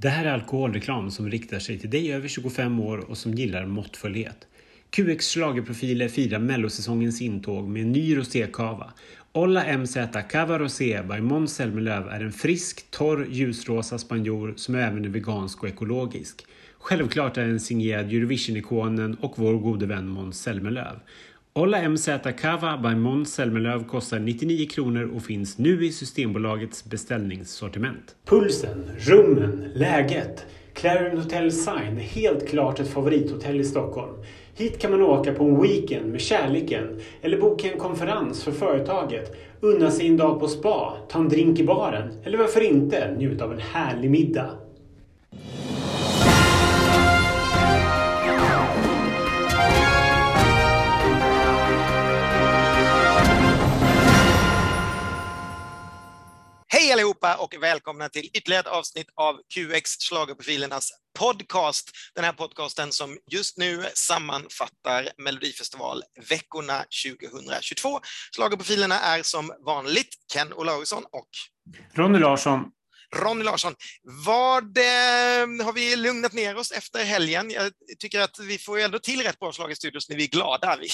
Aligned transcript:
Det 0.00 0.08
här 0.08 0.24
är 0.24 0.32
alkoholreklam 0.32 1.10
som 1.10 1.30
riktar 1.30 1.58
sig 1.58 1.78
till 1.78 1.90
dig 1.90 2.12
över 2.12 2.28
25 2.28 2.80
år 2.80 2.98
och 2.98 3.18
som 3.18 3.34
gillar 3.34 3.66
måttfullhet. 3.66 4.46
QX 4.90 5.30
schlagerprofiler 5.30 6.08
firar 6.08 6.38
mellosäsongens 6.38 7.22
intåg 7.22 7.68
med 7.68 7.82
en 7.82 7.92
ny 7.92 8.16
rosékava. 8.16 8.92
Olla 9.32 9.78
MZ 9.78 9.96
Cava 10.30 10.58
Rosé 10.58 11.02
by 11.02 11.20
Måns 11.20 11.54
Zelmerlöw 11.54 12.08
är 12.08 12.20
en 12.20 12.32
frisk, 12.32 12.90
torr, 12.90 13.26
ljusrosa 13.30 13.98
spanjor 13.98 14.54
som 14.56 14.74
även 14.74 15.04
är 15.04 15.08
vegansk 15.08 15.62
och 15.62 15.68
ekologisk. 15.68 16.46
Självklart 16.78 17.36
är 17.36 17.46
den 17.46 17.60
signerad 17.60 18.06
Eurovision-ikonen 18.06 19.14
och 19.14 19.34
vår 19.36 19.54
gode 19.54 19.86
vän 19.86 20.08
Måns 20.08 20.42
Zelmerlöw. 20.42 20.96
Olla 21.58 21.88
MZ 21.88 22.08
Kava 22.40 22.78
by 22.82 22.94
Måns 22.94 23.34
Zelmerlöw 23.34 23.84
kostar 23.84 24.18
99 24.18 24.68
kronor 24.68 25.10
och 25.16 25.22
finns 25.22 25.58
nu 25.58 25.86
i 25.86 25.92
Systembolagets 25.92 26.84
beställningssortiment. 26.84 28.16
Pulsen, 28.24 28.90
rummen, 28.98 29.64
läget. 29.74 30.46
Clarion 30.74 31.18
Hotel 31.18 31.52
Sign 31.52 31.98
är 31.98 32.00
helt 32.00 32.48
klart 32.48 32.80
ett 32.80 32.88
favorithotell 32.88 33.60
i 33.60 33.64
Stockholm. 33.64 34.12
Hit 34.54 34.78
kan 34.78 34.90
man 34.90 35.02
åka 35.02 35.32
på 35.32 35.44
en 35.44 35.62
weekend 35.62 36.12
med 36.12 36.20
kärleken 36.20 37.00
eller 37.22 37.40
boka 37.40 37.72
en 37.72 37.78
konferens 37.78 38.44
för 38.44 38.52
företaget, 38.52 39.36
unna 39.60 39.90
sig 39.90 40.06
en 40.06 40.16
dag 40.16 40.40
på 40.40 40.48
spa, 40.48 40.96
ta 41.08 41.18
en 41.18 41.28
drink 41.28 41.58
i 41.58 41.64
baren 41.64 42.10
eller 42.24 42.38
varför 42.38 42.60
inte 42.60 43.14
njuta 43.18 43.44
av 43.44 43.52
en 43.52 43.60
härlig 43.60 44.10
middag. 44.10 44.50
Hej 56.88 56.92
allihopa 56.92 57.36
och 57.36 57.54
välkomna 57.60 58.08
till 58.08 58.30
ytterligare 58.34 58.60
ett 58.60 58.66
avsnitt 58.66 59.06
av 59.14 59.34
QX 59.54 59.90
Schlagerprofilernas 60.08 60.90
podcast. 61.18 61.90
Den 62.14 62.24
här 62.24 62.32
podcasten 62.32 62.92
som 62.92 63.18
just 63.30 63.58
nu 63.58 63.84
sammanfattar 63.94 65.08
Melodifestivalveckorna 65.18 66.84
2022. 67.06 68.00
Schlagerprofilerna 68.36 69.00
är 69.00 69.22
som 69.22 69.52
vanligt 69.66 70.08
Ken 70.32 70.52
Olausson 70.52 71.04
och 71.12 71.28
Ronny 71.94 72.18
Larsson. 72.18 72.64
Ronny 73.16 73.44
Larsson, 73.44 73.74
vad 74.24 74.78
eh, 74.78 75.64
har 75.64 75.72
vi 75.72 75.96
lugnat 75.96 76.32
ner 76.32 76.56
oss 76.56 76.72
efter 76.72 77.04
helgen? 77.04 77.50
Jag 77.50 77.72
tycker 77.98 78.20
att 78.20 78.38
vi 78.48 78.58
får 78.58 78.78
ju 78.78 78.84
ändå 78.84 78.98
till 78.98 79.22
rätt 79.22 79.38
bra 79.38 79.52
slag 79.52 79.70
i 79.72 79.74
studion 79.74 80.00
när 80.08 80.16
vi 80.16 80.24
är 80.24 80.28
glada. 80.28 80.78
Vi, 80.80 80.88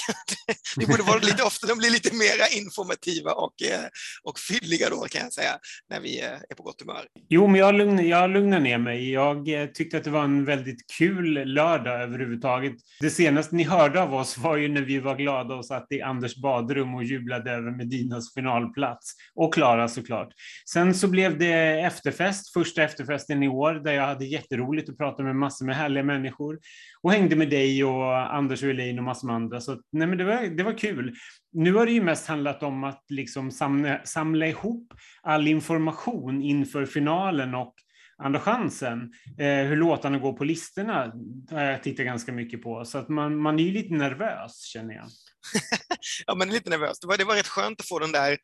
vi 0.77 0.85
borde 0.91 1.03
vara 1.03 1.19
lite 1.19 1.43
ofta, 1.43 1.67
de 1.67 1.77
blir 1.77 1.89
lite 1.89 2.15
mera 2.15 2.47
informativa 2.47 3.31
och, 3.31 3.61
eh, 3.61 3.85
och 4.23 4.39
fylliga 4.39 4.89
då 4.89 5.05
kan 5.09 5.21
jag 5.21 5.33
säga, 5.33 5.57
när 5.89 5.99
vi 5.99 6.21
eh, 6.21 6.29
är 6.49 6.55
på 6.55 6.63
gott 6.63 6.81
humör. 6.81 7.05
Jo, 7.29 7.47
men 7.47 7.59
jag 7.59 7.75
lugnar, 7.75 8.03
jag 8.03 8.29
lugnar 8.29 8.59
ner 8.59 8.77
mig. 8.77 9.11
Jag 9.11 9.47
tyckte 9.73 9.97
att 9.97 10.03
det 10.03 10.09
var 10.09 10.23
en 10.23 10.45
väldigt 10.45 10.91
kul 10.97 11.53
lördag 11.53 12.01
överhuvudtaget. 12.01 12.75
Det 12.99 13.09
senaste 13.09 13.55
ni 13.55 13.63
hörde 13.63 14.01
av 14.01 14.15
oss 14.15 14.37
var 14.37 14.57
ju 14.57 14.67
när 14.67 14.81
vi 14.81 14.99
var 14.99 15.15
glada 15.15 15.55
och 15.55 15.65
satt 15.65 15.87
i 15.91 16.01
Anders 16.01 16.35
badrum 16.35 16.95
och 16.95 17.03
jublade 17.03 17.51
över 17.51 17.71
Medinas 17.71 18.33
finalplats. 18.33 19.13
Och 19.35 19.53
Klara 19.53 19.87
såklart. 19.87 20.33
Sen 20.69 20.95
så 20.95 21.07
blev 21.07 21.37
det 21.37 21.53
efter 21.79 22.04
efterfest, 22.07 22.53
första 22.53 22.83
efterfesten 22.83 23.43
i 23.43 23.47
år, 23.47 23.73
där 23.73 23.91
jag 23.91 24.05
hade 24.05 24.25
jätteroligt 24.25 24.89
och 24.89 24.97
pratade 24.97 25.23
med 25.23 25.35
massor 25.35 25.65
med 25.65 25.75
härliga 25.75 26.03
människor 26.03 26.59
och 27.01 27.11
hängde 27.11 27.35
med 27.35 27.49
dig 27.49 27.83
och 27.83 28.35
Anders 28.35 28.63
och 28.63 28.69
Elaine 28.69 28.99
och 28.99 29.03
massor 29.03 29.27
med 29.27 29.35
andra. 29.35 29.61
Så 29.61 29.81
nej, 29.91 30.07
men 30.07 30.17
det 30.17 30.23
var, 30.23 30.57
det 30.57 30.63
var 30.63 30.77
kul. 30.77 31.15
Nu 31.51 31.73
har 31.73 31.85
det 31.85 31.91
ju 31.91 32.03
mest 32.03 32.27
handlat 32.27 32.63
om 32.63 32.83
att 32.83 33.03
liksom 33.09 33.51
samla, 33.51 33.99
samla 34.03 34.47
ihop 34.47 34.93
all 35.21 35.47
information 35.47 36.41
inför 36.41 36.85
finalen 36.85 37.55
och 37.55 37.73
Andra 38.17 38.39
chansen, 38.39 39.13
eh, 39.37 39.67
hur 39.67 39.75
låtarna 39.75 40.17
går 40.17 40.33
på 40.33 40.43
listorna, 40.43 41.13
har 41.51 41.61
jag 41.61 41.83
tittat 41.83 42.05
ganska 42.05 42.31
mycket 42.31 42.61
på. 42.61 42.85
Så 42.85 42.97
att 42.97 43.09
man, 43.09 43.37
man 43.37 43.59
är 43.59 43.63
ju 43.63 43.71
lite 43.71 43.93
nervös, 43.93 44.65
känner 44.65 44.95
jag. 44.95 45.05
ja, 46.25 46.35
men 46.35 46.49
lite 46.49 46.69
nervös. 46.69 46.99
Det 46.99 47.07
var, 47.07 47.17
det 47.17 47.23
var 47.23 47.35
rätt 47.35 47.47
skönt 47.47 47.79
att 47.79 47.87
få 47.87 47.99
den 47.99 48.11
där 48.11 48.37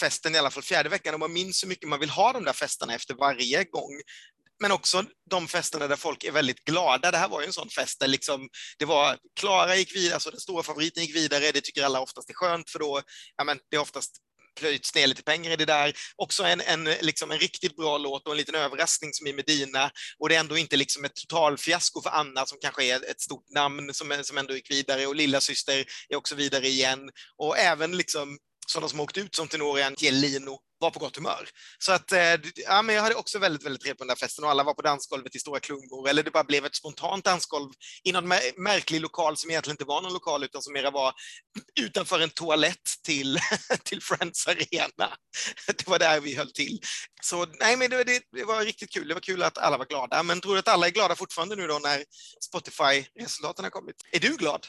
festen 0.00 0.34
i 0.34 0.38
alla 0.38 0.50
fall 0.50 0.62
fjärde 0.62 0.88
veckan 0.88 1.14
och 1.14 1.20
man 1.20 1.32
minns 1.32 1.62
hur 1.62 1.68
mycket 1.68 1.88
man 1.88 2.00
vill 2.00 2.10
ha 2.10 2.32
de 2.32 2.44
där 2.44 2.52
festerna 2.52 2.94
efter 2.94 3.14
varje 3.14 3.64
gång. 3.64 4.00
Men 4.60 4.72
också 4.72 5.04
de 5.30 5.48
festerna 5.48 5.86
där 5.86 5.96
folk 5.96 6.24
är 6.24 6.32
väldigt 6.32 6.64
glada. 6.64 7.10
Det 7.10 7.18
här 7.18 7.28
var 7.28 7.40
ju 7.40 7.46
en 7.46 7.52
sån 7.52 7.68
fest 7.68 8.00
där 8.00 8.06
liksom, 8.06 8.48
det 8.78 8.84
var 8.84 9.18
Klara 9.40 9.76
gick 9.76 9.96
vidare, 9.96 10.14
alltså 10.14 10.30
den 10.30 10.40
stora 10.40 10.62
favoriten 10.62 11.02
gick 11.02 11.16
vidare. 11.16 11.52
Det 11.52 11.60
tycker 11.60 11.84
alla 11.84 12.00
oftast 12.00 12.30
är 12.30 12.34
skönt 12.34 12.70
för 12.70 12.78
då, 12.78 13.02
ja 13.36 13.44
men 13.44 13.58
det 13.70 13.76
är 13.76 13.80
oftast 13.80 14.16
plöjts 14.56 14.94
ner 14.94 15.06
lite 15.06 15.22
pengar 15.22 15.50
i 15.50 15.56
det 15.56 15.64
där. 15.64 15.92
Också 16.16 16.44
en, 16.44 16.60
en, 16.60 16.84
liksom 16.84 17.30
en 17.30 17.38
riktigt 17.38 17.76
bra 17.76 17.98
låt 17.98 18.26
och 18.26 18.32
en 18.32 18.36
liten 18.36 18.54
överraskning 18.54 19.12
som 19.12 19.26
i 19.26 19.32
Medina. 19.32 19.90
Och 20.18 20.28
det 20.28 20.34
är 20.34 20.40
ändå 20.40 20.58
inte 20.58 20.76
liksom 20.76 21.04
ett 21.04 21.14
totalfiasko 21.14 22.02
för 22.02 22.10
Anna 22.10 22.46
som 22.46 22.58
kanske 22.60 22.84
är 22.84 23.10
ett 23.10 23.20
stort 23.20 23.50
namn 23.54 23.94
som, 23.94 24.20
som 24.22 24.38
ändå 24.38 24.54
gick 24.54 24.70
vidare 24.70 25.06
och 25.06 25.16
lilla 25.16 25.40
syster 25.40 25.84
är 26.08 26.16
också 26.16 26.34
vidare 26.34 26.68
igen. 26.68 27.10
Och 27.36 27.58
även 27.58 27.96
liksom 27.96 28.38
sådana 28.66 28.88
som 28.88 29.00
åkt 29.00 29.18
ut 29.18 29.34
som 29.34 29.48
tenorian 29.48 29.94
Gelino 29.96 30.58
var 30.78 30.90
på 30.90 30.98
gott 30.98 31.16
humör. 31.16 31.48
Så 31.78 31.92
att, 31.92 32.12
eh, 32.12 32.34
ja, 32.54 32.82
men 32.82 32.94
jag 32.94 33.02
hade 33.02 33.14
också 33.14 33.38
väldigt, 33.38 33.64
väldigt 33.64 33.82
trevligt 33.82 33.98
på 33.98 34.04
den 34.04 34.08
där 34.08 34.16
festen 34.16 34.44
och 34.44 34.50
alla 34.50 34.62
var 34.62 34.74
på 34.74 34.82
dansgolvet 34.82 35.36
i 35.36 35.38
stora 35.38 35.60
klungor, 35.60 36.08
eller 36.08 36.22
det 36.22 36.30
bara 36.30 36.44
blev 36.44 36.64
ett 36.64 36.74
spontant 36.74 37.24
dansgolv 37.24 37.72
i 38.04 38.12
någon 38.12 38.28
märklig 38.56 39.00
lokal 39.00 39.36
som 39.36 39.50
egentligen 39.50 39.74
inte 39.74 39.84
var 39.84 40.02
någon 40.02 40.12
lokal 40.12 40.44
utan 40.44 40.62
som 40.62 40.72
mera 40.72 40.90
var 40.90 41.14
utanför 41.80 42.20
en 42.20 42.30
toalett 42.30 42.88
till, 43.04 43.38
till 43.84 44.02
Friends 44.02 44.46
Arena. 44.46 45.16
Det 45.66 45.86
var 45.86 45.98
där 45.98 46.20
vi 46.20 46.34
höll 46.34 46.52
till. 46.52 46.80
Så 47.22 47.46
nej, 47.60 47.76
men 47.76 47.90
det, 47.90 48.04
det, 48.04 48.22
det 48.32 48.44
var 48.44 48.64
riktigt 48.64 48.92
kul. 48.92 49.08
Det 49.08 49.14
var 49.14 49.20
kul 49.20 49.42
att 49.42 49.58
alla 49.58 49.78
var 49.78 49.86
glada. 49.86 50.22
Men 50.22 50.40
tror 50.40 50.52
du 50.52 50.58
att 50.58 50.68
alla 50.68 50.86
är 50.86 50.90
glada 50.90 51.14
fortfarande 51.14 51.56
nu 51.56 51.66
då 51.66 51.78
när 51.78 52.04
Spotify-resultaten 52.40 53.64
har 53.64 53.70
kommit? 53.70 53.96
Är 54.12 54.20
du 54.20 54.36
glad? 54.36 54.66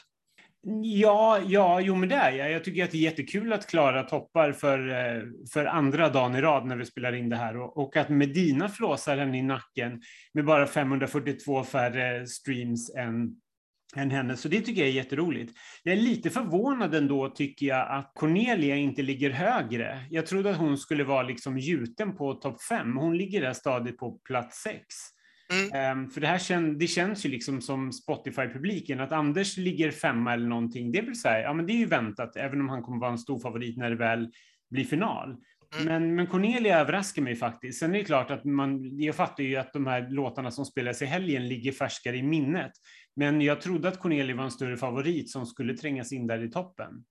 Ja, 0.82 1.38
ja, 1.46 1.80
jo 1.80 1.94
men 1.94 2.08
det 2.08 2.14
är 2.14 2.32
jag. 2.32 2.52
Jag 2.52 2.64
tycker 2.64 2.84
att 2.84 2.90
det 2.90 2.96
är 2.98 3.02
jättekul 3.02 3.52
att 3.52 3.66
Klara 3.66 4.02
toppar 4.02 4.52
för, 4.52 4.88
eh, 4.88 5.22
för 5.52 5.64
andra 5.66 6.08
dagen 6.08 6.36
i 6.36 6.40
rad 6.40 6.66
när 6.66 6.76
vi 6.76 6.84
spelar 6.84 7.14
in 7.14 7.28
det 7.28 7.36
här 7.36 7.56
och, 7.56 7.76
och 7.76 7.96
att 7.96 8.08
Medina 8.08 8.68
flåsar 8.68 9.16
henne 9.16 9.38
i 9.38 9.42
nacken 9.42 10.02
med 10.34 10.44
bara 10.44 10.66
542 10.66 11.64
färre 11.64 12.26
streams 12.26 12.94
än, 12.94 13.36
än 13.96 14.10
henne. 14.10 14.36
Så 14.36 14.48
det 14.48 14.60
tycker 14.60 14.80
jag 14.80 14.88
är 14.88 14.94
jätteroligt. 14.94 15.52
Jag 15.82 15.94
är 15.96 16.00
lite 16.00 16.30
förvånad 16.30 16.94
ändå 16.94 17.28
tycker 17.28 17.66
jag 17.66 17.90
att 17.90 18.12
Cornelia 18.14 18.76
inte 18.76 19.02
ligger 19.02 19.30
högre. 19.30 20.06
Jag 20.10 20.26
trodde 20.26 20.50
att 20.50 20.56
hon 20.56 20.78
skulle 20.78 21.04
vara 21.04 21.22
liksom 21.22 21.58
gjuten 21.58 22.16
på 22.16 22.34
topp 22.34 22.62
fem. 22.62 22.96
Hon 22.96 23.16
ligger 23.16 23.40
där 23.40 23.52
stadigt 23.52 23.98
på 23.98 24.12
plats 24.12 24.62
sex. 24.62 24.86
Mm. 25.52 25.98
Um, 25.98 26.10
för 26.10 26.20
det 26.20 26.26
här 26.26 26.38
kän, 26.38 26.78
det 26.78 26.86
känns 26.86 27.26
ju 27.26 27.28
liksom 27.28 27.60
som 27.60 27.92
Spotify-publiken, 27.92 29.00
att 29.00 29.12
Anders 29.12 29.56
ligger 29.56 29.90
femma 29.90 30.32
eller 30.32 30.48
någonting, 30.48 30.92
det 30.92 31.00
vill 31.00 31.20
säga, 31.20 31.40
ja 31.40 31.52
men 31.52 31.66
det 31.66 31.72
är 31.72 31.78
ju 31.78 31.86
väntat, 31.86 32.36
även 32.36 32.60
om 32.60 32.68
han 32.68 32.82
kommer 32.82 33.00
vara 33.00 33.10
en 33.10 33.18
stor 33.18 33.38
favorit 33.40 33.76
när 33.76 33.90
det 33.90 33.96
väl 33.96 34.32
blir 34.70 34.84
final. 34.84 35.36
Mm. 35.74 35.84
Men, 35.86 36.14
men 36.14 36.26
Cornelia 36.26 36.78
överraskar 36.78 37.22
mig 37.22 37.36
faktiskt. 37.36 37.78
Sen 37.78 37.94
är 37.94 37.98
det 37.98 38.04
klart 38.04 38.30
att 38.30 38.44
man, 38.44 38.98
jag 39.00 39.14
fattar 39.14 39.44
ju 39.44 39.56
att 39.56 39.72
de 39.72 39.86
här 39.86 40.08
låtarna 40.10 40.50
som 40.50 40.64
spelas 40.64 41.02
i 41.02 41.04
helgen 41.04 41.48
ligger 41.48 41.72
färskare 41.72 42.16
i 42.16 42.22
minnet. 42.22 42.72
Men 43.16 43.40
jag 43.40 43.60
trodde 43.60 43.88
att 43.88 44.00
Cornelia 44.00 44.36
var 44.36 44.44
en 44.44 44.50
större 44.50 44.76
favorit 44.76 45.30
som 45.30 45.46
skulle 45.46 45.76
trängas 45.76 46.12
in 46.12 46.26
där 46.26 46.44
i 46.44 46.50
toppen. 46.50 47.04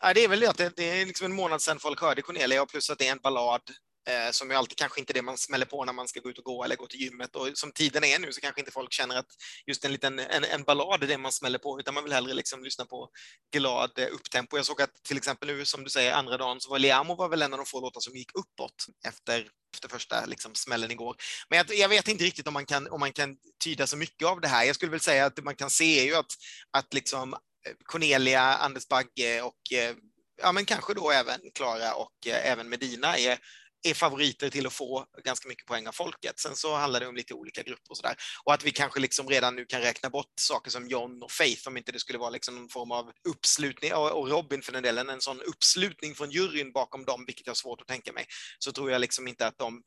Ja, 0.00 0.14
det 0.14 0.24
är 0.24 0.28
väl 0.28 0.40
det 0.40 0.50
att 0.50 0.56
det, 0.56 0.76
det 0.76 1.00
är 1.00 1.06
liksom 1.06 1.24
en 1.24 1.36
månad 1.36 1.62
sedan 1.62 1.78
folk 1.78 2.00
hörde 2.00 2.22
Cornelia 2.22 2.62
och 2.62 2.68
plus 2.68 2.90
att 2.90 2.98
det 2.98 3.08
är 3.08 3.12
en 3.12 3.18
ballad 3.22 3.62
eh, 4.08 4.30
som 4.30 4.50
ju 4.50 4.56
alltid 4.56 4.78
kanske 4.78 5.00
inte 5.00 5.12
är 5.12 5.14
det 5.14 5.22
man 5.22 5.38
smäller 5.38 5.66
på 5.66 5.84
när 5.84 5.92
man 5.92 6.08
ska 6.08 6.20
gå 6.20 6.30
ut 6.30 6.38
och 6.38 6.44
gå 6.44 6.64
eller 6.64 6.76
gå 6.76 6.86
till 6.86 7.00
gymmet. 7.00 7.36
Och 7.36 7.50
som 7.54 7.72
tiden 7.72 8.04
är 8.04 8.18
nu 8.18 8.32
så 8.32 8.40
kanske 8.40 8.60
inte 8.60 8.72
folk 8.72 8.92
känner 8.92 9.16
att 9.16 9.30
just 9.66 9.84
en 9.84 9.92
liten 9.92 10.18
en, 10.18 10.44
en 10.44 10.62
ballad 10.62 11.02
är 11.02 11.06
det 11.06 11.18
man 11.18 11.32
smäller 11.32 11.58
på, 11.58 11.80
utan 11.80 11.94
man 11.94 12.04
vill 12.04 12.12
hellre 12.12 12.34
liksom 12.34 12.64
lyssna 12.64 12.84
på 12.84 13.10
glad 13.52 13.98
eh, 13.98 14.06
upptempo. 14.12 14.56
Jag 14.56 14.66
såg 14.66 14.82
att 14.82 15.02
till 15.02 15.16
exempel 15.16 15.48
nu, 15.48 15.64
som 15.64 15.84
du 15.84 15.90
säger, 15.90 16.12
andra 16.12 16.36
dagen 16.36 16.60
så 16.60 16.70
var 16.70 16.78
Liamo 16.78 17.14
var 17.14 17.28
väl 17.28 17.42
en 17.42 17.52
av 17.52 17.58
de 17.58 17.66
få 17.66 17.80
låtar 17.80 18.00
som 18.00 18.16
gick 18.16 18.30
uppåt 18.34 18.86
efter 19.08 19.48
efter 19.74 19.88
första 19.88 20.26
liksom, 20.26 20.54
smällen 20.54 20.90
igår. 20.90 21.16
Men 21.48 21.56
jag, 21.56 21.78
jag, 21.78 21.88
vet 21.88 22.08
inte 22.08 22.24
riktigt 22.24 22.46
om 22.46 22.54
man, 22.54 22.66
kan, 22.66 22.88
om 22.88 23.00
man 23.00 23.12
kan 23.12 23.36
tyda 23.64 23.86
så 23.86 23.96
mycket 23.96 24.28
av 24.28 24.40
det 24.40 24.48
här. 24.48 24.64
Jag 24.64 24.74
skulle 24.74 24.90
väl 24.90 25.00
säga 25.00 25.26
att 25.26 25.36
det 25.36 25.42
man 25.42 25.54
kan 25.54 25.70
se 25.70 26.00
är 26.00 26.04
ju 26.04 26.14
att, 26.14 26.32
att 26.70 26.94
liksom 26.94 27.32
eh, 27.32 27.72
Cornelia, 27.84 28.42
Anders 28.42 28.88
Bagge 28.88 29.42
och 29.42 29.72
eh, 29.72 29.96
ja, 30.42 30.52
men 30.52 30.64
kanske 30.64 30.94
då 30.94 31.10
även 31.10 31.40
Klara 31.54 31.94
och 31.94 32.26
eh, 32.26 32.50
även 32.52 32.68
Medina 32.68 33.18
är 33.18 33.38
är 33.82 33.94
favoriter 33.94 34.50
till 34.50 34.66
att 34.66 34.72
få 34.72 35.06
ganska 35.24 35.48
mycket 35.48 35.66
poäng 35.66 35.86
av 35.86 35.92
folket. 35.92 36.40
Sen 36.40 36.56
så 36.56 36.74
handlar 36.74 37.00
det 37.00 37.06
om 37.06 37.16
lite 37.16 37.34
olika 37.34 37.62
grupper 37.62 37.90
och 37.90 37.96
så 37.96 38.02
där. 38.02 38.16
Och 38.44 38.54
att 38.54 38.64
vi 38.64 38.70
kanske 38.70 39.00
liksom 39.00 39.28
redan 39.28 39.56
nu 39.56 39.64
kan 39.64 39.80
räkna 39.80 40.10
bort 40.10 40.32
saker 40.40 40.70
som 40.70 40.88
John 40.88 41.22
och 41.22 41.32
Faith 41.32 41.68
om 41.68 41.76
inte 41.76 41.92
det 41.92 41.98
skulle 41.98 42.18
vara 42.18 42.30
liksom 42.30 42.54
någon 42.54 42.68
form 42.68 42.92
av 42.92 43.12
uppslutning, 43.28 43.94
och 43.94 44.28
Robin 44.28 44.62
för 44.62 44.72
den 44.72 44.82
delen, 44.82 45.08
en 45.08 45.20
sån 45.20 45.40
uppslutning 45.42 46.14
från 46.14 46.30
juryn 46.30 46.72
bakom 46.72 47.04
dem, 47.04 47.24
vilket 47.26 47.46
jag 47.46 47.50
har 47.50 47.56
svårt 47.56 47.80
att 47.80 47.86
tänka 47.86 48.12
mig, 48.12 48.26
så 48.58 48.72
tror 48.72 48.90
jag 48.90 49.00
liksom 49.00 49.28
inte 49.28 49.46
att 49.46 49.58
de 49.58 49.82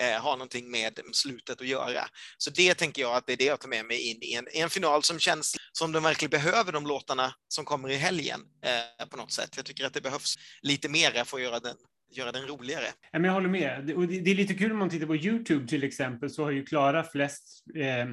eh, 0.00 0.22
har 0.22 0.32
någonting 0.32 0.70
med 0.70 1.00
slutet 1.12 1.60
att 1.60 1.66
göra. 1.66 2.08
Så 2.38 2.50
det 2.50 2.74
tänker 2.74 3.02
jag 3.02 3.16
att 3.16 3.26
det 3.26 3.32
är 3.32 3.36
det 3.36 3.44
jag 3.44 3.60
tar 3.60 3.68
med 3.68 3.84
mig 3.84 4.00
in 4.10 4.18
i 4.22 4.34
en, 4.34 4.48
i 4.56 4.60
en 4.60 4.70
final 4.70 5.02
som 5.02 5.18
känns 5.18 5.56
som 5.72 5.92
de 5.92 6.02
verkligen 6.02 6.30
behöver 6.30 6.72
de 6.72 6.86
låtarna 6.86 7.34
som 7.48 7.64
kommer 7.64 7.88
i 7.90 7.96
helgen 7.96 8.40
eh, 8.64 9.06
på 9.06 9.16
något 9.16 9.32
sätt. 9.32 9.50
Jag 9.56 9.66
tycker 9.66 9.84
att 9.84 9.94
det 9.94 10.00
behövs 10.00 10.34
lite 10.62 10.88
mera 10.88 11.24
för 11.24 11.36
att 11.36 11.42
göra 11.42 11.60
den 11.60 11.76
göra 12.16 12.32
den 12.32 12.46
roligare. 12.46 12.84
jag 13.10 13.32
håller 13.32 13.48
med. 13.48 13.86
det 14.08 14.30
är 14.30 14.34
lite 14.34 14.54
kul 14.54 14.72
om 14.72 14.78
man 14.78 14.90
tittar 14.90 15.06
på 15.06 15.16
Youtube 15.16 15.68
till 15.68 15.84
exempel, 15.84 16.30
så 16.30 16.44
har 16.44 16.50
ju 16.50 16.66
Klara 16.66 17.04
flest 17.04 17.64
eh, 17.76 18.06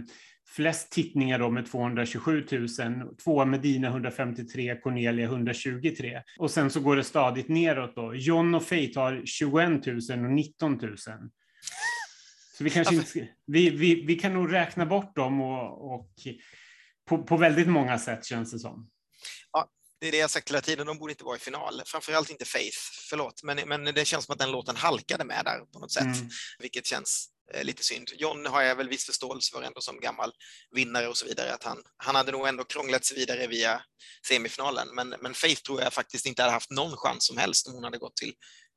flest 0.56 0.92
tittningar 0.92 1.40
då 1.40 1.50
med 1.50 1.66
227 1.66 2.46
000, 2.52 2.68
tvåa 3.24 3.46
Medina 3.46 3.88
153, 3.88 4.76
Cornelia 4.76 5.26
123. 5.26 6.22
Och 6.40 6.52
sen 6.52 6.70
så 6.70 6.80
går 6.80 6.96
det 6.96 7.04
stadigt 7.04 7.48
neråt 7.48 7.96
då. 7.96 8.16
John 8.16 8.56
och 8.56 8.64
Faith 8.64 9.00
har 9.00 9.22
21 9.26 9.86
000 9.86 9.98
och 10.26 10.32
19 10.32 10.78
000. 10.78 10.98
Så 10.98 12.64
vi 12.64 12.70
kanske 12.70 12.96
inte, 12.96 13.30
vi, 13.46 13.70
vi, 13.70 14.06
vi 14.06 14.16
kan 14.16 14.34
nog 14.34 14.54
räkna 14.54 14.86
bort 14.86 15.16
dem 15.16 15.42
och, 15.42 15.94
och 15.96 16.12
på, 17.06 17.24
på 17.24 17.38
väldigt 17.38 17.68
många 17.68 17.98
sätt 17.98 18.26
känns 18.26 18.52
det 18.52 18.60
som. 18.60 18.90
Ja, 19.52 19.70
det 20.00 20.08
är 20.08 20.12
det 20.12 20.18
jag 20.18 20.30
sagt 20.30 20.50
hela 20.50 20.62
tiden, 20.62 20.88
de 20.88 20.98
borde 20.98 21.14
inte 21.14 21.24
vara 21.24 21.36
i 21.36 21.40
final. 21.40 21.82
Framförallt 21.86 22.30
inte 22.30 22.46
Faith, 22.46 22.78
förlåt, 23.10 23.44
men, 23.44 23.70
men 23.70 23.84
det 23.84 24.06
känns 24.06 24.26
som 24.26 24.34
att 24.34 24.40
den 24.40 24.52
låten 24.52 24.76
halkade 24.76 25.24
med 25.24 25.46
där 25.46 25.60
på 25.60 25.80
något 25.80 25.92
sätt, 25.92 26.04
mm. 26.04 26.30
vilket 26.60 26.86
känns 26.86 27.30
Eh, 27.54 27.64
lite 27.64 27.84
synd. 27.84 28.10
John 28.16 28.46
har 28.46 28.62
jag 28.62 28.76
väl 28.76 28.90
viss 28.90 29.06
förståelse 29.06 29.52
för 29.52 29.62
ändå 29.62 29.82
som 29.82 30.00
gammal 30.00 30.32
vinnare 30.76 31.08
och 31.08 31.18
så 31.18 31.26
vidare, 31.26 31.54
att 31.54 31.64
han, 31.64 31.84
han 31.98 32.16
hade 32.16 32.32
nog 32.32 32.48
ändå 32.48 32.64
krånglat 32.64 33.06
sig 33.06 33.18
vidare 33.18 33.48
via 33.48 33.82
semifinalen. 34.28 34.88
Men, 34.96 35.16
men 35.22 35.34
Faith 35.34 35.62
tror 35.62 35.82
jag 35.82 35.94
faktiskt 35.94 36.26
inte 36.26 36.42
hade 36.42 36.54
haft 36.54 36.72
någon 36.72 36.98
chans 36.98 37.26
som 37.26 37.38
helst 37.38 37.68
om 37.68 37.74
hon 37.74 37.84
hade 37.84 37.98
gått 37.98 38.16
till 38.16 38.34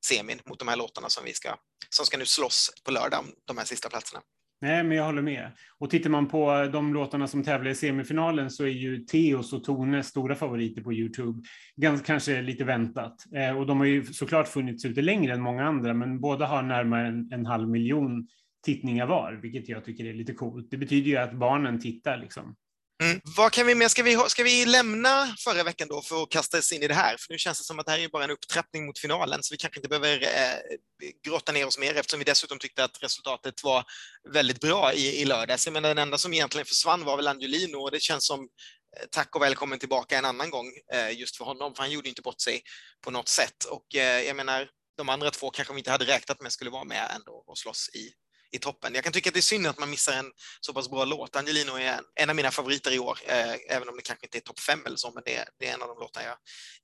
semin 0.06 0.40
mot 0.48 0.58
de 0.58 0.68
här 0.68 0.76
låtarna 0.76 1.10
som 1.10 1.24
vi 1.24 1.34
ska, 1.34 1.56
som 1.90 2.06
ska 2.06 2.16
nu 2.18 2.26
slåss 2.26 2.70
på 2.84 2.90
lördag, 2.90 3.24
de 3.46 3.58
här 3.58 3.64
sista 3.64 3.88
platserna. 3.88 4.22
Nej, 4.62 4.84
men 4.84 4.96
jag 4.96 5.04
håller 5.04 5.22
med. 5.22 5.50
Och 5.78 5.90
tittar 5.90 6.10
man 6.10 6.28
på 6.28 6.68
de 6.72 6.94
låtarna 6.94 7.26
som 7.26 7.44
tävlar 7.44 7.70
i 7.70 7.74
semifinalen 7.74 8.50
så 8.50 8.64
är 8.64 8.68
ju 8.68 8.98
Teos 8.98 9.52
och 9.52 9.64
Tone 9.64 10.02
stora 10.02 10.34
favoriter 10.34 10.82
på 10.82 10.92
Youtube. 10.92 11.42
Ganska 11.76 12.06
kanske 12.06 12.42
lite 12.42 12.64
väntat. 12.64 13.24
Eh, 13.34 13.58
och 13.58 13.66
de 13.66 13.78
har 13.78 13.86
ju 13.86 14.04
såklart 14.04 14.48
funnits 14.48 14.84
ute 14.84 15.02
längre 15.02 15.32
än 15.32 15.40
många 15.40 15.64
andra, 15.64 15.94
men 15.94 16.20
båda 16.20 16.46
har 16.46 16.62
närmare 16.62 17.06
en, 17.06 17.32
en 17.32 17.46
halv 17.46 17.68
miljon 17.68 18.28
tittningar 18.64 19.06
var, 19.06 19.32
vilket 19.42 19.68
jag 19.68 19.84
tycker 19.84 20.04
är 20.04 20.14
lite 20.14 20.32
coolt. 20.32 20.70
Det 20.70 20.76
betyder 20.76 21.10
ju 21.10 21.16
att 21.16 21.32
barnen 21.32 21.80
tittar 21.80 22.16
liksom. 22.18 22.56
Mm. 23.02 23.20
Vad 23.36 23.52
kan 23.52 23.66
vi 23.66 23.74
med? 23.74 23.90
Ska 23.90 24.02
vi, 24.02 24.18
ska 24.28 24.42
vi 24.42 24.64
lämna 24.66 25.34
förra 25.38 25.62
veckan 25.62 25.88
då 25.88 26.02
för 26.02 26.22
att 26.22 26.30
kasta 26.30 26.58
oss 26.58 26.72
in 26.72 26.82
i 26.82 26.88
det 26.88 26.94
här? 26.94 27.16
För 27.16 27.32
nu 27.32 27.38
känns 27.38 27.58
det 27.58 27.64
som 27.64 27.78
att 27.78 27.86
det 27.86 27.92
här 27.92 27.98
är 27.98 28.08
bara 28.08 28.24
en 28.24 28.30
upptrappning 28.30 28.86
mot 28.86 28.98
finalen, 28.98 29.42
så 29.42 29.54
vi 29.54 29.58
kanske 29.58 29.78
inte 29.78 29.88
behöver 29.88 30.22
eh, 30.22 30.78
grotta 31.26 31.52
ner 31.52 31.66
oss 31.66 31.78
mer 31.78 31.94
eftersom 31.94 32.18
vi 32.18 32.24
dessutom 32.24 32.58
tyckte 32.58 32.84
att 32.84 33.02
resultatet 33.02 33.64
var 33.64 33.84
väldigt 34.32 34.60
bra 34.60 34.92
i, 34.92 35.20
i 35.20 35.24
lördags. 35.24 35.66
Jag 35.66 35.72
menar, 35.72 35.88
den 35.88 35.98
enda 35.98 36.18
som 36.18 36.32
egentligen 36.32 36.66
försvann 36.66 37.04
var 37.04 37.16
väl 37.16 37.28
Angelino 37.28 37.76
och 37.76 37.90
det 37.90 38.00
känns 38.00 38.26
som 38.26 38.40
eh, 38.40 39.06
tack 39.10 39.36
och 39.36 39.42
välkommen 39.42 39.78
tillbaka 39.78 40.18
en 40.18 40.24
annan 40.24 40.50
gång 40.50 40.66
eh, 40.92 41.18
just 41.18 41.36
för 41.36 41.44
honom, 41.44 41.74
för 41.74 41.82
han 41.82 41.92
gjorde 41.92 42.08
inte 42.08 42.22
bort 42.22 42.40
sig 42.40 42.62
på 43.04 43.10
något 43.10 43.28
sätt. 43.28 43.64
Och 43.64 43.94
eh, 43.94 44.22
jag 44.22 44.36
menar, 44.36 44.68
de 44.96 45.08
andra 45.08 45.30
två 45.30 45.50
kanske 45.50 45.74
vi 45.74 45.80
inte 45.80 45.90
hade 45.90 46.04
räknat 46.04 46.40
med 46.40 46.52
skulle 46.52 46.70
vara 46.70 46.84
med 46.84 47.10
ändå 47.14 47.44
och 47.46 47.58
slåss 47.58 47.90
i 47.94 48.21
i 48.52 48.58
toppen. 48.58 48.94
Jag 48.94 49.04
kan 49.04 49.12
tycka 49.12 49.30
att 49.30 49.34
det 49.34 49.40
är 49.40 49.42
synd 49.42 49.66
att 49.66 49.78
man 49.78 49.90
missar 49.90 50.12
en 50.12 50.30
så 50.60 50.72
pass 50.72 50.90
bra 50.90 51.04
låt. 51.04 51.36
Angelino 51.36 51.78
är 51.78 52.00
en 52.14 52.30
av 52.30 52.36
mina 52.36 52.50
favoriter 52.50 52.90
i 52.92 52.98
år, 52.98 53.18
eh, 53.26 53.76
även 53.76 53.88
om 53.88 53.96
det 53.96 54.02
kanske 54.02 54.26
inte 54.26 54.38
är 54.38 54.40
topp 54.40 54.60
fem 54.60 54.80
eller 54.86 54.96
så, 54.96 55.10
men 55.14 55.22
det 55.26 55.36
är, 55.36 55.44
det 55.58 55.68
är 55.68 55.74
en 55.74 55.82
av 55.82 55.88
de 55.88 55.98
låtar 55.98 56.22
jag 56.22 56.36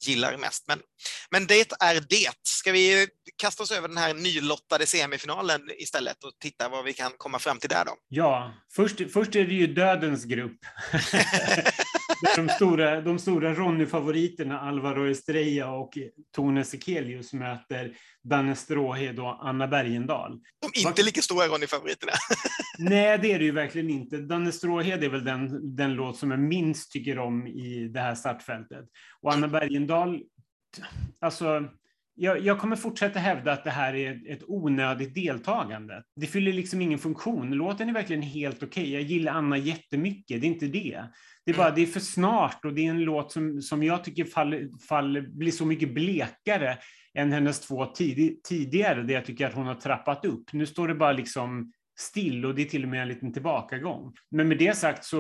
gillar 0.07 0.37
mest. 0.37 0.65
Men, 0.69 0.81
men 1.31 1.47
det 1.47 1.73
är 1.81 2.01
det. 2.09 2.31
Ska 2.43 2.73
vi 2.73 3.09
kasta 3.37 3.63
oss 3.63 3.71
över 3.71 3.89
den 3.89 3.97
här 3.97 4.15
nylottade 4.15 4.87
semifinalen 4.87 5.61
istället 5.79 6.25
och 6.25 6.33
titta 6.41 6.69
vad 6.69 6.85
vi 6.85 6.93
kan 6.93 7.13
komma 7.17 7.39
fram 7.39 7.59
till 7.59 7.71
där 7.71 7.85
då? 7.85 7.97
Ja, 8.09 8.55
först, 8.73 9.13
först 9.13 9.37
är 9.37 9.45
det 9.45 9.55
ju 9.55 9.67
dödens 9.67 10.25
grupp. 10.25 10.59
de 12.37 12.49
stora, 12.49 13.01
de 13.01 13.19
stora 13.19 13.55
Ronny-favoriterna 13.55 14.61
Alvaro 14.61 15.11
Estrella 15.11 15.71
och 15.71 15.99
Tone 16.35 16.65
Sekelius 16.65 17.33
möter 17.33 17.97
Danne 18.23 18.57
Stråhed 18.57 19.19
och 19.19 19.49
Anna 19.49 19.67
Bergendahl. 19.67 20.41
De 20.61 20.81
är 20.81 20.89
inte 20.89 21.03
lika 21.03 21.23
stora 21.23 21.47
Ronny-favoriterna. 21.47 22.13
Nej, 22.79 23.19
det 23.19 23.33
är 23.33 23.39
det 23.39 23.45
ju 23.45 23.53
verkligen 23.53 23.91
inte. 23.91 24.17
Danne 24.17 24.53
Stråhed 24.53 25.05
är 25.05 25.09
väl 25.09 25.25
den, 25.25 25.77
den 25.77 25.95
låt 25.95 26.17
som 26.17 26.31
jag 26.31 26.41
minst 26.41 26.93
tycker 26.93 27.19
om 27.19 27.47
i 27.47 27.89
det 27.89 28.01
här 28.01 28.15
startfältet. 28.15 28.85
Och 29.23 29.33
Anna 29.33 29.49
Bergendahl, 29.49 30.23
alltså 31.21 31.69
jag, 32.21 32.41
jag, 32.41 32.59
kommer 32.59 32.77
fortsätta 32.77 33.19
hävda 33.19 33.53
att 33.53 33.65
det 33.65 33.71
här 33.71 33.95
är 33.95 34.33
ett 34.33 34.43
onödigt 34.47 35.15
deltagande. 35.15 36.03
Det 36.17 36.27
fyller 36.27 36.53
liksom 36.53 36.81
ingen 36.81 36.99
funktion. 36.99 37.51
Låten 37.51 37.89
är 37.89 37.93
verkligen 37.93 38.23
helt 38.23 38.63
okej. 38.63 38.83
Okay. 38.83 38.93
Jag 38.93 39.03
gillar 39.03 39.33
Anna 39.33 39.59
jättemycket, 39.59 40.41
det 40.41 40.47
är 40.47 40.51
inte 40.51 40.67
det. 40.67 41.05
Det 41.49 41.53
är 41.53 41.57
bara, 41.57 41.71
det 41.71 41.83
är 41.83 41.87
för 41.87 42.01
snart 42.01 42.65
och 42.65 42.75
det 42.75 42.87
är 42.87 42.91
en 42.91 43.01
låt 43.01 43.33
som, 43.33 43.63
som 43.63 43.83
jag 43.83 44.05
tycker 44.05 44.25
faller, 44.25 44.69
faller, 44.89 45.21
blir 45.21 45.53
så 45.53 45.65
mycket 45.67 45.95
blekare 45.95 46.79
än 47.15 47.33
hennes 47.33 47.61
två 47.61 47.87
tid, 47.87 48.43
tidigare, 48.45 49.03
där 49.03 49.15
jag 49.15 49.25
tycker 49.25 49.47
att 49.47 49.55
hon 49.55 49.67
har 49.67 49.75
trappat 49.75 50.25
upp. 50.25 50.53
Nu 50.53 50.67
står 50.67 50.89
det 50.89 50.95
bara 50.95 51.13
liksom 51.13 51.73
still 52.01 52.47
och 52.47 52.55
det 52.55 52.63
är 52.63 52.67
till 52.67 52.83
och 52.83 52.89
med 52.89 53.03
en 53.03 53.09
liten 53.09 53.33
tillbakagång. 53.33 54.13
Men 54.31 54.49
med 54.49 54.59
det 54.59 54.77
sagt 54.77 55.05
så 55.05 55.19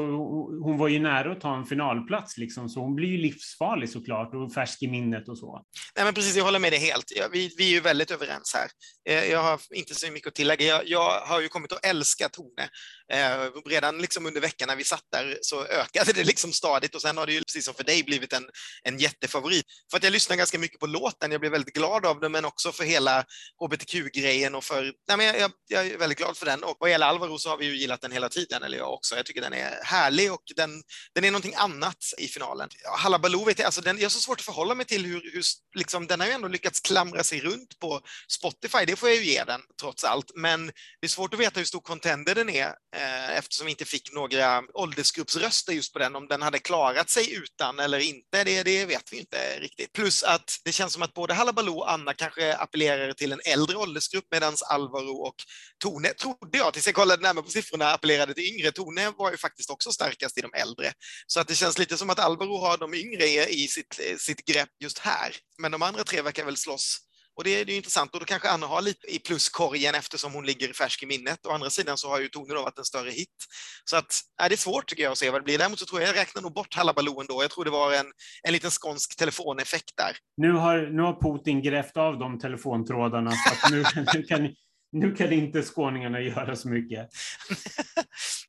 hon 0.64 0.78
var 0.78 0.88
ju 0.88 0.98
nära 0.98 1.32
att 1.32 1.40
ta 1.40 1.56
en 1.56 1.66
finalplats 1.66 2.38
liksom, 2.38 2.68
så 2.68 2.80
hon 2.80 2.94
blir 2.94 3.08
ju 3.08 3.18
livsfarlig 3.18 3.90
såklart 3.90 4.34
och 4.34 4.52
färsk 4.52 4.82
i 4.82 4.88
minnet 4.88 5.28
och 5.28 5.38
så. 5.38 5.64
Nej, 5.96 6.04
men 6.04 6.14
precis, 6.14 6.36
jag 6.36 6.44
håller 6.44 6.58
med 6.58 6.72
dig 6.72 6.80
helt. 6.80 7.12
Ja, 7.16 7.28
vi, 7.32 7.54
vi 7.58 7.64
är 7.64 7.70
ju 7.70 7.80
väldigt 7.80 8.10
överens 8.10 8.54
här. 8.54 8.70
Eh, 9.08 9.30
jag 9.30 9.42
har 9.42 9.60
inte 9.74 9.94
så 9.94 10.12
mycket 10.12 10.28
att 10.28 10.34
tillägga. 10.34 10.66
Jag, 10.66 10.82
jag 10.86 11.20
har 11.20 11.40
ju 11.40 11.48
kommit 11.48 11.72
att 11.72 11.86
älska 11.86 12.28
Tone. 12.28 12.68
Eh, 13.12 13.70
redan 13.70 13.98
liksom 13.98 14.26
under 14.26 14.40
veckan 14.40 14.68
när 14.68 14.76
vi 14.76 14.84
satt 14.84 15.04
där 15.12 15.38
så 15.40 15.64
ökade 15.64 16.12
det 16.12 16.24
liksom 16.24 16.52
stadigt 16.52 16.94
och 16.94 17.02
sen 17.02 17.16
har 17.16 17.26
det 17.26 17.32
ju 17.32 17.40
precis 17.40 17.64
som 17.64 17.74
för 17.74 17.84
dig 17.84 18.04
blivit 18.04 18.32
en, 18.32 18.44
en 18.82 18.98
jättefavorit. 18.98 19.64
För 19.90 19.96
att 19.96 20.04
jag 20.04 20.12
lyssnar 20.12 20.36
ganska 20.36 20.58
mycket 20.58 20.80
på 20.80 20.86
låten, 20.86 21.30
jag 21.30 21.40
blev 21.40 21.52
väldigt 21.52 21.74
glad 21.74 22.06
av 22.06 22.20
den, 22.20 22.32
men 22.32 22.44
också 22.44 22.72
för 22.72 22.84
hela 22.84 23.24
hbtq-grejen 23.60 24.54
och 24.54 24.64
för, 24.64 24.82
nej 25.08 25.16
men 25.16 25.26
jag, 25.26 25.50
jag 25.68 25.86
är 25.86 25.98
väldigt 25.98 26.18
glad 26.18 26.36
för 26.36 26.46
den 26.46 26.64
och 26.70 26.76
vad 26.80 26.90
gäller 26.90 27.06
Alvaro 27.06 27.38
så 27.38 27.48
har 27.48 27.56
vi 27.56 27.66
ju 27.66 27.76
gillat 27.76 28.00
den 28.00 28.12
hela 28.12 28.28
tiden, 28.28 28.62
eller 28.62 28.78
jag 28.78 28.92
också. 28.92 29.16
Jag 29.16 29.26
tycker 29.26 29.40
den 29.40 29.52
är 29.52 29.80
härlig 29.84 30.32
och 30.32 30.42
den, 30.56 30.82
den 31.14 31.24
är 31.24 31.30
någonting 31.30 31.54
annat 31.56 31.96
i 32.18 32.28
finalen. 32.28 32.68
Hallabaloo 32.98 33.44
vet 33.44 33.58
jag, 33.58 33.66
alltså 33.66 33.80
den, 33.80 33.96
jag 33.96 34.04
har 34.04 34.10
så 34.10 34.20
svårt 34.20 34.38
att 34.38 34.44
förhålla 34.44 34.74
mig 34.74 34.86
till 34.86 35.06
hur, 35.06 35.30
hur 35.32 35.42
liksom, 35.74 36.06
den 36.06 36.20
har 36.20 36.26
ju 36.26 36.32
ändå 36.32 36.48
lyckats 36.48 36.80
klamra 36.80 37.24
sig 37.24 37.40
runt 37.40 37.78
på 37.78 38.00
Spotify, 38.28 38.84
det 38.86 38.96
får 38.96 39.08
jag 39.08 39.18
ju 39.18 39.24
ge 39.24 39.44
den 39.44 39.60
trots 39.80 40.04
allt, 40.04 40.30
men 40.34 40.66
det 40.66 41.06
är 41.06 41.08
svårt 41.08 41.34
att 41.34 41.40
veta 41.40 41.60
hur 41.60 41.64
stor 41.64 41.80
contender 41.80 42.34
den 42.34 42.48
är 42.50 42.74
eh, 42.96 43.36
eftersom 43.38 43.64
vi 43.64 43.70
inte 43.70 43.84
fick 43.84 44.12
några 44.12 44.62
åldersgruppsröster 44.74 45.72
just 45.72 45.92
på 45.92 45.98
den. 45.98 46.16
Om 46.16 46.28
den 46.28 46.42
hade 46.42 46.58
klarat 46.58 47.10
sig 47.10 47.34
utan 47.34 47.78
eller 47.78 47.98
inte, 47.98 48.44
det, 48.44 48.62
det 48.62 48.84
vet 48.84 49.12
vi 49.12 49.18
inte 49.18 49.60
riktigt. 49.60 49.92
Plus 49.92 50.22
att 50.22 50.60
det 50.64 50.72
känns 50.72 50.92
som 50.92 51.02
att 51.02 51.14
både 51.14 51.34
Hallabaloo 51.34 51.78
och 51.78 51.92
Anna 51.92 52.14
kanske 52.14 52.54
appellerar 52.54 53.12
till 53.12 53.32
en 53.32 53.40
äldre 53.44 53.76
åldersgrupp 53.76 54.26
medan 54.30 54.56
Alvaro 54.70 55.16
och 55.16 55.34
Tone, 55.82 56.08
trodde 56.08 56.57
jag 56.58 56.72
tills 56.72 56.86
jag 56.86 56.94
kollade 56.94 57.22
närmare 57.22 57.44
på 57.44 57.50
siffrorna, 57.50 57.92
appellerade 57.92 58.34
till 58.34 58.54
yngre. 58.54 58.72
Tone 58.72 59.10
var 59.10 59.30
ju 59.30 59.36
faktiskt 59.36 59.70
också 59.70 59.92
starkast 59.92 60.38
i 60.38 60.40
de 60.40 60.50
äldre. 60.54 60.92
Så 61.26 61.40
att 61.40 61.48
det 61.48 61.54
känns 61.54 61.78
lite 61.78 61.96
som 61.96 62.10
att 62.10 62.18
Alvaro 62.18 62.58
har 62.58 62.78
de 62.78 62.94
yngre 62.94 63.24
i 63.48 63.68
sitt, 63.68 64.00
sitt 64.18 64.44
grepp 64.44 64.68
just 64.80 64.98
här. 64.98 65.36
Men 65.58 65.72
de 65.72 65.82
andra 65.82 66.04
tre 66.04 66.22
verkar 66.22 66.44
väl 66.44 66.56
slåss 66.56 67.08
och 67.38 67.44
det 67.44 67.60
är 67.60 67.64
ju 67.64 67.76
intressant 67.76 68.14
och 68.14 68.20
då 68.20 68.26
kanske 68.26 68.48
Anna 68.48 68.66
har 68.66 68.82
lite 68.82 69.14
i 69.14 69.18
pluskorgen 69.18 69.94
eftersom 69.94 70.32
hon 70.32 70.46
ligger 70.46 70.72
färsk 70.72 71.02
i 71.02 71.06
minnet. 71.06 71.46
Å 71.46 71.50
andra 71.50 71.70
sidan 71.70 71.98
så 71.98 72.08
har 72.08 72.20
ju 72.20 72.28
Tone 72.28 72.54
då 72.54 72.62
varit 72.62 72.78
en 72.78 72.84
större 72.84 73.10
hit. 73.10 73.36
Så 73.84 73.96
att, 73.96 74.12
är 74.42 74.48
det 74.48 74.54
är 74.54 74.56
svårt 74.56 74.86
tycker 74.86 75.02
jag 75.02 75.12
att 75.12 75.18
se 75.18 75.30
vad 75.30 75.40
det 75.40 75.44
blir. 75.44 75.58
Däremot 75.58 75.78
så 75.78 75.86
tror 75.86 76.00
jag 76.00 76.08
jag 76.08 76.16
räknar 76.16 76.42
nog 76.42 76.54
bort 76.54 76.74
Hallabaloo 76.74 77.20
ändå. 77.20 77.42
Jag 77.42 77.50
tror 77.50 77.64
det 77.64 77.70
var 77.70 77.92
en, 77.92 78.06
en 78.42 78.52
liten 78.52 78.70
skånsk 78.70 79.16
telefoneffekt 79.16 79.96
där. 79.96 80.16
Nu 80.36 80.52
har, 80.52 80.78
nu 80.78 81.02
har 81.02 81.20
Putin 81.22 81.62
grävt 81.62 81.96
av 81.96 82.18
de 82.18 82.38
telefontrådarna 82.38 83.30
så 83.30 83.54
att 83.54 83.70
nu, 83.70 83.84
nu 84.14 84.22
kan 84.22 84.54
nu 84.92 85.14
kan 85.14 85.32
inte 85.32 85.62
skåningarna 85.62 86.20
göra 86.20 86.56
så 86.56 86.68
mycket. 86.68 87.08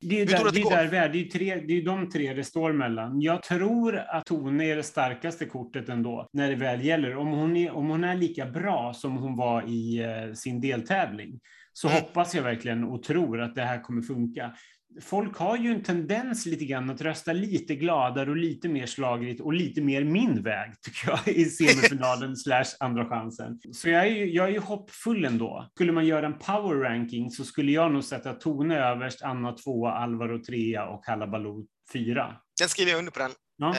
Det 0.02 0.22
är, 0.22 0.26
där, 0.26 0.52
det, 0.52 0.62
är 0.62 0.92
där, 0.92 1.10
det, 1.10 1.20
är 1.20 1.26
tre, 1.26 1.56
det 1.56 1.74
är 1.74 1.86
de 1.86 2.10
tre 2.10 2.34
det 2.34 2.44
står 2.44 2.74
mellan. 2.74 3.22
Jag 3.22 3.44
tror 3.44 3.98
att 3.98 4.26
Tone 4.26 4.66
är 4.66 4.76
det 4.76 4.84
starkaste 4.84 5.46
kortet 5.46 5.90
ändå, 5.90 6.30
när 6.34 6.50
det 6.50 6.56
väl 6.56 6.86
gäller. 6.86 7.18
Om 7.18 7.28
hon 7.28 7.58
är, 7.58 7.72
om 7.72 7.90
hon 7.90 8.04
är 8.04 8.16
lika 8.16 8.46
bra 8.46 8.94
som 8.94 9.18
hon 9.18 9.36
var 9.36 9.64
i 9.68 10.06
uh, 10.06 10.34
sin 10.34 10.62
deltävling, 10.62 11.40
så 11.74 11.88
mm. 11.88 12.02
hoppas 12.02 12.36
jag 12.36 12.44
verkligen 12.44 12.84
och 12.84 13.04
tror 13.04 13.42
att 13.42 13.56
det 13.56 13.62
här 13.62 13.82
kommer 13.82 14.02
funka 14.02 14.54
folk 15.02 15.38
har 15.38 15.58
ju 15.58 15.72
en 15.72 15.84
tendens 15.84 16.46
lite 16.46 16.66
grann 16.66 16.90
att 16.90 17.02
rösta 17.02 17.34
lite 17.34 17.76
gladare 17.76 18.30
och 18.30 18.38
lite 18.38 18.70
mer 18.70 18.86
slagrigt 18.86 19.42
och 19.42 19.54
lite 19.54 19.82
mer 19.82 20.04
min 20.04 20.44
väg, 20.44 20.82
tycker 20.82 21.10
jag, 21.10 21.36
i 21.36 21.46
semifinalen 21.46 22.36
slash 22.36 22.66
andra 22.80 23.10
chansen. 23.10 23.60
Så 23.74 23.90
jag 23.90 24.08
är, 24.08 24.12
ju, 24.12 24.26
jag 24.26 24.48
är 24.48 24.52
ju 24.52 24.60
hoppfull 24.60 25.26
ändå. 25.26 25.70
Skulle 25.74 25.92
man 25.92 26.06
göra 26.06 26.26
en 26.26 26.40
power 26.40 26.76
ranking 26.76 27.32
så 27.32 27.44
skulle 27.44 27.72
jag 27.72 27.92
nog 27.92 28.04
sätta 28.04 28.34
Tone 28.34 28.80
överst, 28.80 29.22
Anna 29.22 29.52
tvåa, 29.52 29.92
Alvaro 29.92 30.44
trea 30.44 30.90
och 30.90 31.06
Hallabaloo 31.06 31.66
fyra. 31.94 32.36
Den 32.60 32.70
skriver 32.70 32.92
jag 32.92 33.00
under 33.00 33.12
på 33.12 33.20
den. 33.20 33.32
Ja. 33.60 33.76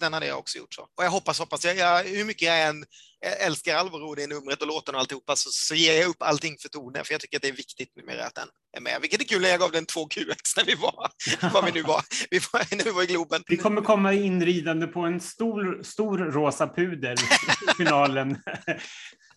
Den 0.00 0.12
hade 0.12 0.26
jag 0.26 0.38
också 0.38 0.58
gjort 0.58 0.74
så. 0.74 0.82
Och 0.82 1.04
jag 1.04 1.10
hoppas, 1.10 1.38
hoppas, 1.38 1.64
jag, 1.64 1.76
jag, 1.76 2.04
hur 2.04 2.24
mycket 2.24 2.48
jag 2.48 2.62
än 2.62 2.84
älskar 3.46 3.76
Alvaro, 3.76 4.14
det 4.14 4.26
numret 4.26 4.62
och 4.62 4.66
låten 4.66 4.94
och 4.94 5.00
alltihopa, 5.00 5.36
så, 5.36 5.50
så 5.52 5.74
ger 5.74 6.00
jag 6.00 6.08
upp 6.08 6.22
allting 6.22 6.56
för 6.62 6.68
Tone, 6.68 7.04
för 7.04 7.14
jag 7.14 7.20
tycker 7.20 7.36
att 7.36 7.42
det 7.42 7.48
är 7.48 7.52
viktigt 7.52 7.96
numera 7.96 8.24
att 8.24 8.34
den 8.34 8.48
är 8.76 8.80
med. 8.80 8.98
Vilket 9.00 9.20
är 9.20 9.24
kul, 9.24 9.42
jag 9.42 9.60
gav 9.60 9.72
den 9.72 9.86
två 9.86 10.06
QX 10.06 10.56
när 10.56 10.64
vi 10.64 10.74
var, 10.74 11.10
var 11.52 11.62
vi 11.62 11.72
nu 11.72 11.82
var, 11.82 12.02
vi 12.30 12.40
var, 12.52 12.76
när 12.76 12.84
vi 12.84 12.90
var 12.90 13.02
i 13.02 13.06
Globen. 13.06 13.42
Vi 13.46 13.56
kommer 13.56 13.80
komma 13.80 14.12
inridande 14.12 14.86
på 14.86 15.00
en 15.00 15.20
stor, 15.20 15.82
stor 15.82 16.18
rosa 16.18 16.68
pudel 16.68 17.16
i 17.16 17.74
finalen. 17.76 18.38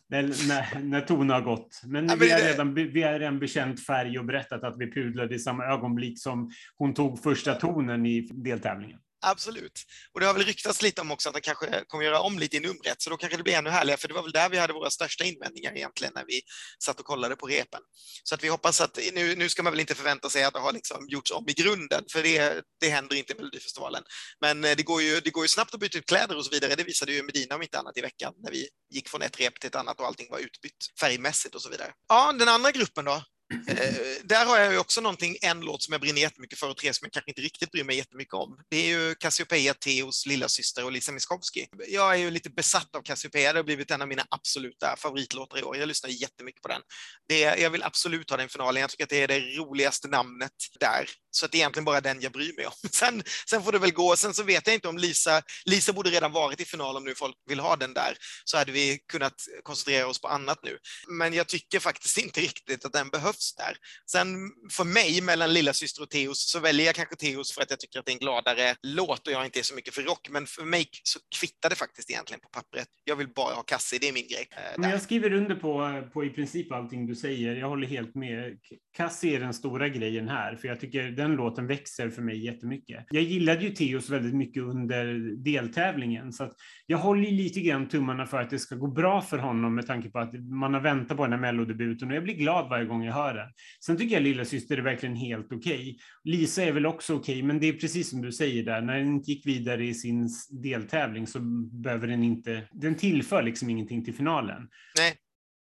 när, 0.09 0.79
när, 0.83 1.01
tonen 1.01 1.29
har 1.29 1.41
gått. 1.41 1.81
Men, 1.83 2.05
Ja, 2.05 2.15
men 2.15 2.19
vi, 2.19 2.31
har 2.31 2.39
redan, 2.39 2.73
vi 2.73 3.01
har 3.01 3.19
redan 3.19 3.39
bekänt 3.39 3.85
färg 3.85 4.19
och 4.19 4.25
berättat 4.25 4.63
att 4.63 4.75
vi 4.77 4.91
pudlade 4.91 5.35
i 5.35 5.39
samma 5.39 5.65
ögonblick 5.65 6.21
som 6.21 6.51
hon 6.75 6.93
tog 6.93 7.23
första 7.23 7.53
tonen 7.53 8.05
i 8.05 8.21
deltävlingen. 8.21 8.99
Absolut. 9.27 9.83
Och 10.13 10.19
det 10.19 10.25
har 10.25 10.33
väl 10.33 10.43
ryktats 10.43 10.81
lite 10.81 11.01
om 11.01 11.11
också 11.11 11.29
att 11.29 11.35
han 11.35 11.41
kanske 11.41 11.83
kommer 11.87 12.05
göra 12.05 12.19
om 12.19 12.39
lite 12.39 12.57
i 12.57 12.59
numret, 12.59 13.01
så 13.01 13.09
då 13.09 13.17
kanske 13.17 13.37
det 13.37 13.43
blir 13.43 13.53
ännu 13.53 13.69
härligare, 13.69 13.99
för 13.99 14.07
det 14.07 14.13
var 14.13 14.21
väl 14.21 14.31
där 14.31 14.49
vi 14.49 14.57
hade 14.57 14.73
våra 14.73 14.89
största 14.89 15.23
invändningar 15.23 15.75
egentligen 15.75 16.13
när 16.15 16.25
vi 16.25 16.41
satt 16.83 16.99
och 16.99 17.05
kollade 17.05 17.35
på 17.35 17.47
repen. 17.47 17.79
Så 18.23 18.35
att 18.35 18.43
vi 18.43 18.47
hoppas 18.47 18.81
att, 18.81 18.99
nu, 19.13 19.35
nu 19.35 19.49
ska 19.49 19.63
man 19.63 19.73
väl 19.73 19.79
inte 19.79 19.95
förvänta 19.95 20.29
sig 20.29 20.43
att 20.43 20.53
det 20.53 20.59
har 20.59 20.73
liksom 20.73 21.05
gjorts 21.09 21.31
om 21.31 21.49
i 21.49 21.53
grunden, 21.53 22.03
för 22.11 22.23
det, 22.23 22.61
det 22.79 22.89
händer 22.89 23.15
inte 23.15 23.33
i 23.33 23.35
Melodifestivalen. 23.35 24.03
Men 24.41 24.63
eh, 24.63 24.75
det 24.77 24.83
går, 24.83 25.01
ju, 25.01 25.19
det 25.19 25.29
går 25.29 25.43
ju 25.43 25.47
snabbt 25.47 25.73
att 25.73 25.79
byta 25.79 25.97
ut 25.97 26.05
kläder 26.05 26.37
och 26.37 26.45
så 26.45 26.51
vidare, 26.51 26.75
det 26.75 26.83
visade 26.83 27.13
ju 27.13 27.23
Medina 27.23 27.55
om 27.55 27.61
inte 27.61 27.79
annat 27.79 27.97
i 27.97 28.01
veckan, 28.01 28.33
när 28.43 28.51
vi 28.51 28.67
gick 28.93 29.09
från 29.09 29.21
ett 29.21 29.39
rep 29.39 29.59
till 29.59 29.67
ett 29.67 29.75
annat 29.75 29.99
och 29.99 30.05
allting 30.05 30.27
var 30.31 30.39
utbytt 30.39 30.85
färgmässigt 30.99 31.55
och 31.55 31.61
så 31.61 31.69
vidare. 31.69 31.93
Ja, 32.07 32.33
den 32.39 32.49
andra 32.49 32.71
gruppen 32.71 33.05
då? 33.05 33.23
Eh, 33.67 33.95
där 34.23 34.45
har 34.45 34.57
jag 34.57 34.71
ju 34.71 34.79
också 34.79 35.01
någonting, 35.01 35.37
en 35.41 35.59
låt 35.59 35.83
som 35.83 35.91
jag 35.91 36.01
brinner 36.01 36.21
jättemycket 36.21 36.59
för 36.59 36.69
och 36.69 36.77
tre 36.77 36.93
som 36.93 37.05
jag 37.05 37.11
kanske 37.11 37.31
inte 37.31 37.41
riktigt 37.41 37.71
bryr 37.71 37.83
mig 37.83 37.97
jättemycket 37.97 38.33
om. 38.33 38.57
Det 38.69 38.77
är 38.77 38.87
ju 38.87 39.15
Cassiopeia, 39.15 39.73
Theos 39.73 40.25
lilla 40.25 40.47
syster 40.47 40.85
och 40.85 40.91
Lisa 40.91 41.11
Miskovsky. 41.11 41.65
Jag 41.87 42.13
är 42.13 42.17
ju 42.17 42.31
lite 42.31 42.49
besatt 42.49 42.95
av 42.95 43.01
Cassiopeia, 43.01 43.53
det 43.53 43.59
har 43.59 43.63
blivit 43.63 43.91
en 43.91 44.01
av 44.01 44.07
mina 44.07 44.25
absoluta 44.29 44.95
favoritlåtar 44.97 45.59
i 45.59 45.63
år. 45.63 45.77
Jag 45.77 45.87
lyssnar 45.87 46.09
jättemycket 46.09 46.61
på 46.61 46.67
den. 46.67 46.81
Det, 47.27 47.39
jag 47.39 47.69
vill 47.69 47.83
absolut 47.83 48.29
ha 48.29 48.37
den 48.37 48.49
finalen, 48.49 48.81
jag 48.81 48.89
tycker 48.89 49.03
att 49.03 49.09
det 49.09 49.23
är 49.23 49.27
det 49.27 49.39
roligaste 49.39 50.07
namnet 50.07 50.51
där. 50.79 51.05
Så 51.35 51.45
att 51.45 51.51
det 51.51 51.57
är 51.57 51.59
egentligen 51.59 51.85
bara 51.85 52.01
den 52.01 52.21
jag 52.21 52.31
bryr 52.31 52.53
mig 52.57 52.65
om. 52.65 52.73
Sen, 52.91 53.23
sen 53.49 53.63
får 53.63 53.71
det 53.71 53.79
väl 53.79 53.91
gå, 53.91 54.15
sen 54.15 54.33
så 54.33 54.43
vet 54.43 54.67
jag 54.67 54.73
inte 54.73 54.87
om 54.87 54.97
Lisa, 54.97 55.41
Lisa 55.65 55.93
borde 55.93 56.09
redan 56.09 56.31
varit 56.31 56.61
i 56.61 56.65
final 56.65 56.97
om 56.97 57.03
nu 57.03 57.15
folk 57.15 57.35
vill 57.49 57.59
ha 57.59 57.75
den 57.75 57.93
där, 57.93 58.17
så 58.43 58.57
hade 58.57 58.71
vi 58.71 58.99
kunnat 59.11 59.33
koncentrera 59.63 60.07
oss 60.07 60.21
på 60.21 60.27
annat 60.27 60.59
nu. 60.63 60.77
Men 61.07 61.33
jag 61.33 61.47
tycker 61.47 61.79
faktiskt 61.79 62.17
inte 62.25 62.41
riktigt 62.41 62.85
att 62.85 62.93
den 62.93 63.09
behövs 63.09 63.55
där. 63.55 63.77
Sen 64.11 64.27
för 64.71 64.83
mig, 64.83 65.21
mellan 65.21 65.53
Lilla 65.53 65.73
syster 65.73 66.01
och 66.01 66.09
Teos, 66.09 66.51
så 66.51 66.59
väljer 66.59 66.85
jag 66.85 66.95
kanske 66.95 67.15
Teos 67.15 67.53
för 67.53 67.61
att 67.61 67.69
jag 67.69 67.79
tycker 67.79 67.99
att 67.99 68.05
det 68.05 68.11
är 68.11 68.13
en 68.13 68.19
gladare 68.19 68.75
låt 68.81 69.27
och 69.27 69.33
jag 69.33 69.45
inte 69.45 69.59
är 69.59 69.63
så 69.63 69.75
mycket 69.75 69.93
för 69.93 70.01
rock. 70.01 70.29
Men 70.29 70.47
för 70.47 70.63
mig 70.63 70.89
så 71.03 71.19
kvittar 71.39 71.69
det 71.69 71.75
faktiskt 71.75 72.09
egentligen 72.09 72.39
på 72.39 72.49
pappret. 72.49 72.87
Jag 73.03 73.15
vill 73.15 73.27
bara 73.27 73.53
ha 73.53 73.63
Cassie, 73.63 73.99
det 73.99 74.07
är 74.07 74.13
min 74.13 74.27
grej. 74.27 74.47
Eh, 74.51 74.57
Men 74.77 74.89
jag 74.89 75.01
skriver 75.01 75.33
under 75.33 75.55
på, 75.55 76.03
på 76.13 76.25
i 76.25 76.29
princip 76.29 76.71
allting 76.71 77.07
du 77.07 77.15
säger. 77.15 77.55
Jag 77.55 77.69
håller 77.69 77.87
helt 77.87 78.15
med. 78.15 78.57
Cassie 78.97 79.35
är 79.35 79.39
den 79.39 79.53
stora 79.53 79.89
grejen 79.89 80.27
här, 80.29 80.55
för 80.55 80.67
jag 80.67 80.79
tycker 80.79 81.03
den 81.03 81.24
den 81.25 81.35
låten 81.35 81.67
växer 81.67 82.09
för 82.09 82.21
mig 82.21 82.45
jättemycket. 82.45 83.05
Jag 83.09 83.23
gillade 83.23 83.63
ju 83.63 83.69
Teos 83.69 84.09
väldigt 84.09 84.35
mycket 84.35 84.63
under 84.63 85.35
deltävlingen, 85.43 86.33
så 86.33 86.43
att 86.43 86.53
jag 86.85 86.97
håller 86.97 87.31
lite 87.31 87.61
grann 87.61 87.87
tummarna 87.87 88.25
för 88.25 88.41
att 88.41 88.49
det 88.49 88.59
ska 88.59 88.75
gå 88.75 88.87
bra 88.87 89.21
för 89.21 89.37
honom 89.37 89.75
med 89.75 89.87
tanke 89.87 90.09
på 90.09 90.19
att 90.19 90.33
man 90.33 90.73
har 90.73 90.81
väntat 90.81 91.17
på 91.17 91.23
den 91.23 91.31
här 91.31 91.39
mellodebuten 91.39 92.09
och 92.09 92.15
jag 92.15 92.23
blir 92.23 92.33
glad 92.33 92.69
varje 92.69 92.85
gång 92.85 93.03
jag 93.03 93.13
hör 93.13 93.33
den. 93.33 93.47
Sen 93.85 93.97
tycker 93.97 94.15
jag 94.15 94.23
Lilla 94.23 94.45
syster 94.45 94.77
är 94.77 94.81
verkligen 94.81 95.15
helt 95.15 95.51
okej. 95.51 95.97
Lisa 96.23 96.63
är 96.63 96.71
väl 96.71 96.85
också 96.85 97.15
okej, 97.15 97.43
men 97.43 97.59
det 97.59 97.69
är 97.69 97.73
precis 97.73 98.09
som 98.09 98.21
du 98.21 98.31
säger 98.31 98.63
där, 98.63 98.81
när 98.81 98.97
den 98.97 99.07
inte 99.07 99.31
gick 99.31 99.47
vidare 99.47 99.85
i 99.85 99.93
sin 99.93 100.29
deltävling 100.49 101.27
så 101.27 101.39
behöver 101.83 102.07
den 102.07 102.23
inte, 102.23 102.63
den 102.71 102.95
tillför 102.95 103.43
liksom 103.43 103.69
ingenting 103.69 104.05
till 104.05 104.13
finalen. 104.15 104.67
Nej, 104.97 105.13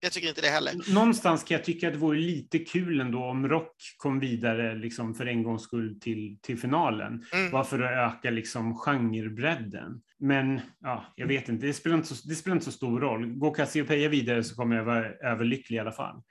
jag 0.01 0.13
tycker 0.13 0.29
inte 0.29 0.41
det 0.41 0.49
heller. 0.49 0.93
Någonstans 0.95 1.45
kan 1.45 1.57
jag 1.57 1.65
tycka 1.65 1.87
att 1.87 1.93
det 1.93 1.99
vore 1.99 2.19
lite 2.19 2.59
kul 2.59 3.01
ändå 3.01 3.25
om 3.25 3.49
Rock 3.49 3.77
kom 3.97 4.21
vidare 4.21 4.75
liksom 4.75 5.15
för 5.15 5.27
en 5.27 5.43
gångs 5.43 5.63
skull 5.63 6.01
till, 6.01 6.39
till 6.43 6.59
finalen. 6.59 7.25
Mm. 7.33 7.51
Bara 7.51 7.65
för 7.65 7.81
att 7.81 8.15
öka 8.15 8.31
liksom 8.31 8.79
genrebredden. 8.79 10.03
Men 10.19 10.61
ja, 10.81 11.13
jag 11.17 11.27
vet 11.27 11.49
inte, 11.49 11.67
det 11.67 11.75
spelar 11.75 11.97
inte 11.97 12.15
så, 12.15 12.29
det 12.29 12.35
spelar 12.35 12.57
inte 12.57 12.65
så 12.65 12.73
stor 12.73 13.01
roll. 13.01 13.27
Går 13.27 13.55
Cassiopeia 13.55 14.09
vidare 14.09 14.45
så 14.45 14.55
kommer 14.55 14.77
jag 14.77 14.85
vara 14.85 15.07
överlycklig 15.07 15.77
i 15.77 15.81
alla 15.81 15.93
fall. 15.93 16.23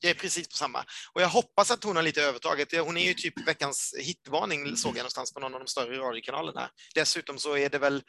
Jag 0.00 0.10
är 0.10 0.14
precis 0.14 0.48
på 0.48 0.56
samma. 0.56 0.84
Och 1.12 1.22
jag 1.22 1.28
hoppas 1.28 1.70
att 1.70 1.84
hon 1.84 1.96
har 1.96 2.02
lite 2.02 2.22
övertaget. 2.22 2.68
Hon 2.84 2.96
är 2.96 3.04
ju 3.08 3.14
typ 3.14 3.48
veckans 3.48 3.94
hitvarning, 3.98 4.76
såg 4.76 4.90
jag 4.90 4.96
någonstans 4.96 5.32
på 5.34 5.40
någon 5.40 5.54
av 5.54 5.60
de 5.60 5.66
större 5.66 5.98
radiokanalerna. 5.98 6.70
Dessutom 6.94 7.38
så 7.38 7.56
är 7.56 7.68
det 7.68 7.78
väl 7.78 8.02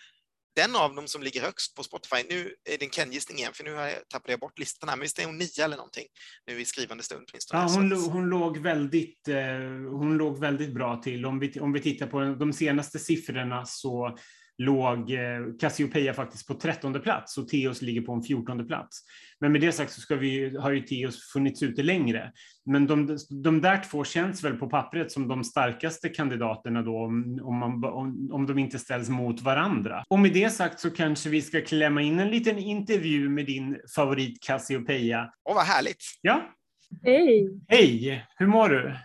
den 0.55 0.75
av 0.75 0.95
dem 0.95 1.07
som 1.07 1.23
ligger 1.23 1.41
högst 1.41 1.75
på 1.75 1.83
Spotify. 1.83 2.15
Nu 2.29 2.55
är 2.69 2.77
det 2.77 2.85
en 2.85 2.89
Ken-gissning 2.89 3.37
igen, 3.37 3.51
för 3.53 3.63
nu 3.63 3.73
har 3.73 3.87
jag, 3.87 4.09
tappade 4.09 4.33
jag 4.33 4.39
bort 4.39 4.59
listan 4.59 4.89
här. 4.89 4.95
Men 4.95 5.01
visst 5.01 5.19
är 5.19 5.25
hon 5.25 5.37
nio 5.37 5.63
eller 5.63 5.77
någonting 5.77 6.05
nu 6.47 6.61
i 6.61 6.65
skrivande 6.65 7.03
stund. 7.03 7.29
Ja, 7.51 7.67
Så 7.67 7.75
hon, 7.75 7.89
lo- 7.89 8.09
hon, 8.09 8.29
låg 8.29 8.57
väldigt, 8.57 9.27
eh, 9.27 9.35
hon 9.91 10.17
låg 10.17 10.39
väldigt 10.39 10.73
bra 10.73 11.01
till. 11.03 11.25
Om 11.25 11.39
vi, 11.39 11.59
om 11.59 11.73
vi 11.73 11.81
tittar 11.81 12.07
på 12.07 12.19
de 12.21 12.53
senaste 12.53 12.99
siffrorna 12.99 13.65
så 13.65 14.17
låg 14.59 15.11
eh, 15.11 15.19
Cassiopeia 15.59 16.13
faktiskt 16.13 16.47
på 16.47 16.53
trettonde 16.53 16.99
plats 16.99 17.37
och 17.37 17.47
Teos 17.47 17.81
ligger 17.81 18.01
på 18.01 18.13
en 18.13 18.23
fjortonde 18.23 18.63
plats. 18.63 18.99
Men 19.39 19.51
med 19.51 19.61
det 19.61 19.71
sagt 19.71 19.91
så 19.91 20.01
ska 20.01 20.15
vi, 20.15 20.57
har 20.57 20.71
ju 20.71 20.81
Teos 20.81 21.31
funnits 21.33 21.63
ute 21.63 21.83
längre. 21.83 22.31
Men 22.65 22.87
de, 22.87 23.17
de 23.43 23.61
där 23.61 23.83
två 23.91 24.03
känns 24.03 24.43
väl 24.43 24.57
på 24.57 24.69
pappret 24.69 25.11
som 25.11 25.27
de 25.27 25.43
starkaste 25.43 26.09
kandidaterna 26.09 26.81
då 26.81 26.97
om, 27.05 27.39
om, 27.43 27.55
man, 27.55 27.83
om, 27.83 28.29
om 28.31 28.45
de 28.45 28.59
inte 28.59 28.79
ställs 28.79 29.09
mot 29.09 29.41
varandra. 29.41 30.03
Och 30.09 30.19
med 30.19 30.33
det 30.33 30.49
sagt 30.49 30.79
så 30.79 30.89
kanske 30.89 31.29
vi 31.29 31.41
ska 31.41 31.61
klämma 31.61 32.01
in 32.01 32.19
en 32.19 32.29
liten 32.29 32.57
intervju 32.57 33.29
med 33.29 33.45
din 33.45 33.77
favorit 33.95 34.43
Cassiopeia. 34.43 35.29
Åh, 35.49 35.55
vad 35.55 35.65
härligt. 35.65 36.03
Ja, 36.21 36.49
Hej! 37.03 37.59
hej! 37.67 38.25
Hur 38.37 38.47
mår 38.47 38.69
du? 38.69 38.95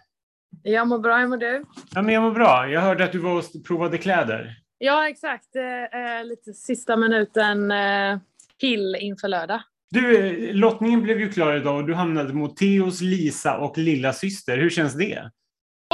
Jag 0.62 0.88
mår 0.88 0.98
bra, 0.98 1.18
hur 1.18 1.28
mår 1.28 1.36
du? 1.36 1.64
Ja, 1.94 2.02
men 2.02 2.14
jag 2.14 2.22
mår 2.22 2.30
bra. 2.30 2.68
Jag 2.68 2.80
hörde 2.80 3.04
att 3.04 3.12
du 3.12 3.18
var 3.18 3.38
och 3.38 3.44
provade 3.66 3.98
kläder. 3.98 4.56
Ja, 4.78 5.08
exakt. 5.08 5.56
Är 5.56 6.24
lite 6.24 6.52
sista 6.52 6.96
minuten 6.96 7.70
eh, 7.70 8.18
till 8.60 8.96
inför 9.00 9.28
lördag. 9.28 9.62
Du, 9.90 10.26
eh, 10.26 10.54
lottningen 10.54 11.02
blev 11.02 11.20
ju 11.20 11.32
klar 11.32 11.56
idag 11.56 11.76
och 11.76 11.86
du 11.86 11.94
hamnade 11.94 12.32
mot 12.32 12.56
Theos, 12.56 13.00
Lisa 13.00 13.58
och 13.58 13.78
lilla 13.78 14.12
syster. 14.12 14.58
Hur 14.58 14.70
känns 14.70 14.94
det? 14.94 15.30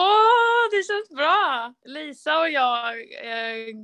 Åh, 0.00 0.70
det 0.70 0.86
känns 0.86 1.08
bra! 1.16 1.74
Lisa 1.84 2.40
och 2.40 2.50
jag 2.50 2.88
eh, 3.00 3.74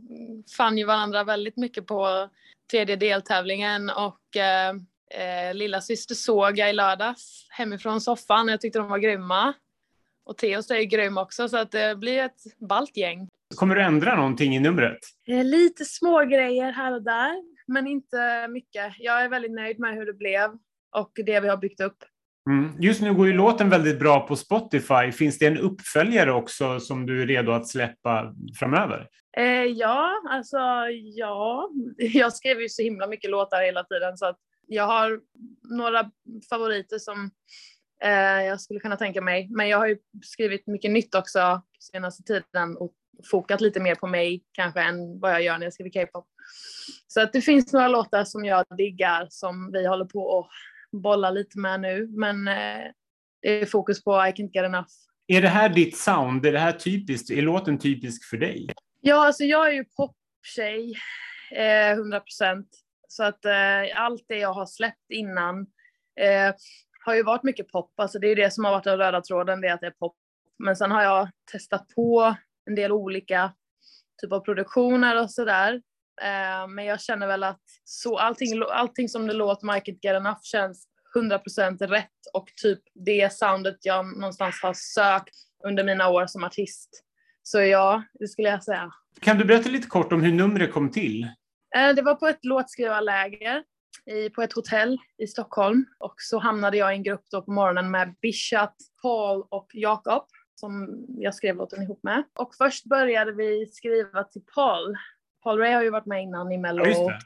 fann 0.57 0.79
ju 0.79 0.85
varandra 0.85 1.25
väldigt 1.25 1.57
mycket 1.57 1.87
på 1.87 2.29
tredje 2.71 2.97
deltävlingen 2.97 3.91
och 3.91 4.37
eh, 4.37 4.71
eh, 5.11 5.55
lilla 5.55 5.81
syster 5.81 6.15
såg 6.15 6.59
jag 6.59 6.71
i 6.71 6.73
lördags 6.73 7.47
hemifrån 7.51 8.01
soffan. 8.01 8.49
Jag 8.49 8.61
tyckte 8.61 8.79
de 8.79 8.89
var 8.89 8.99
grymma. 8.99 9.55
Och 10.27 10.37
Theos 10.37 10.71
är 10.71 10.77
ju 10.77 10.85
grym 10.85 11.19
också 11.19 11.49
så 11.49 11.57
att 11.57 11.71
det 11.73 11.99
blir 11.99 12.19
ett 12.19 12.59
ballt 12.69 12.97
gäng. 12.97 13.29
Kommer 13.57 13.75
du 13.75 13.83
ändra 13.83 14.17
någonting 14.17 14.57
i 14.57 14.61
numret? 14.61 14.99
Eh, 15.29 15.45
Lite 15.45 15.85
små 15.85 16.25
grejer 16.25 16.73
här 16.73 16.93
och 16.93 17.03
där, 17.03 17.43
men 17.67 17.87
inte 17.87 18.49
mycket. 18.49 18.95
Jag 18.99 19.23
är 19.23 19.29
väldigt 19.29 19.53
nöjd 19.53 19.79
med 19.79 19.95
hur 19.95 20.07
det 20.07 20.13
blev 20.13 20.51
och 20.97 21.11
det 21.27 21.41
vi 21.41 21.49
har 21.49 21.57
byggt 21.57 21.81
upp. 21.81 21.97
Mm. 22.51 22.73
Just 22.81 23.03
nu 23.03 23.15
går 23.15 23.27
ju 23.27 23.33
låten 23.33 23.71
väldigt 23.71 23.99
bra 23.99 24.27
på 24.27 24.37
Spotify. 24.37 25.13
Finns 25.13 25.39
det 25.39 25.47
en 25.47 25.59
uppföljare 25.59 26.33
också 26.33 26.81
som 26.81 27.07
du 27.07 27.23
är 27.23 27.27
redo 27.27 27.53
att 27.53 27.69
släppa 27.69 28.35
framöver? 28.59 29.09
Eh, 29.37 29.65
ja, 29.65 30.11
alltså 30.31 30.59
ja. 31.15 31.71
Jag 31.97 32.33
skriver 32.33 32.61
ju 32.63 32.69
så 32.69 32.83
himla 32.83 33.07
mycket 33.07 33.31
låtar 33.31 33.63
hela 33.63 33.85
tiden 33.85 34.17
så 34.17 34.27
att 34.27 34.39
jag 34.67 34.87
har 34.87 35.21
några 35.79 36.11
favoriter 36.51 36.99
som 36.99 37.31
jag 38.47 38.61
skulle 38.61 38.81
kunna 38.81 38.97
tänka 38.97 39.21
mig. 39.21 39.49
Men 39.51 39.69
jag 39.69 39.79
har 39.79 39.87
ju 39.87 39.99
skrivit 40.25 40.67
mycket 40.67 40.91
nytt 40.91 41.15
också 41.15 41.63
senaste 41.93 42.23
tiden 42.23 42.77
och 42.77 42.93
fokat 43.31 43.61
lite 43.61 43.81
mer 43.81 43.95
på 43.95 44.07
mig 44.07 44.45
kanske 44.53 44.81
än 44.81 45.21
vad 45.21 45.33
jag 45.33 45.43
gör 45.43 45.59
när 45.59 45.67
jag 45.67 45.73
skriver 45.73 45.91
K-pop. 45.91 46.27
Så 47.07 47.21
att 47.21 47.33
det 47.33 47.41
finns 47.41 47.73
några 47.73 47.89
låtar 47.89 48.25
som 48.25 48.45
jag 48.45 48.65
diggar 48.77 49.27
som 49.31 49.73
vi 49.73 49.87
håller 49.87 50.05
på 50.05 50.39
att 50.39 50.49
bolla 51.03 51.31
lite 51.31 51.59
med 51.59 51.81
nu. 51.81 52.07
Men 52.11 52.49
eh, 52.49 52.85
det 53.43 53.61
är 53.61 53.67
fokus 53.67 54.05
på 54.05 54.11
I 54.13 54.31
can't 54.31 54.51
get 54.53 54.65
enough. 54.65 54.89
Är 55.27 55.43
det 55.43 55.49
här 55.49 55.69
ditt 55.69 55.97
sound? 55.97 56.47
Är 56.47 56.53
det 56.53 56.59
här 56.59 56.73
typiskt? 56.73 57.31
Är 57.31 57.43
låten 57.43 57.79
typisk 57.79 58.25
för 58.25 58.37
dig? 58.37 58.69
Ja, 59.01 59.27
alltså 59.27 59.45
jag 59.45 59.69
är 59.69 59.73
ju 59.73 59.85
poptjej, 59.85 60.95
eh, 61.53 61.93
100 61.93 62.21
procent. 62.21 62.69
Så 63.09 63.25
att 63.25 63.45
eh, 63.45 64.03
allt 64.03 64.25
det 64.29 64.39
jag 64.39 64.53
har 64.53 64.67
släppt 64.67 65.11
innan 65.11 65.61
eh, 66.21 66.55
har 67.07 67.15
ju 67.15 67.23
varit 67.23 67.43
mycket 67.43 67.69
pop. 67.69 68.01
Alltså 68.01 68.19
det 68.19 68.27
är 68.27 68.29
ju 68.29 68.35
det 68.35 68.51
som 68.51 68.65
har 68.65 68.73
varit 68.73 68.85
den 68.85 68.99
röda 68.99 69.21
tråden, 69.21 69.61
det 69.61 69.69
är 69.69 69.75
att 69.75 69.81
det 69.81 69.87
är 69.87 69.91
pop. 69.91 70.17
Men 70.59 70.77
sen 70.77 70.91
har 70.91 71.03
jag 71.03 71.29
testat 71.53 71.89
på 71.95 72.37
en 72.67 72.75
del 72.75 72.93
olika 72.93 73.53
typer 74.23 74.37
av 74.37 74.41
produktioner 74.41 75.23
och 75.23 75.31
sådär. 75.31 75.75
Eh, 76.23 76.69
men 76.69 76.85
jag 76.85 77.01
känner 77.01 77.27
väl 77.27 77.43
att 77.45 77.63
så 77.85 78.19
allting, 78.19 78.63
allting 78.71 79.09
som 79.09 79.27
det 79.27 79.33
låter 79.33 79.75
Mike 79.75 79.91
It 79.91 80.05
Get 80.05 80.17
Enough 80.17 80.41
känns 80.43 80.87
100% 81.17 81.87
rätt 81.87 82.11
och 82.33 82.47
typ 82.63 82.81
det 82.95 83.33
soundet 83.33 83.77
jag 83.83 84.19
någonstans 84.19 84.61
har 84.63 84.75
sökt 84.75 85.35
under 85.65 85.85
mina 85.85 86.09
år 86.09 86.27
som 86.27 86.45
artist. 86.45 87.03
Så 87.43 87.61
ja, 87.61 88.03
det 88.13 88.29
skulle 88.29 88.49
jag 88.49 88.65
säga. 88.65 88.91
Kan 89.21 89.39
du 89.39 89.45
berätta 89.45 89.69
lite 89.69 89.87
kort 89.87 90.13
om 90.13 90.23
hur 90.23 90.33
numret 90.33 90.73
kom 90.73 90.91
till? 90.91 91.23
Eh, 91.77 91.95
Det 91.95 92.03
var 92.03 92.15
på 92.15 92.27
ett 92.27 92.45
låtskrivarläger 92.45 93.63
i, 94.07 94.31
på 94.31 94.43
ett 94.43 94.53
hotell 94.53 94.99
i 95.19 95.27
Stockholm 95.27 95.87
och 95.99 96.15
så 96.19 96.39
hamnade 96.39 96.77
jag 96.77 96.93
i 96.93 96.97
en 96.97 97.03
grupp 97.03 97.25
då 97.31 97.43
på 97.43 97.51
morgonen 97.51 97.91
med 97.91 98.15
Bishat, 98.23 98.77
Paul 99.03 99.45
och 99.51 99.71
Jakob 99.73 100.27
som 100.61 101.05
jag 101.09 101.35
skrev 101.35 101.57
låten 101.57 101.83
ihop 101.83 102.03
med. 102.03 102.25
Och 102.39 102.55
först 102.55 102.85
började 102.85 103.33
vi 103.33 103.67
skriva 103.67 104.25
till 104.25 104.43
Paul. 104.55 104.97
Paul 105.43 105.59
Ray 105.59 105.73
har 105.73 105.83
ju 105.83 105.91
varit 105.91 106.07
med 106.07 106.23
innan 106.23 106.53
i 106.53 106.59
Mello. 106.59 106.87
Ja, 106.87 107.19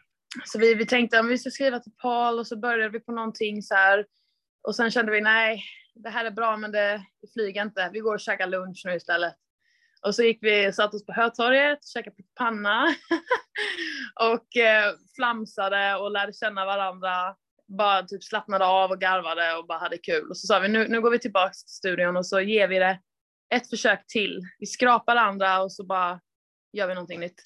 så 0.44 0.58
vi, 0.58 0.74
vi 0.74 0.86
tänkte 0.86 1.20
att 1.20 1.26
vi 1.26 1.38
ska 1.38 1.50
skriva 1.50 1.80
till 1.80 1.92
Paul 2.02 2.38
och 2.38 2.46
så 2.46 2.56
började 2.56 2.88
vi 2.88 3.00
på 3.00 3.12
någonting 3.12 3.62
så 3.62 3.74
här. 3.74 4.06
Och 4.62 4.76
sen 4.76 4.90
kände 4.90 5.12
vi 5.12 5.20
nej, 5.20 5.62
det 5.94 6.10
här 6.10 6.24
är 6.24 6.30
bra 6.30 6.56
men 6.56 6.72
det, 6.72 7.02
det 7.22 7.32
flyger 7.32 7.62
inte. 7.62 7.90
Vi 7.92 7.98
går 8.00 8.14
och 8.14 8.20
käkar 8.20 8.46
lunch 8.46 8.82
nu 8.84 8.94
istället. 8.94 9.34
Och 10.06 10.14
så 10.14 10.22
gick 10.22 10.38
vi, 10.42 10.72
satt 10.72 10.94
oss 10.94 11.06
på 11.06 11.12
Hötorget, 11.12 11.88
käkade 11.88 12.16
panna 12.38 12.86
och 14.20 14.56
eh, 14.56 14.94
flamsade 15.16 15.96
och 15.96 16.10
lärde 16.10 16.32
känna 16.32 16.64
varandra. 16.64 17.36
Bara 17.78 18.02
typ 18.02 18.24
slappnade 18.24 18.64
av 18.64 18.90
och 18.90 19.00
garvade 19.00 19.56
och 19.56 19.66
bara 19.66 19.78
hade 19.78 19.98
kul. 19.98 20.30
Och 20.30 20.36
så 20.36 20.46
sa 20.46 20.58
vi 20.58 20.68
nu, 20.68 20.88
nu 20.88 21.00
går 21.00 21.10
vi 21.10 21.18
tillbaka 21.18 21.52
till 21.52 21.74
studion 21.74 22.16
och 22.16 22.26
så 22.26 22.40
ger 22.40 22.68
vi 22.68 22.78
det 22.78 23.00
ett 23.54 23.70
försök 23.70 24.06
till. 24.06 24.40
Vi 24.58 24.66
skrapar 24.66 25.16
andra 25.16 25.62
och 25.62 25.72
så 25.72 25.84
bara 25.86 26.20
gör 26.72 26.86
vi 26.86 26.94
någonting 26.94 27.20
nytt. 27.20 27.42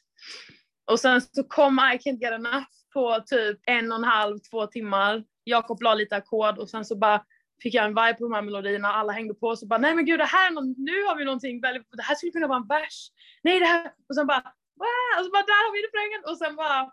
Och 0.90 1.00
sen 1.00 1.20
så 1.20 1.44
kom 1.44 1.78
I 1.78 1.98
Can't 1.98 2.20
Get 2.20 2.32
Enough 2.32 2.66
på 2.94 3.20
typ 3.26 3.58
en 3.66 3.92
och 3.92 3.98
en 3.98 4.04
halv, 4.04 4.38
två 4.50 4.66
timmar. 4.66 5.24
Jakob 5.44 5.82
la 5.82 5.94
lite 5.94 6.16
ackord 6.16 6.58
och 6.58 6.70
sen 6.70 6.84
så 6.84 6.96
bara 6.96 7.24
fick 7.64 7.74
jag 7.74 7.84
en 7.84 7.90
vibe 7.90 8.14
på 8.14 8.24
de 8.24 8.32
här 8.32 8.42
melodierna, 8.42 8.92
alla 8.92 9.12
hängde 9.12 9.34
på, 9.34 9.56
så 9.56 9.66
bara 9.66 9.78
nej 9.78 9.94
men 9.94 10.06
gud 10.06 10.18
det 10.20 10.24
här, 10.24 10.50
nu 10.90 11.02
har 11.02 11.16
vi 11.16 11.24
någonting 11.24 11.60
väldigt, 11.60 11.86
det 11.90 12.02
här 12.02 12.14
skulle 12.14 12.32
kunna 12.32 12.46
vara 12.46 12.58
en 12.58 12.66
vers. 12.66 13.08
Nej 13.42 13.60
det 13.60 13.66
här, 13.66 13.92
och 14.08 14.14
sen 14.14 14.26
bara, 14.26 14.42
Wah! 14.80 15.18
och 15.18 15.24
så 15.24 15.30
bara 15.30 15.42
där 15.42 15.64
har 15.66 15.72
vi 15.72 15.86
refrängen 15.86 16.22
och 16.30 16.38
sen 16.38 16.56
bara 16.56 16.92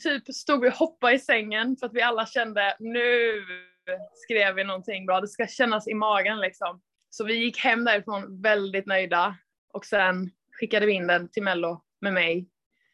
typ 0.00 0.34
stod 0.34 0.60
vi 0.62 0.68
och 0.68 0.74
hoppade 0.74 1.14
i 1.14 1.18
sängen 1.18 1.76
för 1.76 1.86
att 1.86 1.94
vi 1.94 2.02
alla 2.02 2.26
kände 2.26 2.76
nu 2.78 3.32
skrev 4.14 4.54
vi 4.54 4.64
någonting 4.64 5.06
bra, 5.06 5.20
det 5.20 5.28
ska 5.28 5.46
kännas 5.46 5.88
i 5.88 5.94
magen 5.94 6.40
liksom. 6.40 6.82
Så 7.10 7.24
vi 7.24 7.34
gick 7.34 7.58
hem 7.58 7.84
därifrån 7.84 8.42
väldigt 8.42 8.86
nöjda 8.86 9.36
och 9.72 9.84
sen 9.84 10.30
skickade 10.52 10.86
vi 10.86 10.92
in 10.92 11.06
den 11.06 11.28
till 11.28 11.42
Mello 11.42 11.82
med 12.00 12.12
mig 12.12 12.48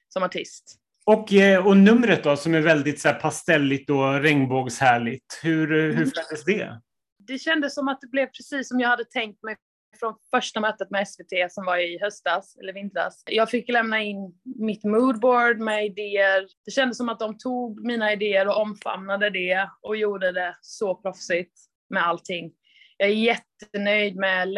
som 0.09 0.23
artist. 0.23 0.81
Och, 1.07 1.33
eh, 1.33 1.67
och 1.67 1.77
numret 1.77 2.25
då, 2.25 2.37
som 2.37 2.55
är 2.55 2.61
väldigt 2.61 3.01
så 3.01 3.09
här 3.09 3.21
pastelligt 3.21 3.91
och 3.91 4.21
regnbågshärligt. 4.21 5.41
Hur, 5.43 5.69
hur 5.69 5.91
mm. 5.91 6.11
kändes 6.11 6.45
det? 6.45 6.81
Det 7.19 7.39
kändes 7.39 7.75
som 7.75 7.89
att 7.89 8.01
det 8.01 8.07
blev 8.07 8.27
precis 8.27 8.69
som 8.69 8.81
jag 8.81 8.89
hade 8.89 9.05
tänkt 9.05 9.43
mig 9.43 9.57
från 9.99 10.15
första 10.31 10.61
mötet 10.61 10.91
med 10.91 11.09
SVT 11.09 11.53
som 11.53 11.65
var 11.65 11.79
i 11.79 11.99
höstas 12.01 12.57
eller 12.57 12.73
vintras. 12.73 13.23
Jag 13.27 13.51
fick 13.51 13.69
lämna 13.69 14.03
in 14.03 14.35
mitt 14.59 14.85
moodboard 14.85 15.59
med 15.59 15.87
idéer. 15.87 16.47
Det 16.65 16.71
kändes 16.71 16.97
som 16.97 17.09
att 17.09 17.19
de 17.19 17.39
tog 17.39 17.87
mina 17.87 18.13
idéer 18.13 18.49
och 18.49 18.61
omfamnade 18.61 19.31
det 19.31 19.71
och 19.83 19.97
gjorde 19.97 20.33
det 20.33 20.57
så 20.61 20.95
proffsigt 20.95 21.61
med 21.91 22.07
allting. 22.07 22.53
Jag 22.97 23.09
är 23.09 23.13
jättenöjd 23.13 24.17
med 24.17 24.49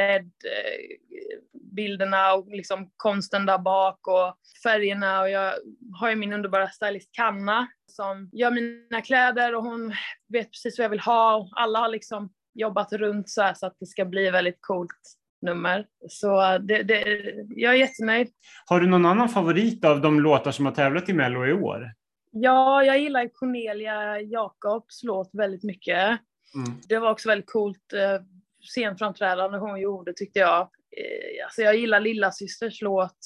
LED-bilderna 1.67 2.35
och 2.35 2.49
liksom 2.49 2.91
konsten 2.97 3.47
där 3.47 3.59
bak 3.59 4.09
och 4.09 4.35
färgerna 4.63 5.21
och 5.21 5.31
jag 5.31 5.53
har 6.01 6.11
ju 6.11 6.17
min 6.17 6.33
underbara 6.33 6.69
stylist 6.69 7.11
Kanna 7.13 7.69
som 7.87 8.31
gör 8.33 8.51
mina 8.51 9.01
kläder 9.01 9.55
och 9.55 9.63
hon 9.63 9.93
vet 10.29 10.51
precis 10.51 10.79
vad 10.79 10.85
jag 10.85 10.91
vill 10.91 11.01
ha. 11.01 11.49
Alla 11.53 11.79
har 11.79 11.89
liksom 11.89 12.33
jobbat 12.55 12.93
runt 12.93 13.31
så 13.31 13.43
här 13.43 13.55
så 13.55 13.67
att 13.67 13.77
det 13.81 13.87
ska 13.87 14.05
bli 14.05 14.31
väldigt 14.31 14.59
coolt 14.61 15.01
nummer. 15.43 15.87
Så 16.09 16.59
det, 16.59 16.83
det, 16.83 17.05
jag 17.49 17.75
är 17.75 17.79
jättenöjd. 17.79 18.29
Har 18.67 18.81
du 18.81 18.87
någon 18.87 19.07
annan 19.07 19.29
favorit 19.29 19.85
av 19.85 20.01
de 20.01 20.21
låtar 20.21 20.51
som 20.51 20.67
har 20.67 20.73
tävlat 20.73 21.09
i 21.09 21.13
Mello 21.13 21.47
i 21.47 21.53
år? 21.53 21.93
Ja, 22.31 22.85
jag 22.85 22.99
gillar 22.99 23.29
Cornelia 23.35 24.21
Jakobs 24.21 25.03
låt 25.03 25.31
väldigt 25.33 25.63
mycket. 25.63 26.19
Mm. 26.55 26.81
Det 26.89 26.99
var 26.99 27.11
också 27.11 27.29
väldigt 27.29 27.51
coolt 27.51 27.93
eh, 27.93 28.23
scenframträdande 28.61 29.59
hon 29.59 29.81
gjorde 29.81 30.13
tyckte 30.13 30.39
jag. 30.39 30.69
Eh, 30.97 31.45
alltså 31.45 31.63
jag 31.63 31.77
gillar 31.77 32.01
Lilla 32.01 32.33
Systers 32.33 32.83
låt 32.83 33.19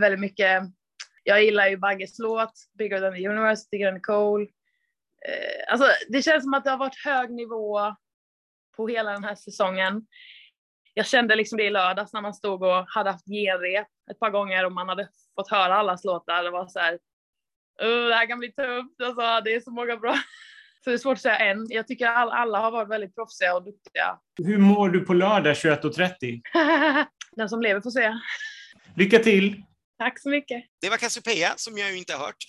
väldigt 0.00 0.20
mycket. 0.20 0.62
Jag 1.24 1.44
gillar 1.44 1.68
ju 1.68 1.76
Bagges 1.76 2.18
låt, 2.18 2.52
Bigger 2.78 3.00
than 3.00 3.14
the 3.14 3.28
universe, 3.28 3.68
Bigger 3.70 3.86
than 3.86 3.94
Nicole. 3.94 4.44
Eh, 5.28 5.72
alltså 5.72 5.86
det 6.08 6.22
känns 6.22 6.44
som 6.44 6.54
att 6.54 6.64
det 6.64 6.70
har 6.70 6.78
varit 6.78 7.04
hög 7.04 7.30
nivå 7.30 7.96
på 8.76 8.88
hela 8.88 9.12
den 9.12 9.24
här 9.24 9.34
säsongen. 9.34 10.06
Jag 10.94 11.06
kände 11.06 11.36
liksom 11.36 11.58
det 11.58 11.64
i 11.64 11.70
lördags 11.70 12.12
när 12.12 12.20
man 12.20 12.34
stod 12.34 12.62
och 12.62 12.84
hade 12.88 13.10
haft 13.10 13.26
genrep 13.26 13.86
ett 14.10 14.18
par 14.18 14.30
gånger 14.30 14.64
och 14.64 14.72
man 14.72 14.88
hade 14.88 15.08
fått 15.34 15.50
höra 15.50 15.74
allas 15.74 16.04
låtar. 16.04 16.42
Det 16.42 16.50
var 16.50 16.66
så 16.68 16.78
här, 16.78 16.98
det 18.08 18.14
här 18.14 18.26
kan 18.26 18.38
bli 18.38 18.52
tufft, 18.52 19.00
alltså, 19.02 19.40
det 19.44 19.54
är 19.54 19.60
så 19.60 19.70
många 19.70 19.96
bra 19.96 20.16
så 20.84 20.90
det 20.90 20.96
är 20.96 20.98
svårt 20.98 21.16
att 21.16 21.22
säga 21.22 21.36
än. 21.36 21.66
Jag 21.68 21.86
tycker 21.86 22.06
alla, 22.06 22.32
alla 22.32 22.58
har 22.58 22.70
varit 22.70 22.88
väldigt 22.88 23.14
proffsiga 23.14 23.54
och 23.54 23.64
duktiga. 23.64 24.18
Hur 24.44 24.58
mår 24.58 24.88
du 24.88 25.00
på 25.00 25.14
lördag 25.14 25.54
21.30? 25.54 26.40
Den 27.36 27.48
som 27.48 27.62
lever 27.62 27.80
får 27.80 27.90
se. 27.90 28.18
Lycka 28.94 29.18
till! 29.18 29.62
Tack 30.02 30.20
så 30.20 30.28
mycket. 30.28 30.62
Det 30.80 30.90
var 30.90 30.96
Cassiopeia, 30.96 31.52
som 31.56 31.78
jag 31.78 31.90
ju 31.92 31.98
inte 31.98 32.12
har 32.14 32.26
hört. 32.26 32.44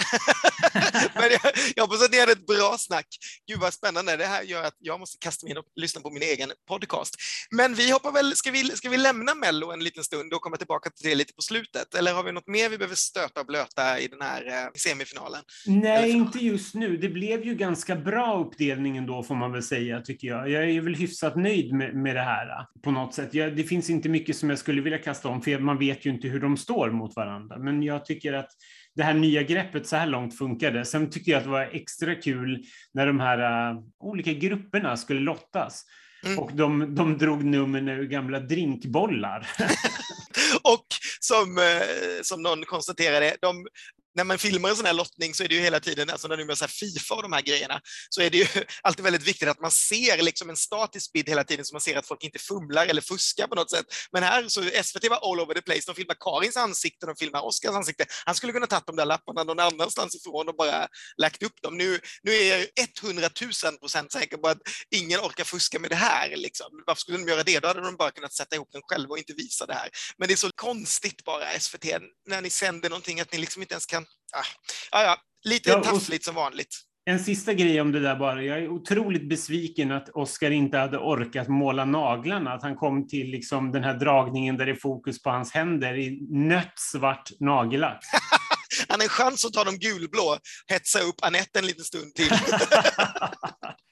Men 1.15 1.23
jag, 1.23 1.53
jag 1.75 1.83
hoppas 1.83 2.05
att 2.05 2.11
ni 2.11 2.19
hade 2.19 2.31
ett 2.31 2.47
bra 2.47 2.75
snack. 2.79 3.07
Gud 3.47 3.59
vad 3.59 3.73
spännande. 3.73 4.17
Det 4.17 4.25
här 4.25 4.43
gör 4.43 4.63
att 4.63 4.75
jag 4.79 4.99
måste 4.99 5.17
kasta 5.19 5.45
mig 5.45 5.51
in 5.51 5.57
och 5.57 5.65
lyssna 5.75 6.01
på 6.01 6.09
min 6.09 6.23
egen 6.23 6.51
podcast. 6.67 7.15
Men 7.51 7.73
vi 7.73 7.91
hoppar 7.91 8.11
väl, 8.11 8.35
ska 8.35 8.51
vi, 8.51 8.63
ska 8.63 8.89
vi 8.89 8.97
lämna 8.97 9.35
Mello 9.35 9.71
en 9.71 9.83
liten 9.83 10.03
stund 10.03 10.33
och 10.33 10.41
komma 10.41 10.57
tillbaka 10.57 10.89
till 10.89 11.09
det 11.09 11.15
lite 11.15 11.33
på 11.33 11.41
slutet? 11.41 11.95
Eller 11.95 12.13
har 12.13 12.23
vi 12.23 12.31
något 12.31 12.47
mer 12.47 12.69
vi 12.69 12.77
behöver 12.77 12.95
stöta 12.95 13.39
och 13.39 13.45
blöta 13.45 13.99
i 13.99 14.07
den 14.07 14.21
här 14.21 14.47
eh, 14.47 14.71
semifinalen? 14.75 15.41
Nej, 15.65 16.11
inte 16.11 16.39
just 16.39 16.75
nu. 16.75 16.97
Det 16.97 17.09
blev 17.09 17.45
ju 17.45 17.55
ganska 17.55 17.95
bra 17.95 18.39
uppdelning 18.39 18.97
ändå, 18.97 19.23
får 19.23 19.35
man 19.35 19.51
väl 19.51 19.63
säga, 19.63 20.01
tycker 20.01 20.27
jag. 20.27 20.49
Jag 20.49 20.69
är 20.69 20.81
väl 20.81 20.95
hyfsat 20.95 21.35
nöjd 21.35 21.73
med, 21.73 21.95
med 21.95 22.15
det 22.15 22.21
här 22.21 22.67
på 22.83 22.91
något 22.91 23.13
sätt. 23.13 23.33
Jag, 23.33 23.55
det 23.55 23.63
finns 23.63 23.89
inte 23.89 24.09
mycket 24.09 24.37
som 24.37 24.49
jag 24.49 24.59
skulle 24.59 24.81
vilja 24.81 24.99
kasta 24.99 25.29
om, 25.29 25.41
för 25.41 25.59
man 25.59 25.79
vet 25.79 26.05
ju 26.05 26.09
inte 26.09 26.27
hur 26.27 26.39
de 26.39 26.57
står 26.57 26.91
mot 26.91 27.15
varandra. 27.15 27.42
Men 27.57 27.83
jag 27.83 28.05
tycker 28.05 28.33
att 28.33 28.49
det 28.95 29.03
här 29.03 29.13
nya 29.13 29.43
greppet 29.43 29.87
så 29.87 29.95
här 29.95 30.07
långt 30.07 30.37
funkade. 30.37 30.85
Sen 30.85 31.09
tyckte 31.09 31.31
jag 31.31 31.37
att 31.37 31.43
det 31.43 31.49
var 31.49 31.69
extra 31.71 32.15
kul 32.15 32.63
när 32.93 33.07
de 33.07 33.19
här 33.19 33.71
uh, 33.71 33.81
olika 33.99 34.33
grupperna 34.33 34.97
skulle 34.97 35.19
lottas. 35.19 35.85
Mm. 36.25 36.39
Och 36.39 36.51
de, 36.53 36.95
de 36.95 37.17
drog 37.17 37.43
numren 37.43 37.89
ur 37.89 38.03
gamla 38.03 38.39
drinkbollar. 38.39 39.47
och 40.63 40.85
som, 41.19 41.57
eh, 41.57 42.21
som 42.21 42.41
någon 42.41 42.63
konstaterade, 42.65 43.35
de, 43.41 43.67
när 44.15 44.23
man 44.23 44.37
filmar 44.37 44.69
en 44.69 44.75
sån 44.75 44.85
här 44.85 44.93
lottning 44.93 45.33
så 45.33 45.43
är 45.43 45.47
det 45.47 45.55
ju 45.55 45.61
hela 45.61 45.79
tiden, 45.79 46.09
alltså 46.09 46.27
när 46.27 46.37
du 46.37 46.43
gör 46.43 46.67
Fifa 46.67 47.15
och 47.15 47.21
de 47.21 47.33
här 47.33 47.41
grejerna, 47.41 47.81
så 48.09 48.21
är 48.21 48.29
det 48.29 48.37
ju 48.37 48.47
alltid 48.81 49.03
väldigt 49.03 49.23
viktigt 49.23 49.49
att 49.49 49.61
man 49.61 49.71
ser 49.71 50.21
liksom 50.21 50.49
en 50.49 50.55
statisk 50.55 51.11
bild 51.11 51.29
hela 51.29 51.43
tiden 51.43 51.65
så 51.65 51.75
man 51.75 51.81
ser 51.81 51.97
att 51.97 52.07
folk 52.07 52.23
inte 52.23 52.39
fumlar 52.39 52.85
eller 52.85 53.01
fuskar 53.01 53.47
på 53.47 53.55
något 53.55 53.71
sätt. 53.71 53.85
Men 54.11 54.23
här 54.23 54.47
så 54.47 54.61
SVT 54.83 55.09
var 55.09 55.31
all 55.31 55.39
over 55.39 55.53
the 55.53 55.61
place. 55.61 55.81
De 55.85 55.95
filmar 55.95 56.15
Karins 56.19 56.57
ansikte, 56.57 57.05
de 57.05 57.15
filmar 57.15 57.41
Oskars 57.45 57.71
ansikte. 57.71 58.05
Han 58.25 58.35
skulle 58.35 58.53
kunna 58.53 58.67
tagit 58.67 58.87
de 58.87 58.95
där 58.95 59.05
lapparna 59.05 59.43
någon 59.43 59.59
annanstans 59.59 60.15
ifrån 60.15 60.49
och 60.49 60.55
bara 60.55 60.87
lagt 61.17 61.43
upp 61.43 61.61
dem. 61.61 61.77
Nu, 61.77 61.99
nu 62.23 62.31
är 62.31 62.57
jag 62.57 62.67
100 63.03 63.29
000 63.63 63.77
procent 63.77 64.11
säker 64.11 64.37
på 64.37 64.47
att 64.47 64.57
ingen 64.95 65.19
orkar 65.19 65.43
fuska 65.43 65.79
med 65.79 65.89
det 65.89 65.95
här. 65.95 66.35
Liksom. 66.35 66.67
Varför 66.85 66.99
skulle 66.99 67.17
de 67.17 67.27
göra 67.27 67.43
det? 67.43 67.59
Då 67.59 67.67
hade 67.67 67.81
de 67.81 67.95
bara 67.95 68.11
kunnat 68.11 68.33
sätta 68.33 68.55
ihop 68.55 68.69
den 68.71 68.81
själva 68.81 69.09
och 69.09 69.17
inte 69.17 69.33
visa 69.33 69.65
det 69.65 69.73
här. 69.73 69.89
Men 70.17 70.27
det 70.27 70.33
är 70.33 70.37
så 70.37 70.51
konstigt 70.55 71.23
bara, 71.23 71.59
SVT, 71.59 71.85
när 72.27 72.41
ni 72.41 72.49
sänder 72.49 72.89
någonting, 72.89 73.19
att 73.19 73.31
ni 73.31 73.37
liksom 73.37 73.61
inte 73.61 73.73
ens 73.73 73.85
kan 73.85 74.02
Ah, 74.91 75.03
ja, 75.03 75.17
lite 75.43 75.69
ja, 75.69 75.83
taffligt 75.83 76.25
som 76.25 76.35
vanligt. 76.35 76.79
En 77.05 77.19
sista 77.19 77.53
grej 77.53 77.81
om 77.81 77.91
det 77.91 77.99
där 77.99 78.15
bara. 78.15 78.43
Jag 78.43 78.57
är 78.57 78.69
otroligt 78.69 79.29
besviken 79.29 79.91
att 79.91 80.09
Oskar 80.09 80.51
inte 80.51 80.77
hade 80.77 80.97
orkat 80.97 81.47
måla 81.47 81.85
naglarna. 81.85 82.53
Att 82.53 82.63
han 82.63 82.75
kom 82.75 83.07
till 83.07 83.27
liksom 83.27 83.71
den 83.71 83.83
här 83.83 83.93
dragningen 83.93 84.57
där 84.57 84.65
det 84.65 84.71
är 84.71 84.75
fokus 84.75 85.21
på 85.21 85.29
hans 85.29 85.51
händer 85.51 85.97
i 85.97 86.27
nöttsvart 86.29 87.31
nagellack. 87.39 88.03
han 88.87 88.99
har 88.99 89.03
en 89.03 89.09
chans 89.09 89.45
att 89.45 89.53
ta 89.53 89.63
dem 89.63 89.77
gulblå, 89.79 90.37
hetsa 90.67 90.99
upp 90.99 91.15
Anette 91.21 91.59
en 91.59 91.65
liten 91.65 91.85
stund 91.85 92.15
till. 92.15 92.29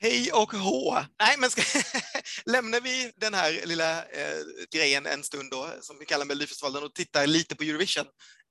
Hej 0.01 0.31
och 0.31 0.53
hå! 0.53 0.93
Nej, 0.93 1.35
men 1.37 1.49
ska, 1.49 1.61
lämnar 2.45 2.81
vi 2.81 3.11
den 3.15 3.33
här 3.33 3.61
lilla 3.65 3.97
eh, 3.97 4.37
grejen 4.73 5.05
en 5.05 5.23
stund 5.23 5.51
då, 5.51 5.69
som 5.81 5.99
vi 5.99 6.05
kallar 6.05 6.25
Melodifestivalen, 6.25 6.83
och 6.83 6.93
tittar 6.93 7.27
lite 7.27 7.55
på 7.55 7.63
Eurovision 7.63 8.05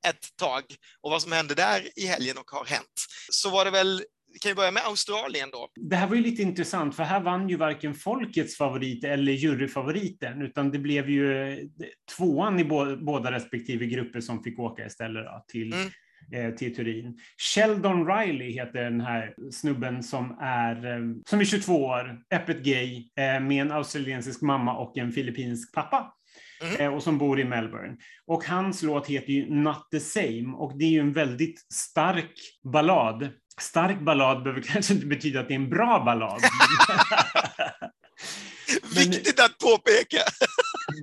ett 0.09 0.37
tag 0.37 0.63
och 1.01 1.11
vad 1.11 1.23
som 1.23 1.33
hände 1.33 1.55
där 1.55 1.89
i 1.97 2.07
helgen 2.07 2.39
och 2.39 2.51
har 2.51 2.65
hänt. 2.65 3.07
Så 3.31 3.51
var 3.51 3.65
det 3.65 3.71
väl 3.71 4.03
vi 4.33 4.39
kan 4.39 4.51
ju 4.51 4.55
börja 4.55 4.71
med 4.71 4.83
Australien 4.87 5.49
då. 5.53 5.69
Det 5.81 5.97
här 5.97 6.07
var 6.07 6.17
ju 6.17 6.23
lite 6.23 6.43
intressant, 6.43 6.97
för 6.97 7.03
här 7.03 7.21
vann 7.21 7.49
ju 7.49 7.57
varken 7.57 7.95
folkets 7.95 8.57
favorit 8.57 9.05
eller 9.05 9.33
juryfavoriten, 9.33 10.43
utan 10.43 10.71
det 10.71 10.79
blev 10.79 11.11
ju 11.11 11.59
tvåan 12.17 12.61
i 12.61 12.65
båda 13.01 13.33
respektive 13.33 13.87
grupper 13.87 14.21
som 14.21 14.43
fick 14.43 14.59
åka 14.59 14.87
istället 14.87 15.25
då, 15.25 15.45
till, 15.49 15.73
mm. 15.73 15.91
eh, 16.33 16.55
till 16.55 16.77
Turin. 16.77 17.19
Sheldon 17.55 18.07
Riley 18.07 18.51
heter 18.51 18.85
den 18.85 19.01
här 19.01 19.35
snubben 19.53 20.03
som 20.03 20.39
är, 20.41 20.87
eh, 20.87 21.01
som 21.27 21.41
är 21.41 21.45
22 21.45 21.85
år, 21.85 22.21
öppet 22.31 22.63
gay, 22.63 23.11
eh, 23.17 23.41
med 23.41 23.63
en 23.63 23.73
australiensisk 23.73 24.43
mamma 24.43 24.77
och 24.77 24.99
en 24.99 25.13
filippinsk 25.13 25.75
pappa. 25.75 26.15
Mm. 26.63 26.95
och 26.95 27.03
som 27.03 27.19
bor 27.19 27.41
i 27.41 27.45
Melbourne. 27.45 27.97
Och 28.27 28.45
hans 28.45 28.83
låt 28.83 29.07
heter 29.07 29.33
ju 29.33 29.55
Not 29.55 29.91
the 29.91 30.01
same 30.01 30.55
och 30.55 30.79
det 30.79 30.85
är 30.85 30.91
ju 30.91 31.01
en 31.01 31.13
väldigt 31.13 31.73
stark 31.73 32.33
ballad. 32.73 33.29
Stark 33.61 34.01
ballad 34.01 34.43
behöver 34.43 34.63
kanske 34.73 34.95
inte 34.95 35.07
betyda 35.07 35.41
att 35.41 35.49
det 35.49 35.55
är 35.55 35.59
en 35.59 35.71
bra 35.71 36.03
ballad. 36.05 36.41
Viktigt 38.95 39.41
att 39.41 39.59
påpeka. 39.59 40.19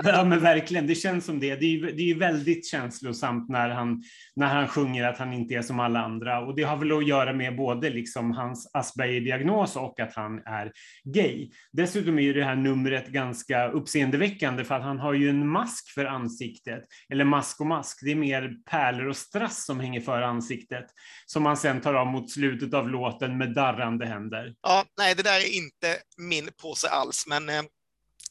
Ja, 0.03 0.23
men 0.23 0.39
verkligen. 0.39 0.87
Det 0.87 0.95
känns 0.95 1.25
som 1.25 1.39
det. 1.39 1.55
Det 1.55 1.65
är, 1.65 1.91
det 1.91 2.11
är 2.11 2.15
väldigt 2.15 2.67
känslosamt 2.67 3.49
när 3.49 3.69
han, 3.69 4.03
när 4.35 4.47
han 4.47 4.67
sjunger 4.67 5.07
att 5.07 5.17
han 5.17 5.33
inte 5.33 5.53
är 5.53 5.61
som 5.61 5.79
alla 5.79 5.99
andra. 5.99 6.39
Och 6.39 6.55
det 6.55 6.63
har 6.63 6.77
väl 6.77 6.91
att 6.91 7.07
göra 7.07 7.33
med 7.33 7.55
både 7.55 7.89
liksom 7.89 8.31
hans 8.31 8.71
Asperger-diagnos 8.73 9.75
och 9.75 9.99
att 9.99 10.13
han 10.15 10.39
är 10.45 10.71
gay. 11.03 11.49
Dessutom 11.71 12.19
är 12.19 12.23
ju 12.23 12.33
det 12.33 12.43
här 12.43 12.55
numret 12.55 13.07
ganska 13.07 13.67
uppseendeväckande 13.67 14.63
för 14.63 14.75
att 14.75 14.83
han 14.83 14.99
har 14.99 15.13
ju 15.13 15.29
en 15.29 15.47
mask 15.47 15.89
för 15.93 16.05
ansiktet. 16.05 16.83
Eller 17.09 17.25
mask 17.25 17.61
och 17.61 17.67
mask. 17.67 17.99
Det 18.01 18.11
är 18.11 18.15
mer 18.15 18.53
pärlor 18.69 19.07
och 19.07 19.17
strass 19.17 19.65
som 19.65 19.79
hänger 19.79 20.01
för 20.01 20.21
ansiktet. 20.21 20.85
Som 21.25 21.45
han 21.45 21.57
sen 21.57 21.81
tar 21.81 21.93
av 21.93 22.07
mot 22.07 22.31
slutet 22.31 22.73
av 22.73 22.89
låten 22.89 23.37
med 23.37 23.53
darrande 23.53 24.05
händer. 24.05 24.53
Ja, 24.61 24.85
nej, 24.97 25.15
det 25.15 25.23
där 25.23 25.39
är 25.39 25.55
inte 25.55 25.97
min 26.17 26.49
påse 26.61 26.87
alls, 26.87 27.25
men 27.27 27.49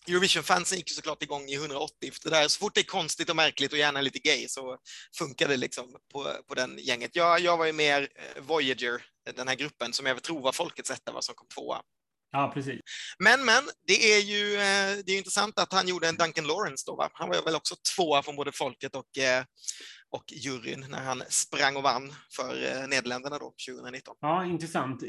Eurovision-fansen 0.09 0.79
gick 0.79 0.91
ju 0.91 0.95
såklart 0.95 1.23
igång 1.23 1.49
i 1.49 1.55
180. 1.55 2.11
För 2.13 2.31
det 2.31 2.37
där, 2.37 2.49
så 2.49 2.59
fort 2.59 2.75
det 2.75 2.81
är 2.81 2.85
konstigt 2.85 3.31
och 3.31 3.37
märkligt 3.37 3.73
och 3.73 3.79
gärna 3.79 4.01
lite 4.01 4.19
gay 4.19 4.49
så 4.49 4.79
funkar 5.19 5.49
det 5.49 5.57
liksom 5.57 5.97
på, 6.13 6.33
på 6.49 6.55
den 6.55 6.79
gänget. 6.79 7.17
Jag, 7.17 7.41
jag 7.41 7.57
var 7.57 7.67
ju 7.67 7.73
mer 7.73 8.03
eh, 8.03 8.43
Voyager, 8.43 9.03
den 9.37 9.49
här 9.49 9.55
gruppen, 9.55 9.93
som 9.93 10.07
jag 10.07 10.23
tror 10.23 10.41
var 10.41 10.53
folkets 10.53 10.91
etta, 10.91 11.13
vad 11.13 11.25
som 11.25 11.35
kom 11.35 11.49
tvåa. 11.49 11.83
Ja, 12.33 12.51
precis. 12.55 12.81
Men, 13.19 13.45
men, 13.45 13.63
det 13.87 14.13
är 14.15 14.21
ju 14.21 14.55
eh, 14.55 15.05
det 15.07 15.13
är 15.13 15.19
intressant 15.19 15.59
att 15.59 15.73
han 15.73 15.89
gjorde 15.89 16.09
en 16.09 16.17
Duncan 16.17 16.47
Lawrence 16.47 16.85
då, 16.87 16.97
va? 16.97 17.11
Han 17.13 17.29
var 17.29 17.43
väl 17.43 17.55
också 17.55 17.75
tvåa 17.97 18.23
från 18.23 18.37
både 18.37 18.53
folket 18.53 18.95
och 18.95 19.19
eh, 19.19 19.45
och 20.11 20.25
juryn 20.33 20.85
när 20.89 21.03
han 21.03 21.23
sprang 21.29 21.77
och 21.77 21.83
vann 21.83 22.15
för 22.37 22.65
eh, 22.65 22.89
Nederländerna 22.89 23.39
då 23.39 23.55
2019. 23.69 24.17
Ja, 24.21 24.45
intressant. 24.45 25.03
Eh, 25.03 25.09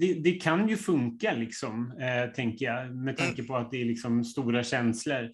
det, 0.00 0.14
det 0.24 0.32
kan 0.32 0.68
ju 0.68 0.76
funka 0.76 1.32
liksom, 1.32 1.98
eh, 2.00 2.34
tänker 2.34 2.66
jag, 2.66 2.96
med 2.96 3.16
tanke 3.16 3.40
mm. 3.40 3.46
på 3.46 3.56
att 3.56 3.70
det 3.70 3.80
är 3.80 3.84
liksom 3.84 4.24
stora 4.24 4.64
känslor. 4.64 5.30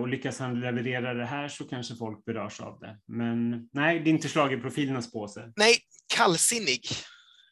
Och 0.00 0.08
lyckas 0.08 0.38
han 0.38 0.60
leverera 0.60 1.14
det 1.14 1.26
här 1.26 1.48
så 1.48 1.64
kanske 1.64 1.94
folk 1.94 2.24
berörs 2.24 2.60
av 2.60 2.80
det. 2.80 2.98
Men 3.06 3.68
nej, 3.72 4.00
det 4.00 4.10
är 4.10 4.12
inte 4.12 4.28
schlagerprofilernas 4.28 5.12
påse. 5.12 5.52
Nej, 5.56 5.78
kallsinnig. 6.14 6.80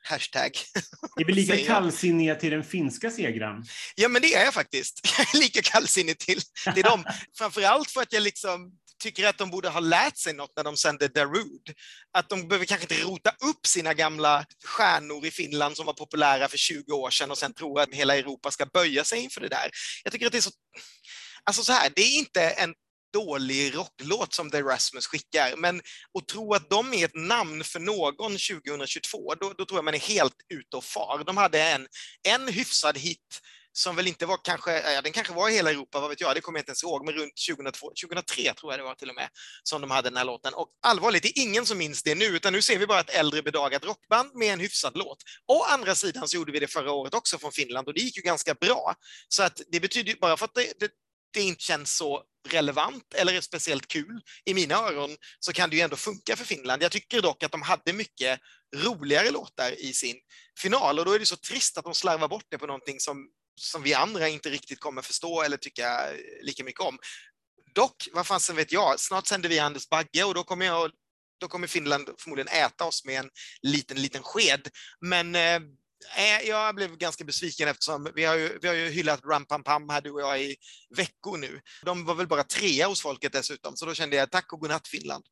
Hashtag. 0.02 0.50
Är 1.20 1.24
vi 1.24 1.32
lika 1.32 1.56
kallsinniga 1.56 2.34
till 2.34 2.50
den 2.50 2.64
finska 2.64 3.10
segraren? 3.10 3.64
Ja, 3.94 4.08
men 4.08 4.22
det 4.22 4.34
är 4.34 4.44
jag 4.44 4.54
faktiskt. 4.54 5.00
Jag 5.18 5.34
är 5.34 5.38
lika 5.38 5.62
kallsinnig 5.62 6.18
till, 6.18 6.40
till 6.74 6.82
dem. 6.82 7.04
Framförallt 7.38 7.90
för 7.90 8.02
att 8.02 8.12
jag 8.12 8.22
liksom 8.22 8.72
tycker 9.02 9.28
att 9.28 9.38
de 9.38 9.50
borde 9.50 9.68
ha 9.68 9.80
lärt 9.80 10.16
sig 10.16 10.32
något 10.32 10.52
när 10.56 10.64
de 10.64 10.76
sände 10.76 11.08
Darude. 11.08 11.74
Att 12.12 12.28
de 12.28 12.48
behöver 12.48 12.66
kanske 12.66 12.94
inte 12.94 13.04
rota 13.04 13.30
upp 13.30 13.66
sina 13.66 13.94
gamla 13.94 14.44
stjärnor 14.64 15.26
i 15.26 15.30
Finland 15.30 15.76
som 15.76 15.86
var 15.86 15.92
populära 15.92 16.48
för 16.48 16.58
20 16.58 16.92
år 16.92 17.10
sedan 17.10 17.30
och 17.30 17.38
sen 17.38 17.54
tro 17.54 17.78
att 17.78 17.94
hela 17.94 18.16
Europa 18.16 18.50
ska 18.50 18.66
böja 18.66 19.04
sig 19.04 19.20
inför 19.20 19.40
det 19.40 19.48
där. 19.48 19.70
Jag 20.04 20.12
tycker 20.12 20.26
att 20.26 20.32
det 20.32 20.38
är 20.38 20.42
så... 20.42 20.50
Alltså 21.44 21.62
så 21.62 21.72
här, 21.72 21.92
det 21.96 22.02
är 22.02 22.18
inte 22.18 22.50
en 22.50 22.74
dålig 23.12 23.76
rocklåt 23.76 24.34
som 24.34 24.50
The 24.50 24.62
Rasmus 24.62 25.06
skickar, 25.06 25.56
men 25.56 25.80
att 26.18 26.28
tro 26.28 26.54
att 26.54 26.70
de 26.70 26.94
är 26.94 27.04
ett 27.04 27.14
namn 27.14 27.64
för 27.64 27.80
någon 27.80 28.32
2022, 28.32 29.34
då, 29.34 29.52
då 29.58 29.64
tror 29.64 29.78
jag 29.78 29.84
man 29.84 29.94
är 29.94 29.98
helt 29.98 30.36
ute 30.54 30.76
och 30.76 30.84
far. 30.84 31.24
De 31.26 31.36
hade 31.36 31.62
en, 31.62 31.86
en 32.28 32.48
hyfsad 32.48 32.98
hit 32.98 33.40
som 33.72 33.96
väl 33.96 34.06
inte 34.06 34.26
var 34.26 34.38
kanske, 34.44 34.92
ja, 34.92 35.02
den 35.02 35.12
kanske 35.12 35.32
var 35.32 35.48
i 35.48 35.52
hela 35.52 35.70
Europa, 35.70 36.00
vad 36.00 36.10
vet 36.10 36.20
jag, 36.20 36.34
det 36.34 36.40
kommer 36.40 36.58
jag 36.58 36.62
inte 36.62 36.70
ens 36.70 36.82
ihåg, 36.82 37.04
men 37.04 37.14
runt 37.14 37.32
2002, 37.48 37.92
2003 38.02 38.54
tror 38.54 38.72
jag 38.72 38.80
det 38.80 38.84
var 38.84 38.94
till 38.94 39.08
och 39.08 39.14
med, 39.14 39.28
som 39.62 39.80
de 39.80 39.90
hade 39.90 40.10
den 40.10 40.16
här 40.16 40.24
låten. 40.24 40.54
Och 40.54 40.68
allvarligt, 40.82 41.22
det 41.22 41.38
är 41.38 41.42
ingen 41.42 41.66
som 41.66 41.78
minns 41.78 42.02
det 42.02 42.14
nu, 42.14 42.24
utan 42.24 42.52
nu 42.52 42.62
ser 42.62 42.78
vi 42.78 42.86
bara 42.86 43.00
ett 43.00 43.10
äldre 43.10 43.42
bedagat 43.42 43.84
rockband 43.84 44.34
med 44.34 44.52
en 44.52 44.60
hyfsad 44.60 44.96
låt. 44.96 45.18
Å 45.46 45.62
andra 45.62 45.94
sidan 45.94 46.28
så 46.28 46.36
gjorde 46.36 46.52
vi 46.52 46.58
det 46.58 46.66
förra 46.66 46.92
året 46.92 47.14
också 47.14 47.38
från 47.38 47.52
Finland 47.52 47.88
och 47.88 47.94
det 47.94 48.00
gick 48.00 48.16
ju 48.16 48.22
ganska 48.22 48.54
bra. 48.54 48.94
Så 49.28 49.42
att 49.42 49.60
det 49.72 49.80
betyder 49.80 50.12
ju 50.12 50.18
bara 50.18 50.36
för 50.36 50.44
att 50.44 50.54
det, 50.54 50.72
det, 50.80 50.90
det 51.32 51.42
inte 51.42 51.62
känns 51.62 51.96
så 51.96 52.22
relevant 52.48 53.14
eller 53.14 53.40
speciellt 53.40 53.88
kul 53.88 54.20
i 54.44 54.54
mina 54.54 54.74
öron 54.74 55.16
så 55.40 55.52
kan 55.52 55.70
det 55.70 55.76
ju 55.76 55.82
ändå 55.82 55.96
funka 55.96 56.36
för 56.36 56.44
Finland. 56.44 56.82
Jag 56.82 56.92
tycker 56.92 57.22
dock 57.22 57.42
att 57.42 57.52
de 57.52 57.62
hade 57.62 57.92
mycket 57.92 58.40
roligare 58.76 59.30
låtar 59.30 59.80
i 59.80 59.92
sin 59.92 60.16
final 60.58 60.98
och 60.98 61.04
då 61.04 61.12
är 61.12 61.18
det 61.18 61.26
så 61.26 61.36
trist 61.36 61.78
att 61.78 61.84
de 61.84 61.94
slarvar 61.94 62.28
bort 62.28 62.46
det 62.50 62.58
på 62.58 62.66
någonting 62.66 63.00
som 63.00 63.28
som 63.60 63.82
vi 63.82 63.94
andra 63.94 64.28
inte 64.28 64.50
riktigt 64.50 64.80
kommer 64.80 65.02
förstå 65.02 65.42
eller 65.42 65.56
tycka 65.56 66.12
eh, 66.12 66.18
lika 66.42 66.64
mycket 66.64 66.80
om. 66.80 66.98
Dock, 67.74 68.08
vad 68.12 68.26
fasen 68.26 68.56
vet 68.56 68.72
jag, 68.72 69.00
snart 69.00 69.26
sänder 69.26 69.48
vi 69.48 69.58
Anders 69.58 69.88
Bagge 69.88 70.24
och 70.24 70.34
då 70.34 70.44
kommer, 70.44 70.66
jag, 70.66 70.90
då 71.40 71.48
kommer 71.48 71.66
Finland 71.66 72.08
förmodligen 72.18 72.48
äta 72.48 72.84
oss 72.84 73.04
med 73.04 73.20
en 73.20 73.30
liten, 73.62 74.02
liten 74.02 74.22
sked. 74.22 74.68
Men 75.00 75.34
eh, 75.34 75.56
eh, 76.16 76.40
jag 76.44 76.74
blev 76.74 76.96
ganska 76.96 77.24
besviken 77.24 77.68
eftersom 77.68 78.12
vi 78.14 78.24
har 78.24 78.34
ju, 78.34 78.58
vi 78.62 78.68
har 78.68 78.74
ju 78.74 78.88
hyllat 78.88 79.24
Ram 79.24 79.46
Pam 79.46 79.64
Pam 79.64 79.88
här 79.88 80.00
du 80.00 80.10
och 80.10 80.20
jag 80.20 80.42
i 80.42 80.56
veckor 80.96 81.36
nu. 81.38 81.60
De 81.82 82.04
var 82.04 82.14
väl 82.14 82.26
bara 82.26 82.44
trea 82.44 82.86
hos 82.86 83.02
folket 83.02 83.32
dessutom, 83.32 83.76
så 83.76 83.86
då 83.86 83.94
kände 83.94 84.16
jag 84.16 84.30
tack 84.30 84.52
och 84.52 84.60
godnatt 84.60 84.88
Finland. 84.88 85.24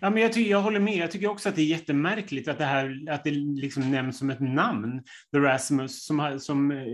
Ja, 0.00 0.10
men 0.10 0.22
jag, 0.22 0.32
tycker, 0.32 0.50
jag 0.50 0.62
håller 0.62 0.80
med. 0.80 0.96
Jag 0.96 1.10
tycker 1.10 1.28
också 1.28 1.48
att 1.48 1.56
det 1.56 1.62
är 1.62 1.66
jättemärkligt 1.66 2.48
att 2.48 2.58
det, 2.58 2.64
här, 2.64 3.06
att 3.10 3.24
det 3.24 3.30
liksom 3.30 3.90
nämns 3.90 4.18
som 4.18 4.30
ett 4.30 4.40
namn. 4.40 5.02
The 5.32 5.38
Rasmus, 5.38 6.06
som, 6.06 6.38
som 6.40 6.70
eh, 6.70 6.86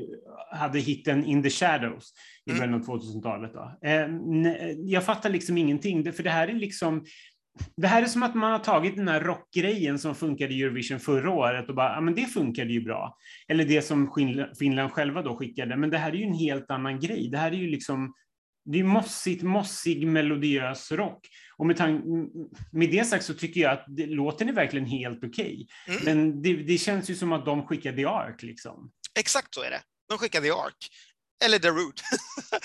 hade 0.59 0.79
hitten 0.79 1.25
In 1.25 1.43
the 1.43 1.51
Shadows 1.51 2.13
i 2.47 2.51
mm. 2.51 2.61
början 2.61 2.75
av 2.75 2.87
2000-talet. 2.87 3.53
Eh, 3.85 4.71
jag 4.77 5.05
fattar 5.05 5.31
liksom 5.31 5.59
ingenting, 5.59 6.13
för 6.13 6.23
det 6.23 6.31
här 6.31 6.49
är 6.49 6.55
liksom 6.55 7.05
det 7.77 7.87
här 7.87 8.03
är 8.03 8.07
som 8.07 8.23
att 8.23 8.35
man 8.35 8.53
har 8.53 8.59
tagit 8.59 8.97
den 8.97 9.09
här 9.09 9.21
rockgrejen 9.21 9.99
som 9.99 10.15
funkade 10.15 10.55
i 10.55 10.63
Eurovision 10.63 11.01
förra 11.01 11.31
året 11.31 11.69
och 11.69 11.75
bara, 11.75 11.95
ja 11.95 12.01
men 12.01 12.15
det 12.15 12.27
funkade 12.27 12.73
ju 12.73 12.81
bra. 12.81 13.17
Eller 13.49 13.65
det 13.65 13.83
som 13.83 14.13
Finland 14.59 14.93
själva 14.93 15.23
då 15.23 15.37
skickade, 15.37 15.77
men 15.77 15.91
det 15.91 15.99
här 15.99 16.13
är 16.13 16.17
ju 16.17 16.25
en 16.25 16.35
helt 16.35 16.71
annan 16.71 17.01
grej. 17.01 17.29
Det 17.31 17.39
här 17.39 17.53
är 17.53 17.57
ju 17.57 17.71
liksom, 17.71 18.15
det 18.67 18.81
är 18.81 18.85
mossigt, 18.85 19.43
mossig, 19.43 20.07
melodiös 20.07 20.93
rock. 20.93 21.29
Och 21.57 21.67
med, 21.67 22.03
med 22.73 22.91
det 22.91 23.05
sagt 23.05 23.25
så 23.25 23.35
tycker 23.35 23.61
jag 23.61 23.73
att 23.73 23.85
det, 23.89 24.07
låten 24.07 24.49
är 24.49 24.53
verkligen 24.53 24.87
helt 24.87 25.25
okej. 25.25 25.67
Okay. 25.87 25.97
Mm. 25.97 26.05
Men 26.05 26.43
det, 26.43 26.57
det, 26.57 26.79
känns 26.79 27.11
ju 27.11 27.15
som 27.15 27.33
att 27.33 27.45
de 27.45 27.67
skickade 27.67 27.97
The 27.97 28.05
Ark 28.05 28.43
liksom. 28.43 28.91
Exakt 29.19 29.55
så 29.55 29.63
är 29.63 29.71
det. 29.71 29.81
De 30.09 30.19
skickade 30.19 30.47
The 30.47 30.53
Ark. 30.53 30.89
Eller 31.45 31.59
The 31.59 31.69
Root. 31.69 32.03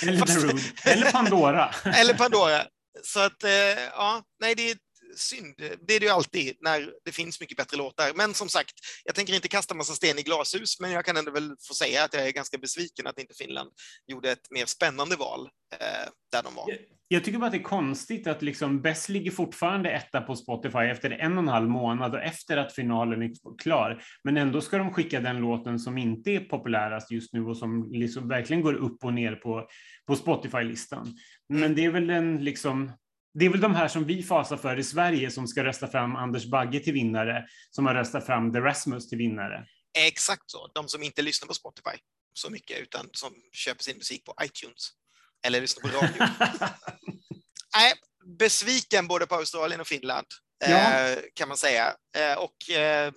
Eller 0.01 0.25
The 0.25 0.33
Root. 0.47 0.61
Eller 0.85 1.11
Pandora. 1.11 1.75
Eller 1.85 2.13
Pandora. 2.13 2.63
Så 3.03 3.19
att, 3.19 3.43
eh, 3.43 3.51
ja, 3.91 4.23
nej, 4.39 4.55
det 4.55 4.71
är 4.71 4.77
synd. 5.15 5.55
Det 5.57 5.95
är 5.95 5.99
det 5.99 6.05
ju 6.05 6.11
alltid 6.11 6.57
när 6.59 6.93
det 7.05 7.11
finns 7.11 7.41
mycket 7.41 7.57
bättre 7.57 7.77
låtar. 7.77 8.11
Men 8.15 8.33
som 8.33 8.49
sagt, 8.49 8.73
jag 9.05 9.15
tänker 9.15 9.33
inte 9.33 9.47
kasta 9.47 9.75
massa 9.75 9.93
sten 9.93 10.19
i 10.19 10.21
glashus, 10.21 10.79
men 10.79 10.91
jag 10.91 11.05
kan 11.05 11.17
ändå 11.17 11.31
väl 11.31 11.55
få 11.67 11.73
säga 11.73 12.03
att 12.03 12.13
jag 12.13 12.27
är 12.27 12.31
ganska 12.31 12.57
besviken 12.57 13.07
att 13.07 13.19
inte 13.19 13.33
Finland 13.33 13.69
gjorde 14.07 14.31
ett 14.31 14.51
mer 14.51 14.65
spännande 14.65 15.15
val 15.15 15.49
eh, 15.73 16.09
där 16.31 16.43
de 16.43 16.55
var. 16.55 16.65
Jag, 16.69 16.79
jag 17.07 17.23
tycker 17.23 17.39
bara 17.39 17.45
att 17.45 17.51
det 17.51 17.57
är 17.57 17.63
konstigt 17.63 18.27
att 18.27 18.41
liksom 18.41 18.81
Bess 18.81 19.09
ligger 19.09 19.31
fortfarande 19.31 19.91
etta 19.91 20.21
på 20.21 20.35
Spotify 20.35 20.79
efter 20.79 21.11
en 21.11 21.31
och 21.31 21.43
en 21.43 21.47
halv 21.47 21.69
månad 21.69 22.15
och 22.15 22.21
efter 22.21 22.57
att 22.57 22.73
finalen 22.73 23.21
är 23.21 23.57
klar. 23.57 24.03
Men 24.23 24.37
ändå 24.37 24.61
ska 24.61 24.77
de 24.77 24.93
skicka 24.93 25.19
den 25.19 25.37
låten 25.37 25.79
som 25.79 25.97
inte 25.97 26.31
är 26.31 26.39
populärast 26.39 27.11
just 27.11 27.33
nu 27.33 27.45
och 27.45 27.57
som 27.57 27.91
liksom 27.91 28.27
verkligen 28.27 28.61
går 28.61 28.73
upp 28.73 29.03
och 29.03 29.13
ner 29.13 29.35
på, 29.35 29.67
på 30.07 30.15
Spotify-listan. 30.15 31.17
Men 31.49 31.75
det 31.75 31.85
är 31.85 31.91
väl 31.91 32.09
en 32.09 32.43
liksom 32.43 32.91
det 33.33 33.45
är 33.45 33.49
väl 33.49 33.61
de 33.61 33.75
här 33.75 33.87
som 33.87 34.05
vi 34.05 34.23
fasar 34.23 34.57
för 34.57 34.79
i 34.79 34.83
Sverige 34.83 35.31
som 35.31 35.47
ska 35.47 35.63
rösta 35.63 35.87
fram 35.87 36.15
Anders 36.15 36.45
Bagge 36.45 36.79
till 36.79 36.93
vinnare, 36.93 37.45
som 37.69 37.85
har 37.85 37.93
röstat 37.93 38.25
fram 38.25 38.53
The 38.53 38.59
Rasmus 38.59 39.09
till 39.09 39.17
vinnare. 39.17 39.65
Exakt 39.97 40.43
så, 40.45 40.71
de 40.73 40.87
som 40.87 41.03
inte 41.03 41.21
lyssnar 41.21 41.47
på 41.47 41.53
Spotify 41.53 41.97
så 42.33 42.49
mycket, 42.49 42.79
utan 42.79 43.09
som 43.13 43.33
köper 43.51 43.83
sin 43.83 43.97
musik 43.97 44.25
på 44.25 44.35
iTunes 44.43 44.89
eller 45.45 45.61
lyssnar 45.61 45.89
på 45.89 45.97
radio. 45.97 46.17
Nej, 47.75 47.93
besviken 48.37 49.07
både 49.07 49.27
på 49.27 49.35
Australien 49.35 49.81
och 49.81 49.87
Finland, 49.87 50.27
ja. 50.59 51.09
eh, 51.09 51.19
kan 51.33 51.47
man 51.47 51.57
säga. 51.57 51.95
Eh, 52.17 52.37
och 52.37 52.69
eh, 52.69 53.13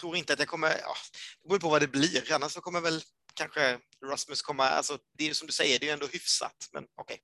tror 0.00 0.16
inte 0.16 0.32
att 0.32 0.38
jag 0.38 0.48
kommer, 0.48 0.68
ja, 0.68 0.94
det 1.42 1.48
beror 1.48 1.58
på 1.58 1.68
vad 1.68 1.82
det 1.82 1.88
blir, 1.88 2.32
annars 2.32 2.52
så 2.52 2.60
kommer 2.60 2.80
väl 2.80 3.02
kanske 3.34 3.78
Rasmus 4.04 4.42
komma, 4.42 4.68
alltså 4.68 4.98
det 5.18 5.28
är 5.28 5.34
som 5.34 5.46
du 5.46 5.52
säger, 5.52 5.78
det 5.78 5.88
är 5.88 5.92
ändå 5.92 6.06
hyfsat, 6.06 6.68
men 6.72 6.84
okej. 6.96 7.14
Okay. 7.14 7.18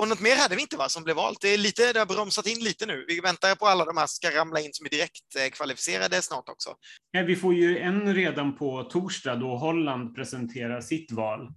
Och 0.00 0.08
något 0.08 0.20
mer 0.20 0.36
hade 0.36 0.56
vi 0.56 0.62
inte 0.62 0.76
va, 0.76 0.88
som 0.88 1.04
blev 1.04 1.16
valt. 1.16 1.40
Det, 1.40 1.48
är 1.48 1.58
lite, 1.58 1.92
det 1.92 1.98
har 1.98 2.06
bromsat 2.06 2.46
in 2.46 2.64
lite 2.64 2.86
nu. 2.86 3.04
Vi 3.08 3.20
väntar 3.20 3.54
på 3.54 3.66
alla 3.66 3.84
de 3.84 3.96
här 3.96 4.06
ska 4.06 4.30
ramla 4.30 4.60
in 4.60 4.70
som 4.72 4.86
är 4.86 4.90
direkt 4.90 5.36
eh, 5.38 5.50
kvalificerade 5.50 6.22
snart 6.22 6.48
också. 6.48 6.70
Ja, 7.10 7.22
vi 7.22 7.36
får 7.36 7.54
ju 7.54 7.78
en 7.78 8.14
redan 8.14 8.56
på 8.56 8.82
torsdag 8.82 9.36
då 9.36 9.56
Holland 9.56 10.14
presenterar 10.14 10.80
sitt 10.80 11.12
val 11.12 11.48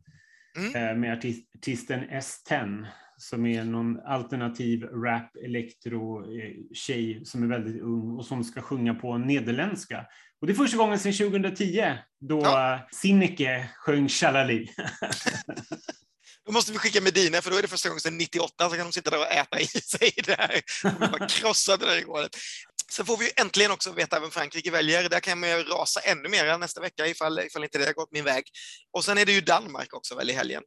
mm. 0.57 0.75
Eh, 0.75 0.95
med 0.95 1.17
artisten 1.57 1.99
S10 2.09 2.85
som 3.17 3.45
är 3.45 3.63
någon 3.63 3.99
alternativ 3.99 4.83
rap 4.83 5.35
elektro 5.45 6.19
eh, 6.19 6.53
tjej 6.73 7.25
som 7.25 7.43
är 7.43 7.47
väldigt 7.47 7.81
ung 7.81 8.17
och 8.17 8.25
som 8.25 8.43
ska 8.43 8.61
sjunga 8.61 8.93
på 8.93 9.17
nederländska. 9.17 10.05
Och 10.41 10.47
det 10.47 10.53
är 10.53 10.55
första 10.55 10.77
gången 10.77 10.99
sedan 10.99 11.13
2010 11.13 11.93
då 12.19 12.41
ja. 12.43 12.87
Sinneke 12.91 13.69
sjöng 13.75 14.09
Shalali. 14.09 14.69
Då 16.45 16.51
måste 16.51 16.71
vi 16.71 16.77
skicka 16.77 17.01
Medina, 17.01 17.41
för 17.41 17.51
då 17.51 17.57
är 17.57 17.61
det 17.61 17.67
första 17.67 17.89
gången 17.89 18.01
sedan 18.01 18.17
98, 18.17 18.69
så 18.69 18.75
kan 18.75 18.85
de 18.85 18.93
sitta 18.93 19.09
där 19.09 19.19
och 19.19 19.31
äta 19.31 19.59
i 19.59 19.67
sig 19.67 20.13
det 20.23 20.35
här. 20.37 20.61
De 20.83 21.11
bara 21.11 21.27
krossade 21.27 21.85
det 21.85 21.91
där 21.91 21.97
igår. 21.97 22.27
Sen 22.91 23.05
får 23.05 23.17
vi 23.17 23.31
äntligen 23.35 23.71
också 23.71 23.91
veta 23.91 24.19
vem 24.19 24.31
Frankrike 24.31 24.71
väljer. 24.71 25.09
Där 25.09 25.19
kan 25.19 25.39
man 25.39 25.49
ju 25.49 25.63
rasa 25.63 25.99
ännu 25.99 26.29
mer 26.29 26.57
nästa 26.57 26.81
vecka 26.81 27.07
ifall, 27.07 27.39
ifall 27.39 27.63
inte 27.63 27.77
det 27.77 27.85
har 27.85 27.93
gått 27.93 28.11
min 28.11 28.23
väg. 28.23 28.43
Och 28.91 29.05
sen 29.05 29.17
är 29.17 29.25
det 29.25 29.31
ju 29.31 29.41
Danmark 29.41 29.93
också 29.93 30.15
väl 30.15 30.29
i 30.29 30.33
helgen. 30.33 30.63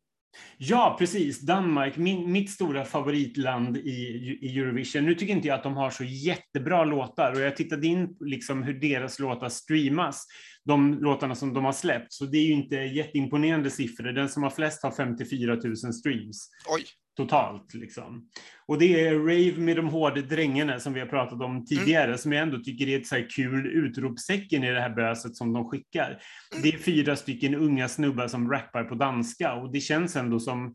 Ja, 0.58 0.96
precis. 0.98 1.40
Danmark, 1.40 1.96
min, 1.96 2.32
mitt 2.32 2.50
stora 2.50 2.84
favoritland 2.84 3.76
i, 3.76 4.38
i 4.42 4.58
Eurovision. 4.58 5.04
Nu 5.04 5.14
tycker 5.14 5.34
inte 5.34 5.48
jag 5.48 5.54
att 5.54 5.62
de 5.62 5.76
har 5.76 5.90
så 5.90 6.04
jättebra 6.04 6.84
låtar 6.84 7.32
och 7.32 7.40
jag 7.40 7.56
tittade 7.56 7.86
in 7.86 8.16
liksom 8.20 8.62
hur 8.62 8.74
deras 8.74 9.18
låtar 9.18 9.48
streamas, 9.48 10.26
de 10.64 10.94
låtarna 10.94 11.34
som 11.34 11.54
de 11.54 11.64
har 11.64 11.72
släppt, 11.72 12.12
så 12.12 12.24
det 12.24 12.38
är 12.38 12.44
ju 12.44 12.52
inte 12.52 12.76
jätteimponerande 12.76 13.70
siffror. 13.70 14.12
Den 14.12 14.28
som 14.28 14.42
har 14.42 14.50
flest 14.50 14.82
har 14.82 14.90
54 14.90 15.54
000 15.54 15.76
streams. 15.76 16.50
Oj 16.68 16.84
totalt. 17.16 17.74
Liksom. 17.74 18.28
Och 18.66 18.78
det 18.78 19.06
är 19.06 19.18
Rave 19.18 19.60
med 19.60 19.76
de 19.76 19.88
hårda 19.88 20.20
drängarna 20.20 20.80
som 20.80 20.92
vi 20.92 21.00
har 21.00 21.06
pratat 21.06 21.42
om 21.42 21.64
tidigare, 21.64 22.04
mm. 22.04 22.18
som 22.18 22.32
jag 22.32 22.42
ändå 22.42 22.58
tycker 22.58 22.88
är 22.88 22.98
ett 22.98 23.06
så 23.06 23.22
kul 23.36 23.66
utropstecken 23.66 24.64
i 24.64 24.72
det 24.72 24.80
här 24.80 24.94
böset 24.94 25.36
som 25.36 25.52
de 25.52 25.68
skickar. 25.68 26.08
Mm. 26.08 26.62
Det 26.62 26.68
är 26.68 26.78
fyra 26.78 27.16
stycken 27.16 27.54
unga 27.54 27.88
snubbar 27.88 28.28
som 28.28 28.50
rappar 28.50 28.84
på 28.84 28.94
danska 28.94 29.54
och 29.54 29.72
det 29.72 29.80
känns 29.80 30.16
ändå 30.16 30.40
som 30.40 30.74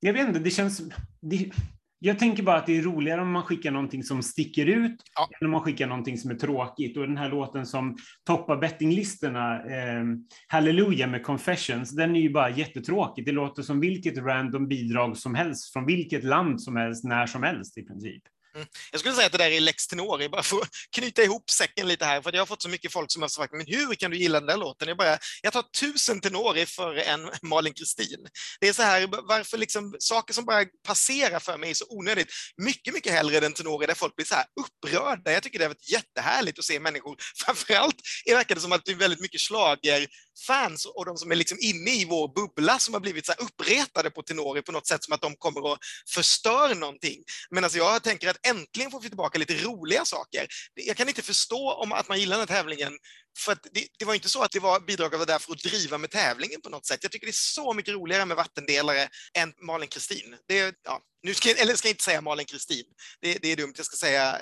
jag 0.00 0.12
vet 0.12 0.28
inte, 0.28 0.40
det 0.40 0.50
känns... 0.50 0.80
Det, 1.20 1.50
jag 1.98 2.18
tänker 2.18 2.42
bara 2.42 2.56
att 2.56 2.66
det 2.66 2.78
är 2.78 2.82
roligare 2.82 3.20
om 3.20 3.32
man 3.32 3.42
skickar 3.42 3.70
någonting 3.70 4.02
som 4.02 4.22
sticker 4.22 4.66
ut 4.66 5.02
ja. 5.14 5.28
än 5.40 5.46
om 5.46 5.50
man 5.50 5.60
skickar 5.60 5.86
någonting 5.86 6.18
som 6.18 6.30
är 6.30 6.34
tråkigt. 6.34 6.96
Och 6.96 7.06
den 7.06 7.16
här 7.16 7.30
låten 7.30 7.66
som 7.66 7.96
toppar 8.24 8.56
bettinglistorna, 8.56 9.64
eh, 9.64 10.04
Hallelujah 10.48 11.10
med 11.10 11.24
Confessions, 11.24 11.90
den 11.90 12.16
är 12.16 12.20
ju 12.20 12.30
bara 12.30 12.50
jättetråkig. 12.50 13.24
Det 13.24 13.32
låter 13.32 13.62
som 13.62 13.80
vilket 13.80 14.18
random 14.18 14.68
bidrag 14.68 15.16
som 15.16 15.34
helst 15.34 15.72
från 15.72 15.86
vilket 15.86 16.24
land 16.24 16.62
som 16.62 16.76
helst, 16.76 17.04
när 17.04 17.26
som 17.26 17.42
helst 17.42 17.78
i 17.78 17.82
princip. 17.82 18.22
Mm. 18.58 18.68
Jag 18.90 19.00
skulle 19.00 19.14
säga 19.14 19.26
att 19.26 19.32
det 19.32 19.38
där 19.38 19.50
är 19.50 19.60
lex 19.60 19.86
tenori, 19.86 20.28
bara 20.28 20.42
för 20.42 20.56
att 20.56 20.68
knyta 20.96 21.22
ihop 21.22 21.50
säcken 21.50 21.88
lite 21.88 22.04
här, 22.04 22.22
för 22.22 22.32
jag 22.32 22.40
har 22.40 22.46
fått 22.46 22.62
så 22.62 22.68
mycket 22.68 22.92
folk 22.92 23.12
som 23.12 23.22
har 23.22 23.28
sagt, 23.28 23.52
men 23.52 23.66
hur 23.66 23.94
kan 23.94 24.10
du 24.10 24.16
gilla 24.16 24.40
den 24.40 24.48
där 24.48 24.56
låten? 24.56 24.88
Jag, 24.88 24.96
bara, 24.96 25.18
jag 25.42 25.52
tar 25.52 25.62
tusen 25.62 26.20
tenori 26.20 26.66
för 26.66 26.94
en 26.94 27.30
Malin 27.42 27.74
Kristin. 27.74 28.26
Det 28.60 28.68
är 28.68 28.72
så 28.72 28.82
här, 28.82 29.08
varför 29.28 29.58
liksom, 29.58 29.96
saker 29.98 30.34
som 30.34 30.44
bara 30.44 30.64
passerar 30.86 31.38
för 31.40 31.58
mig 31.58 31.70
är 31.70 31.74
så 31.74 31.86
onödigt. 31.88 32.28
Mycket, 32.56 32.94
mycket 32.94 33.12
hellre 33.12 33.46
än 33.46 33.52
tenori 33.52 33.86
där 33.86 33.94
folk 33.94 34.16
blir 34.16 34.26
så 34.26 34.34
här 34.34 34.46
upprörda. 34.60 35.32
Jag 35.32 35.42
tycker 35.42 35.58
det 35.58 35.64
har 35.64 35.70
varit 35.70 35.90
jättehärligt 35.90 36.58
att 36.58 36.64
se 36.64 36.80
människor, 36.80 37.16
framförallt 37.44 37.96
verkar 38.38 38.54
det 38.54 38.60
som 38.60 38.72
att 38.72 38.84
det 38.84 38.92
är 38.92 38.96
väldigt 38.96 39.20
mycket 39.20 39.40
slager 39.40 40.06
fans 40.46 40.86
och 40.86 41.04
de 41.04 41.16
som 41.16 41.30
är 41.30 41.36
liksom 41.36 41.58
inne 41.60 41.90
i 41.90 42.04
vår 42.04 42.34
bubbla 42.34 42.78
som 42.78 42.94
har 42.94 43.00
blivit 43.00 43.26
så 43.26 43.32
här 43.32 43.42
uppretade 43.42 44.10
på 44.10 44.22
Tenori 44.22 44.62
på 44.62 44.72
något 44.72 44.86
sätt 44.86 45.04
som 45.04 45.14
att 45.14 45.20
de 45.20 45.36
kommer 45.36 45.72
att 45.72 45.78
förstöra 46.14 46.74
någonting. 46.74 47.22
Men 47.50 47.64
alltså 47.64 47.78
jag 47.78 48.02
tänker 48.02 48.28
att 48.28 48.46
äntligen 48.48 48.90
får 48.90 49.00
vi 49.00 49.08
tillbaka 49.08 49.38
lite 49.38 49.54
roliga 49.54 50.04
saker. 50.04 50.46
Jag 50.74 50.96
kan 50.96 51.08
inte 51.08 51.22
förstå 51.22 51.72
om 51.72 51.92
att 51.92 52.08
man 52.08 52.20
gillar 52.20 52.38
den 52.38 52.48
här 52.48 52.56
tävlingen 52.56 52.92
för 53.38 53.56
det, 53.72 53.86
det 53.98 54.04
var 54.04 54.14
inte 54.14 54.28
så 54.28 54.42
att 54.42 54.52
det 54.52 54.60
var 54.60 54.80
bidraget 54.80 55.18
var 55.18 55.26
där 55.26 55.38
för 55.38 55.52
att 55.52 55.58
driva 55.58 55.98
med 55.98 56.10
tävlingen 56.10 56.60
på 56.60 56.70
något 56.70 56.86
sätt. 56.86 56.98
Jag 57.02 57.12
tycker 57.12 57.26
det 57.26 57.30
är 57.30 57.54
så 57.54 57.72
mycket 57.72 57.94
roligare 57.94 58.24
med 58.24 58.36
vattendelare 58.36 59.08
än 59.38 59.52
Malin 59.62 59.88
Kristin. 59.88 60.36
ja, 60.84 61.00
nu 61.22 61.34
ska, 61.34 61.50
eller 61.50 61.76
ska 61.76 61.88
jag 61.88 61.92
inte 61.92 62.04
säga 62.04 62.20
Malin 62.20 62.46
Kristin. 62.46 62.84
Det, 63.20 63.38
det 63.42 63.52
är 63.52 63.56
dumt, 63.56 63.74
jag 63.76 63.86
ska 63.86 63.96
säga 63.96 64.38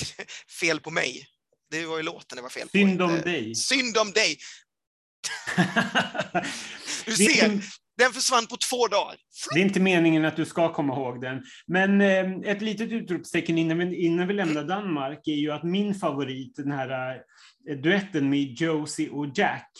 fel 0.60 0.80
på 0.80 0.90
mig. 0.90 1.26
Det 1.70 1.86
var 1.86 1.96
ju 1.96 2.02
låten 2.02 2.36
det 2.36 2.42
var 2.42 2.48
fel 2.48 2.68
på. 2.68 2.70
Synd 2.70 3.02
om 3.02 3.20
dig. 3.20 3.54
Synd 3.54 3.98
om 3.98 4.12
dig. 4.12 4.38
du 7.04 7.16
ser, 7.16 7.60
den 8.00 8.12
försvann 8.12 8.46
på 8.46 8.56
två 8.56 8.86
dagar. 8.86 9.16
Det 9.54 9.60
är 9.60 9.64
inte 9.64 9.80
meningen 9.80 10.24
att 10.24 10.36
du 10.36 10.44
ska 10.44 10.72
komma 10.72 10.94
ihåg 10.94 11.20
den. 11.20 11.42
Men 11.66 12.00
eh, 12.00 12.50
ett 12.52 12.62
litet 12.62 12.92
utropstecken 12.92 13.58
innan 13.58 13.78
vi, 13.78 14.04
innan 14.04 14.28
vi 14.28 14.34
lämnar 14.34 14.64
Danmark 14.64 15.28
är 15.28 15.34
ju 15.34 15.50
att 15.50 15.62
min 15.62 15.94
favorit, 15.94 16.56
den 16.56 16.72
här 16.72 17.14
eh, 17.70 17.76
duetten 17.76 18.30
med 18.30 18.60
Josie 18.60 19.10
och 19.10 19.26
Jack, 19.34 19.70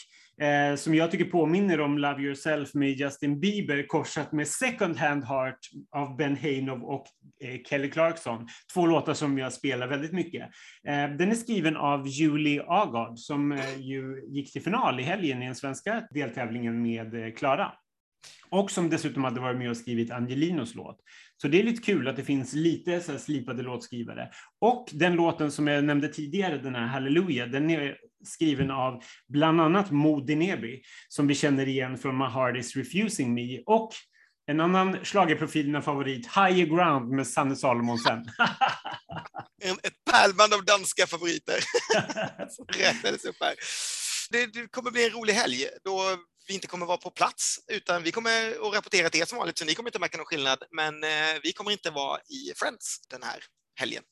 eh, 0.41 0.77
som 0.77 0.95
jag 0.95 1.11
tycker 1.11 1.25
påminner 1.25 1.81
om 1.81 1.99
Love 1.99 2.23
Yourself 2.23 2.75
med 2.75 2.91
Justin 2.91 3.41
Bieber 3.41 3.87
korsat 3.87 4.33
med 4.33 4.49
Second 4.49 4.97
Hand 4.97 5.25
Heart 5.25 5.59
av 5.97 6.17
Ben 6.17 6.37
Hainov 6.37 6.85
och 6.85 7.07
eh, 7.45 7.61
Kelly 7.69 7.91
Clarkson. 7.91 8.49
Två 8.75 8.87
låtar 8.87 9.15
som 9.15 9.39
jag 9.39 9.53
spelar 9.53 9.87
väldigt 9.87 10.13
mycket. 10.13 10.43
Eh, 10.89 11.09
den 11.19 11.31
är 11.31 11.35
skriven 11.35 11.77
av 11.77 12.09
Julie 12.09 12.63
Agard 12.69 13.19
som 13.19 13.53
eh, 13.53 13.81
ju 13.81 14.25
gick 14.29 14.53
till 14.53 14.63
final 14.63 15.01
i 15.01 15.03
helgen 15.03 15.43
i 15.43 15.47
den 15.47 15.55
svenska 15.55 16.03
deltävlingen 16.11 16.83
med 16.83 17.15
eh, 17.15 17.35
Klara. 17.35 17.73
Och 18.51 18.71
som 18.71 18.91
dessutom 18.91 19.25
hade 19.25 19.41
varit 19.41 19.59
med 19.59 19.71
och 19.71 19.77
skrivit 19.77 20.11
Angelinos 20.11 20.75
låt. 20.75 21.01
Så 21.43 21.49
det 21.49 21.61
är 21.61 21.63
lite 21.63 21.83
kul 21.83 22.09
att 22.09 22.17
det 22.17 22.25
finns 22.25 22.53
lite 22.53 23.01
så 23.01 23.19
slipade 23.19 23.63
låtskrivare. 23.63 24.31
Och 24.61 24.89
den 24.93 25.15
låten 25.15 25.53
som 25.53 25.67
jag 25.67 25.85
nämnde 25.85 26.09
tidigare, 26.09 26.59
den 26.59 26.75
här 26.75 26.87
Hallelujah, 26.87 27.49
den 27.49 27.71
är 27.71 27.97
skriven 28.25 28.71
av 28.71 29.03
bland 29.29 29.61
annat 29.61 29.91
Mo 29.91 30.21
Dinebi, 30.21 30.83
som 31.09 31.27
vi 31.27 31.35
känner 31.35 31.69
igen 31.69 31.99
från 31.99 32.19
My 32.19 32.25
Heart 32.25 32.57
Is 32.57 32.77
Refusing 32.77 33.35
Me, 33.35 33.63
och 33.67 33.93
en 34.47 34.61
annan 34.61 35.05
schlagerprofil, 35.05 35.75
en 35.75 35.83
favorit, 35.83 36.27
Higher 36.27 36.67
Ground 36.67 37.11
med 37.11 37.27
Sanne 37.27 37.57
Salomonsen. 37.57 38.19
Ett 39.83 40.05
pärlband 40.11 40.55
av 40.55 40.65
danska 40.65 41.07
favoriter 41.07 41.61
som 42.51 42.67
räknades 42.67 43.25
upp 43.25 43.37
här. 43.41 43.55
Det 44.31 44.71
kommer 44.71 44.91
bli 44.91 45.05
en 45.05 45.11
rolig 45.11 45.33
helg 45.33 45.67
då 45.85 46.17
vi 46.51 46.55
inte 46.55 46.67
kommer 46.67 46.87
vara 46.87 46.97
på 46.97 47.11
plats, 47.11 47.65
utan 47.69 48.03
vi 48.03 48.13
kommer 48.13 48.51
att 48.51 48.75
rapportera 48.75 49.09
till 49.11 49.21
er 49.21 49.25
som 49.25 49.39
vanligt, 49.39 49.59
så 49.59 49.65
ni 49.65 49.75
kommer 49.75 49.89
inte 49.89 49.99
märka 49.99 50.17
någon 50.17 50.27
skillnad. 50.27 50.59
Men 50.71 51.05
eh, 51.05 51.11
vi 51.43 51.53
kommer 51.53 51.71
inte 51.71 51.91
vara 51.91 52.19
i 52.19 52.53
Friends 52.57 53.01
den 53.11 53.23
här 53.23 53.39
helgen. 53.81 54.03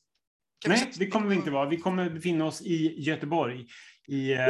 Kan 0.61 0.71
Nej, 0.71 0.91
det 0.95 1.07
kommer 1.07 1.27
vi 1.27 1.35
inte 1.35 1.51
vara. 1.51 1.69
Vi 1.69 1.77
kommer 1.77 2.09
befinna 2.09 2.45
oss 2.45 2.61
i 2.61 3.01
Göteborg, 3.01 3.65
i 4.07 4.33
eh, 4.33 4.45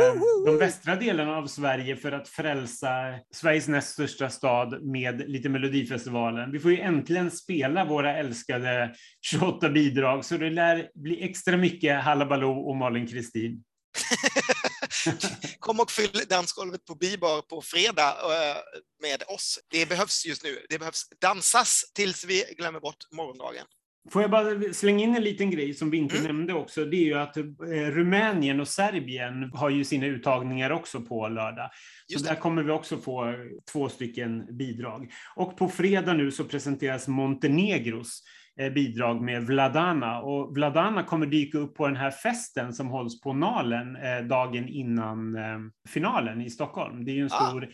de 0.46 0.58
västra 0.58 0.96
delarna 0.96 1.38
av 1.38 1.48
Sverige 1.48 1.96
för 1.96 2.12
att 2.12 2.30
frälsa 2.30 2.90
Sveriges 3.34 3.68
näst 3.68 3.90
största 3.94 4.30
stad 4.30 4.84
med 4.84 5.30
lite 5.30 5.50
Melodifestivalen. 5.50 6.52
Vi 6.52 6.60
får 6.60 6.72
ju 6.72 6.80
äntligen 6.80 7.32
spela 7.32 7.86
våra 7.86 8.18
älskade 8.18 8.96
28 9.22 9.70
bidrag, 9.70 10.26
så 10.26 10.38
det 10.38 10.50
lär 10.50 10.90
bli 10.94 11.24
extra 11.24 11.58
mycket 11.58 12.04
Hallabaloo 12.04 12.70
och 12.70 12.76
Malin 12.76 13.08
Kristin. 13.08 13.64
Kom 15.60 15.80
och 15.80 15.92
fyll 15.92 16.22
dansgolvet 16.30 16.86
på 16.86 16.96
Bibar 16.96 17.42
på 17.42 17.62
fredag 17.62 18.10
eh, 18.10 18.58
med 19.02 19.24
oss. 19.28 19.60
Det 19.72 19.90
behövs 19.90 20.26
just 20.26 20.44
nu. 20.44 20.66
Det 20.70 20.80
behövs 20.80 21.10
dansas 21.22 21.92
tills 21.94 22.26
vi 22.26 22.44
glömmer 22.58 22.80
bort 22.80 23.12
morgondagen. 23.12 23.66
Får 24.12 24.22
jag 24.22 24.32
bara 24.32 24.74
slänga 24.74 25.04
in 25.04 25.16
en 25.16 25.24
liten 25.24 25.52
grej 25.52 25.74
som 25.74 25.90
vi 25.90 25.98
inte 25.98 26.18
mm. 26.18 26.28
nämnde 26.28 26.54
också. 26.54 26.86
Det 26.86 26.98
är 26.98 27.06
ju 27.06 27.14
att 27.14 27.38
eh, 27.38 27.44
Rumänien 27.92 28.60
och 28.60 28.68
Serbien 28.68 29.52
har 29.54 29.70
ju 29.70 29.84
sina 29.84 30.06
uttagningar 30.06 30.70
också 30.70 31.02
på 31.02 31.28
lördag. 31.28 31.70
Just 32.08 32.26
så 32.26 32.30
det. 32.30 32.36
där 32.36 32.42
kommer 32.42 32.64
vi 32.64 32.72
också 32.72 32.98
få 32.98 33.36
två 33.72 33.90
stycken 33.90 34.58
bidrag. 34.58 35.12
Och 35.36 35.58
på 35.58 35.70
fredag 35.70 36.14
nu 36.14 36.32
så 36.32 36.44
presenteras 36.44 37.08
Montenegros 37.08 38.24
bidrag 38.60 39.22
med 39.22 39.44
Vladana. 39.44 40.20
Och 40.20 40.56
Vladana 40.56 41.04
kommer 41.04 41.26
dyka 41.26 41.58
upp 41.58 41.76
på 41.76 41.88
den 41.88 41.96
här 41.96 42.12
festen 42.12 42.74
som 42.74 42.88
hålls 42.88 43.22
på 43.22 43.34
Nalen 43.34 43.96
eh, 43.96 44.20
dagen 44.20 44.68
innan 44.68 45.36
eh, 45.36 45.60
finalen 45.90 46.42
i 46.42 46.50
Stockholm. 46.50 47.06
Det 47.06 47.12
är 47.12 47.16
ju 47.16 47.22
en 47.22 47.30
ah. 47.32 47.48
stor 47.48 47.66
ah. 47.66 47.70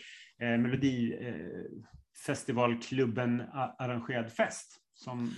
Melodifestivalklubben 0.57 3.43
arrangerad 3.79 4.31
fest 4.31 4.77
som, 4.93 5.33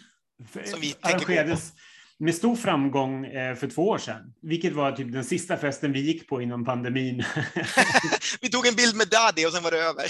som 0.66 0.80
arrangerades 1.02 1.74
med 2.20 2.36
stor 2.36 2.56
framgång 2.56 3.26
för 3.32 3.70
två 3.70 3.88
år 3.88 3.98
sedan, 3.98 4.34
vilket 4.42 4.74
var 4.74 4.92
typ 4.92 5.12
den 5.12 5.24
sista 5.24 5.58
festen 5.58 5.92
vi 5.92 6.00
gick 6.00 6.30
på 6.30 6.42
inom 6.42 6.66
pandemin. 6.66 7.24
vi 8.42 8.50
tog 8.50 8.68
en 8.68 8.76
bild 8.76 8.96
med 8.96 9.08
Daddy 9.08 9.46
och 9.46 9.54
sen 9.54 9.64
var 9.64 9.72
det 9.72 9.78
över. 9.78 10.06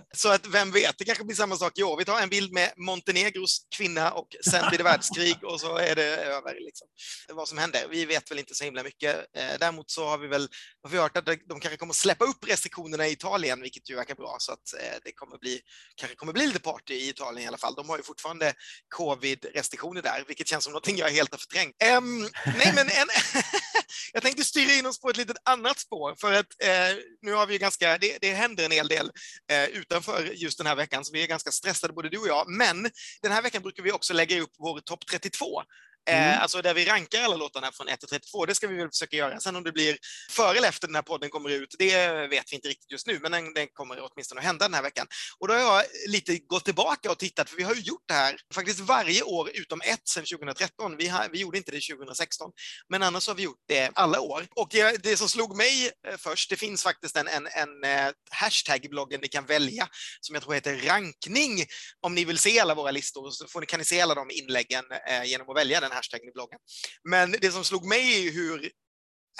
Så 0.16 0.28
att 0.28 0.46
vem 0.46 0.70
vet, 0.70 0.98
det 0.98 1.04
kanske 1.04 1.24
blir 1.24 1.36
samma 1.36 1.56
sak 1.56 1.78
i 1.78 1.82
år. 1.82 1.96
Vi 1.96 2.04
tar 2.04 2.20
en 2.20 2.28
bild 2.28 2.52
med 2.52 2.72
Montenegros 2.76 3.66
kvinna 3.76 4.10
och 4.10 4.28
sen 4.50 4.68
blir 4.68 4.78
det 4.78 4.84
världskrig 4.84 5.44
och 5.44 5.60
så 5.60 5.76
är 5.76 5.94
det 5.94 6.16
över. 6.16 6.54
Liksom. 6.60 6.88
Vad 7.28 7.48
som 7.48 7.58
händer. 7.58 7.86
Vi 7.90 8.04
vet 8.04 8.30
väl 8.30 8.38
inte 8.38 8.54
så 8.54 8.64
himla 8.64 8.82
mycket. 8.82 9.16
Eh, 9.16 9.58
däremot 9.60 9.90
så 9.90 10.06
har 10.06 10.18
vi 10.18 10.26
väl 10.26 10.48
har 10.82 10.90
vi 10.90 10.98
hört 10.98 11.16
att 11.16 11.26
de 11.26 11.60
kanske 11.60 11.76
kommer 11.76 11.94
släppa 11.94 12.24
upp 12.24 12.48
restriktionerna 12.48 13.06
i 13.06 13.12
Italien, 13.12 13.62
vilket 13.62 13.90
ju 13.90 13.96
verkar 13.96 14.14
bra. 14.14 14.36
Så 14.38 14.52
att 14.52 14.74
eh, 14.80 14.96
det 15.04 15.12
kommer 15.12 15.38
bli, 15.38 15.60
kanske 15.96 16.16
kommer 16.16 16.32
bli 16.32 16.46
lite 16.46 16.60
party 16.60 16.94
i 16.94 17.08
Italien 17.08 17.44
i 17.44 17.48
alla 17.48 17.58
fall. 17.58 17.74
De 17.74 17.88
har 17.88 17.96
ju 17.96 18.02
fortfarande 18.02 18.54
covid-restriktioner 18.96 20.02
där, 20.02 20.24
vilket 20.26 20.48
känns 20.48 20.64
som 20.64 20.72
någonting 20.72 20.96
jag 20.96 21.10
helt 21.10 21.30
har 21.30 21.38
förträngt. 21.38 21.76
Um, 21.98 22.30
nej, 22.46 22.72
men 22.74 22.88
en, 22.88 23.08
jag 24.12 24.22
tänkte 24.22 24.44
styra 24.44 24.72
in 24.72 24.86
oss 24.86 25.00
på 25.00 25.10
ett 25.10 25.16
litet 25.16 25.36
annat 25.44 25.78
spår 25.78 26.14
för 26.20 26.32
att 26.32 26.46
eh, 26.62 26.96
nu 27.22 27.32
har 27.32 27.46
vi 27.46 27.58
ganska, 27.58 27.98
det, 27.98 28.18
det 28.20 28.32
händer 28.32 28.64
en 28.64 28.70
hel 28.70 28.88
del 28.88 29.10
eh, 29.50 29.64
utanför 29.64 30.05
för 30.06 30.22
just 30.34 30.58
den 30.58 30.66
här 30.66 30.76
veckan, 30.76 31.04
så 31.04 31.12
vi 31.12 31.22
är 31.22 31.26
ganska 31.26 31.50
stressade 31.50 31.92
både 31.92 32.08
du 32.08 32.18
och 32.18 32.28
jag. 32.28 32.48
Men 32.48 32.90
den 33.22 33.32
här 33.32 33.42
veckan 33.42 33.62
brukar 33.62 33.82
vi 33.82 33.92
också 33.92 34.14
lägga 34.14 34.40
upp 34.40 34.52
vår 34.58 34.80
topp 34.80 35.06
32 35.10 35.62
Eh, 36.08 36.26
Mm. 36.26 36.40
alltså 36.40 36.62
där 36.62 36.74
vi 36.74 36.84
rankar 36.84 37.22
alla 37.22 37.36
låtarna 37.36 37.72
från 37.72 37.88
1 37.88 38.00
till 38.00 38.08
32. 38.08 38.46
Det 38.46 38.54
ska 38.54 38.66
vi 38.66 38.76
väl 38.76 38.88
försöka 38.90 39.16
göra. 39.16 39.40
Sen 39.40 39.56
om 39.56 39.64
det 39.64 39.72
blir 39.72 39.98
före 40.30 40.56
eller 40.58 40.68
efter 40.68 40.86
den 40.88 40.94
här 40.94 41.02
podden 41.02 41.30
kommer 41.30 41.50
ut, 41.50 41.74
det 41.78 42.26
vet 42.26 42.44
vi 42.52 42.56
inte 42.56 42.68
riktigt 42.68 42.90
just 42.90 43.06
nu, 43.06 43.18
men 43.22 43.32
den, 43.32 43.54
den 43.54 43.68
kommer 43.72 43.98
åtminstone 44.12 44.38
att 44.40 44.44
hända 44.46 44.64
den 44.64 44.74
här 44.74 44.82
veckan. 44.82 45.06
Och 45.38 45.48
då 45.48 45.54
har 45.54 45.60
jag 45.60 45.84
lite 46.06 46.38
gått 46.38 46.64
tillbaka 46.64 47.10
och 47.10 47.18
tittat, 47.18 47.50
för 47.50 47.56
vi 47.56 47.62
har 47.62 47.74
ju 47.74 47.80
gjort 47.80 48.04
det 48.08 48.14
här 48.14 48.36
faktiskt 48.54 48.80
varje 48.80 49.22
år 49.22 49.50
utom 49.54 49.80
ett 49.80 50.08
sedan 50.08 50.24
2013. 50.24 50.96
Vi, 50.96 51.08
har, 51.08 51.28
vi 51.32 51.38
gjorde 51.38 51.58
inte 51.58 51.70
det 51.70 51.80
2016, 51.80 52.50
men 52.88 53.02
annars 53.02 53.28
har 53.28 53.34
vi 53.34 53.42
gjort 53.42 53.64
det 53.68 53.90
alla 53.94 54.20
år. 54.20 54.46
Och 54.56 54.68
det, 54.70 55.02
det 55.02 55.16
som 55.16 55.28
slog 55.28 55.56
mig 55.56 55.90
eh, 56.08 56.16
först, 56.18 56.50
det 56.50 56.56
finns 56.56 56.82
faktiskt 56.82 57.16
en, 57.16 57.28
en, 57.28 57.46
en 57.46 57.84
eh, 57.84 58.12
hashtag 58.30 58.84
i 58.84 58.88
bloggen 58.88 59.20
ni 59.20 59.28
kan 59.28 59.46
välja 59.46 59.88
som 60.20 60.34
jag 60.34 60.42
tror 60.42 60.54
heter 60.54 60.76
rankning. 60.76 61.64
Om 62.00 62.14
ni 62.14 62.24
vill 62.24 62.38
se 62.38 62.60
alla 62.60 62.74
våra 62.74 62.90
listor 62.90 63.30
så 63.30 63.46
får 63.48 63.60
ni, 63.60 63.66
kan 63.66 63.78
ni 63.78 63.84
se 63.84 64.00
alla 64.00 64.14
de 64.14 64.30
inläggen 64.30 64.84
eh, 65.08 65.24
genom 65.24 65.50
att 65.50 65.56
välja 65.56 65.80
den 65.80 65.92
hashtaggen 65.96 66.28
i 66.28 66.32
bloggen. 66.32 66.58
Men 67.04 67.32
det 67.40 67.50
som 67.50 67.64
slog 67.64 67.86
mig 67.86 68.26
är 68.26 68.32
hur 68.32 68.70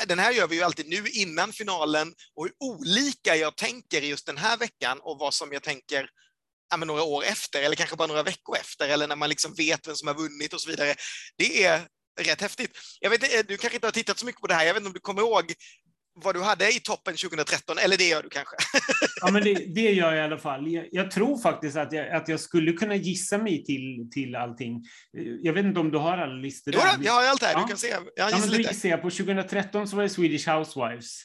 den 0.06 0.18
här 0.18 0.32
gör 0.32 0.46
vi 0.46 0.56
ju 0.56 0.62
alltid 0.62 0.88
nu 0.88 1.08
innan 1.08 1.52
finalen 1.52 2.14
och 2.34 2.44
hur 2.44 2.52
olika 2.58 3.36
jag 3.36 3.56
tänker 3.56 4.00
just 4.00 4.26
den 4.26 4.36
här 4.36 4.56
veckan 4.56 5.00
och 5.02 5.18
vad 5.18 5.34
som 5.34 5.52
jag 5.52 5.62
tänker 5.62 6.10
ja, 6.70 6.76
men 6.76 6.88
några 6.88 7.02
år 7.02 7.24
efter 7.24 7.62
eller 7.62 7.76
kanske 7.76 7.96
bara 7.96 8.08
några 8.08 8.22
veckor 8.22 8.56
efter 8.56 8.88
eller 8.88 9.06
när 9.06 9.16
man 9.16 9.28
liksom 9.28 9.54
vet 9.54 9.88
vem 9.88 9.96
som 9.96 10.08
har 10.08 10.14
vunnit 10.14 10.52
och 10.52 10.60
så 10.60 10.70
vidare. 10.70 10.94
Det 11.36 11.64
är 11.64 11.88
rätt 12.20 12.40
häftigt. 12.40 12.78
Jag 13.00 13.10
vet, 13.10 13.34
eh, 13.34 13.40
du 13.48 13.56
kanske 13.56 13.76
inte 13.76 13.86
har 13.86 13.92
tittat 13.92 14.18
så 14.18 14.26
mycket 14.26 14.40
på 14.40 14.46
det 14.46 14.54
här. 14.54 14.66
Jag 14.66 14.74
vet 14.74 14.80
inte 14.80 14.88
om 14.88 14.92
du 14.92 15.00
kommer 15.00 15.22
ihåg 15.22 15.54
vad 16.16 16.34
du 16.34 16.42
hade 16.42 16.68
i 16.68 16.80
toppen 16.80 17.16
2013, 17.16 17.78
eller 17.78 17.96
det 17.96 18.08
gör 18.08 18.22
du 18.22 18.28
kanske? 18.28 18.56
Ja, 19.20 19.30
men 19.30 19.44
det, 19.44 19.54
det 19.54 19.92
gör 19.92 20.12
jag 20.12 20.16
i 20.16 20.20
alla 20.20 20.38
fall. 20.38 20.68
Jag, 20.68 20.88
jag, 20.92 21.10
tror 21.10 21.38
faktiskt 21.38 21.76
att 21.76 21.92
jag, 21.92 22.08
att 22.08 22.28
jag 22.28 22.40
skulle 22.40 22.72
kunna 22.72 22.94
gissa 22.94 23.38
mig 23.38 23.64
till, 23.64 24.10
till 24.12 24.36
allting. 24.36 24.84
Jag 25.42 25.52
vet 25.52 25.64
inte 25.64 25.80
om 25.80 25.90
du 25.90 25.98
har 25.98 26.18
alla 26.18 26.34
listor 26.34 26.74
Jo, 26.74 26.80
jag 27.00 27.12
har 27.12 27.24
allt 27.24 27.42
här. 27.42 27.52
Ja. 27.52 27.60
Du 27.60 27.68
kan 27.68 27.76
se. 27.76 27.88
Jag 27.88 28.30
Ja, 28.30 28.38
men 28.40 28.48
då 28.48 28.56
gissar 28.56 28.88
jag 28.88 29.02
på 29.02 29.10
2013 29.10 29.88
så 29.88 29.96
var 29.96 30.02
det 30.02 30.08
Swedish 30.08 30.48
Housewives. 30.48 31.22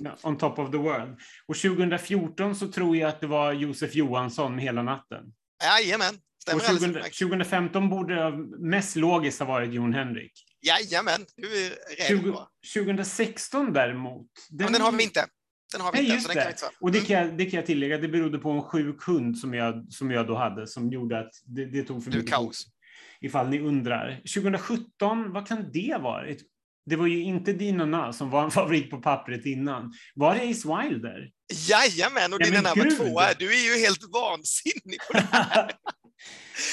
Mm. 0.00 0.12
On 0.22 0.38
top 0.38 0.58
of 0.58 0.70
the 0.70 0.76
world. 0.76 1.16
Och 1.46 1.56
2014 1.56 2.56
så 2.56 2.68
tror 2.68 2.96
jag 2.96 3.08
att 3.08 3.20
det 3.20 3.26
var 3.26 3.52
Josef 3.52 3.94
Johansson 3.94 4.54
med 4.54 4.64
Hela 4.64 4.82
natten. 4.82 5.24
Jajamän, 5.64 6.14
stämmer 6.42 6.64
alldeles 6.64 6.82
20, 6.82 6.90
utmärkt. 6.90 7.18
2015 7.18 7.88
borde 7.88 8.32
mest 8.58 8.96
logiskt 8.96 9.38
ha 9.38 9.46
varit 9.46 9.72
Jon 9.72 9.94
Henrik. 9.94 10.32
Jajamän, 10.62 11.26
du 11.36 11.66
är 11.66 11.70
rätt 11.70 12.06
20, 12.08 12.30
bra. 12.32 12.48
2016 12.74 13.72
däremot. 13.72 14.26
Men 14.50 14.72
den 14.72 14.82
har 14.82 14.92
vi 14.92 15.02
inte. 15.04 15.26
Den 15.72 15.80
har 15.80 15.92
vi 15.92 16.02
Nej, 16.02 16.16
inte, 16.16 16.28
den 16.34 16.36
det. 16.36 16.50
inte. 16.50 16.70
Och 16.80 16.92
det 16.92 16.98
Mm. 16.98 17.06
kan, 17.08 17.16
jag, 17.16 17.38
det 17.38 17.44
kan 17.44 17.56
jag 17.58 17.66
tillägga, 17.66 17.98
det 17.98 18.08
berodde 18.08 18.38
på 18.38 18.50
en 18.50 18.62
sjuk 18.62 19.02
hund 19.02 19.38
som 19.38 19.54
jag, 19.54 19.86
som 19.92 20.10
jag 20.10 20.26
då 20.26 20.36
hade, 20.36 20.66
som 20.66 20.90
gjorde 20.92 21.18
att 21.18 21.30
det, 21.46 21.64
det 21.66 21.82
tog 21.82 22.04
för 22.04 22.10
Du 22.10 22.16
är 22.16 22.20
mycket 22.22 22.34
kaos. 22.34 22.66
Ifall 23.20 23.48
ni 23.48 23.60
undrar. 23.60 24.20
2017, 24.34 25.32
vad 25.32 25.48
kan 25.48 25.70
det 25.72 25.96
varit? 26.00 26.42
Det 26.86 26.96
var 26.96 27.06
ju 27.06 27.22
inte 27.22 27.52
Dinona 27.52 28.12
som 28.12 28.30
var 28.30 28.44
en 28.44 28.50
favorit 28.60 28.90
på 28.90 28.96
pappret 29.02 29.46
innan. 29.46 29.92
Var 30.14 30.34
det 30.34 30.40
Ace 30.50 30.68
Wilder? 30.68 31.30
Jajamän, 31.68 32.32
och 32.32 32.40
Ja, 32.40 32.44
din 32.44 32.54
men 32.54 32.62
närmare 32.62 32.88
gud. 32.88 32.98
tvåa. 32.98 33.34
Du 33.38 33.52
är 33.52 33.74
ju 33.74 33.80
helt 33.80 34.04
vansinnig 34.12 34.98
på 35.06 35.12
det. 35.12 35.68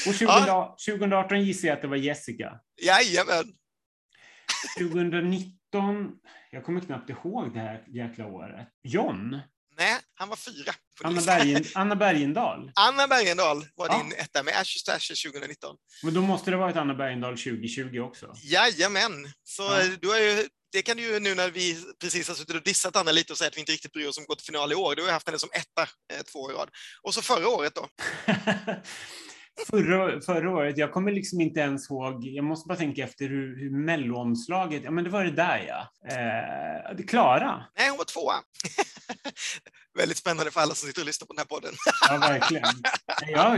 Och 0.08 0.14
20, 0.16 0.28
2018 0.88 1.42
gissar 1.46 1.68
jag 1.68 1.76
att 1.76 1.82
det 1.82 1.88
var 1.88 1.96
Jessica. 1.98 2.52
Jajamän. 2.82 3.46
2019, 4.78 6.12
jag 6.52 6.66
kommer 6.66 6.82
knappt 6.82 7.10
ihåg 7.10 7.54
det 7.54 7.60
här 7.60 7.84
jäkla 7.88 8.26
året. 8.26 8.68
John? 8.84 9.40
Nej, 9.78 9.96
han 10.14 10.30
var 10.30 10.36
fyra. 10.36 10.74
Anna. 11.04 11.22
Bergen, 11.22 11.64
Anna 11.76 11.96
Bergendahl? 11.96 12.72
Anna 12.76 13.08
Bergendahl 13.08 13.66
var 13.76 13.88
Ja. 13.90 13.98
din 14.04 14.14
etta 14.18 14.44
med 14.44 14.54
Ashes 14.58 14.84
to 14.84 14.92
Ashes 14.92 15.22
2019. 15.24 15.76
Men 16.04 16.14
då 16.14 16.22
måste 16.22 16.52
det 16.52 16.58
ha 16.58 16.62
varit 16.66 16.76
Anna 16.76 16.94
Bergendahl 16.94 17.38
2020 17.38 18.00
också. 18.00 18.34
Jajamän. 18.44 19.32
Så 19.44 19.64
Ja. 19.64 19.82
eh, 19.82 19.88
du 20.02 20.14
är 20.16 20.20
ju, 20.38 20.48
det 20.72 20.82
kan 20.82 20.98
du 20.98 21.04
ju 21.04 21.20
nu 21.20 21.36
när 21.36 21.52
vi 21.52 21.84
precis 22.02 22.28
har 22.28 22.36
suttit 22.36 22.56
och 22.56 22.64
dissat 22.64 22.96
Anna 22.96 23.12
lite 23.12 23.34
och 23.34 23.38
sagt 23.38 23.48
att 23.48 23.56
vi 23.58 23.60
inte 23.60 23.72
riktigt 23.72 23.92
bryr 23.94 24.08
oss 24.08 24.18
om 24.18 24.24
att 24.24 24.28
gå 24.28 24.36
till 24.36 24.46
final 24.46 24.72
i 24.72 24.76
år. 24.76 24.96
Du 24.96 25.02
har 25.02 25.08
ju 25.10 25.14
haft 25.14 25.28
henne 25.28 25.40
som 25.40 25.50
etta 25.54 25.82
eh, 26.14 26.22
två 26.32 26.40
år 26.40 26.52
i 26.52 26.56
rad. 26.56 26.70
Och 27.02 27.14
så 27.14 27.22
förra 27.22 27.48
året 27.50 27.76
då. 27.76 27.88
förra, 29.70 30.22
förra 30.22 30.52
året, 30.52 30.78
jag 30.78 30.92
kommer 30.92 31.12
liksom 31.12 31.42
inte 31.42 31.60
ens 31.60 31.90
ihåg, 31.90 32.26
jag 32.28 32.46
måste 32.46 32.68
bara 32.68 32.78
tänka 32.78 33.04
efter 33.04 33.30
hur, 33.30 33.60
hur 33.60 33.70
melloomslaget, 33.86 34.82
ja 34.84 34.92
men 34.92 35.04
det 35.04 35.10
var 35.10 35.24
det 35.24 35.32
där 35.32 35.66
ja. 35.68 35.92
Eh, 36.12 36.96
det 36.98 37.04
Klara, 37.04 37.66
Nej, 37.78 37.90
hon 37.90 37.98
var 37.98 38.06
tvåa. 38.06 38.34
Väldigt 39.98 40.18
spännande 40.18 40.52
för 40.52 40.62
alla 40.62 40.74
som 40.76 40.88
sitter 40.88 41.02
och 41.02 41.06
lyssnar 41.08 41.26
på 41.26 41.34
den 41.34 41.38
här 41.40 41.46
podden. 41.46 41.74
ja 42.10 42.18
verkligen. 42.18 42.64
Ja, 43.28 43.58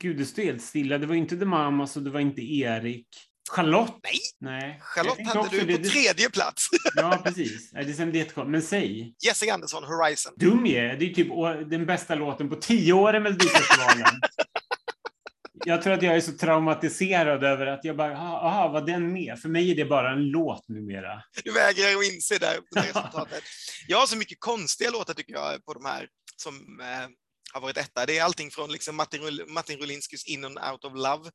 gud 0.00 0.16
det 0.18 0.24
stod 0.26 0.44
helt 0.44 0.62
stilla, 0.62 0.98
det 0.98 1.06
var 1.06 1.14
inte 1.14 1.36
The 1.36 1.44
Mamas 1.44 1.96
och 1.96 2.02
det 2.02 2.10
var 2.10 2.20
inte 2.20 2.42
Erik. 2.42 3.06
Charlotte? 3.50 3.94
Nej. 4.02 4.18
Nej. 4.40 4.80
Jag 4.96 5.04
Charlotte 5.04 5.26
hade 5.26 5.48
du 5.50 5.66
det- 5.66 5.76
på 5.76 5.82
det- 5.82 5.88
tredje 5.88 6.30
plats. 6.30 6.68
Ja, 6.94 7.20
precis. 7.24 7.70
Det 7.70 7.78
är 7.78 7.84
jättekonstigt. 7.84 8.48
Men 8.48 8.62
säg. 8.62 9.14
Jessica 9.24 9.54
Andersson, 9.54 9.84
Horizon. 9.84 10.32
Dum 10.36 10.66
jag 10.66 10.84
är. 10.84 10.96
Det 10.96 11.10
är 11.10 11.14
typ 11.14 11.28
den 11.70 11.86
bästa 11.86 12.14
låten 12.14 12.48
på 12.48 12.56
tio 12.56 12.92
år 12.92 13.16
i 13.16 13.20
Melodifestivalen. 13.20 14.20
Jag 15.64 15.82
tror 15.82 15.92
att 15.92 16.02
jag 16.02 16.16
är 16.16 16.20
så 16.20 16.32
traumatiserad 16.32 17.44
över 17.44 17.66
att 17.66 17.84
jag 17.84 17.96
bara, 17.96 18.16
aha, 18.16 18.68
var 18.68 18.80
den 18.80 19.12
med? 19.12 19.38
För 19.38 19.48
mig 19.48 19.70
är 19.70 19.74
det 19.74 19.84
bara 19.84 20.12
en 20.12 20.22
låt 20.30 20.68
numera. 20.68 21.22
Du 21.44 21.52
vägrar 21.52 21.96
att 21.98 22.04
inse 22.12 22.38
det, 22.38 22.60
det 22.70 22.80
resultatet. 22.88 23.42
Jag 23.88 23.98
har 23.98 24.06
så 24.06 24.16
mycket 24.16 24.40
konstiga 24.40 24.90
låtar 24.90 25.14
tycker 25.14 25.32
jag 25.32 25.64
på 25.64 25.74
de 25.74 25.84
här 25.84 26.08
som 26.36 26.80
eh, 26.80 27.08
har 27.52 27.60
varit 27.60 27.76
etta. 27.76 28.06
Det 28.06 28.18
är 28.18 28.24
allting 28.24 28.50
från 28.50 28.72
liksom 28.72 28.96
Martin, 28.96 29.20
Rull- 29.22 29.46
Martin 29.48 29.78
Rulinskys 29.78 30.24
In 30.26 30.44
and 30.44 30.58
Out 30.72 30.84
of 30.84 30.92
Love. 30.94 31.30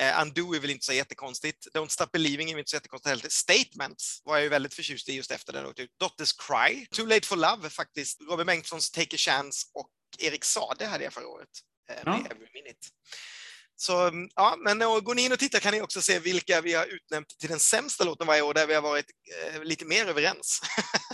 Eh, 0.00 0.22
Undo 0.22 0.54
är 0.54 0.60
väl 0.60 0.70
inte 0.70 0.86
så 0.86 0.92
jättekonstigt. 0.92 1.66
Don't 1.74 1.88
Stop 1.88 2.06
Believing 2.12 2.50
är 2.50 2.54
väl 2.54 2.58
inte 2.60 2.70
så 2.70 2.76
jättekonstigt 2.76 3.08
heller. 3.10 3.28
Statements 3.28 4.20
var 4.24 4.36
jag 4.36 4.42
ju 4.42 4.48
väldigt 4.48 4.74
förtjust 4.74 5.08
i 5.08 5.12
just 5.14 5.30
efter 5.30 5.52
den 5.52 5.66
åkte 5.66 5.82
ut. 5.82 5.90
Daughters 6.00 6.32
Cry. 6.32 6.86
Too 6.86 7.06
Late 7.06 7.26
for 7.26 7.36
Love 7.36 7.70
faktiskt. 7.70 8.20
Robin 8.30 8.46
Bengtssons 8.46 8.90
Take 8.90 9.16
a 9.16 9.18
Chance 9.18 9.66
och 9.74 9.90
Erik 10.18 10.44
Sade 10.44 10.86
hade 10.86 11.04
jag 11.04 11.12
förra 11.12 11.26
året. 11.28 11.48
Eh, 11.90 11.94
med 12.04 12.14
Ja. 12.20 12.26
Every 12.30 12.48
Minute. 12.54 12.86
Så 13.80 14.06
mm, 14.06 14.28
ja, 14.34 14.56
men 14.64 14.82
och 14.82 15.04
går 15.04 15.14
ni 15.14 15.22
in 15.22 15.32
och 15.32 15.38
tittar 15.38 15.58
kan 15.58 15.74
ni 15.74 15.80
också 15.82 16.02
se 16.02 16.18
vilka 16.18 16.60
vi 16.60 16.72
har 16.72 16.86
utnämnt 16.86 17.28
till 17.38 17.48
den 17.48 17.60
sämsta 17.60 18.04
låten 18.04 18.26
varje 18.26 18.42
år, 18.42 18.54
där 18.54 18.66
vi 18.66 18.74
har 18.74 18.82
varit 18.82 19.06
eh, 19.54 19.62
lite 19.64 19.84
mer 19.84 20.06
överens. 20.06 20.60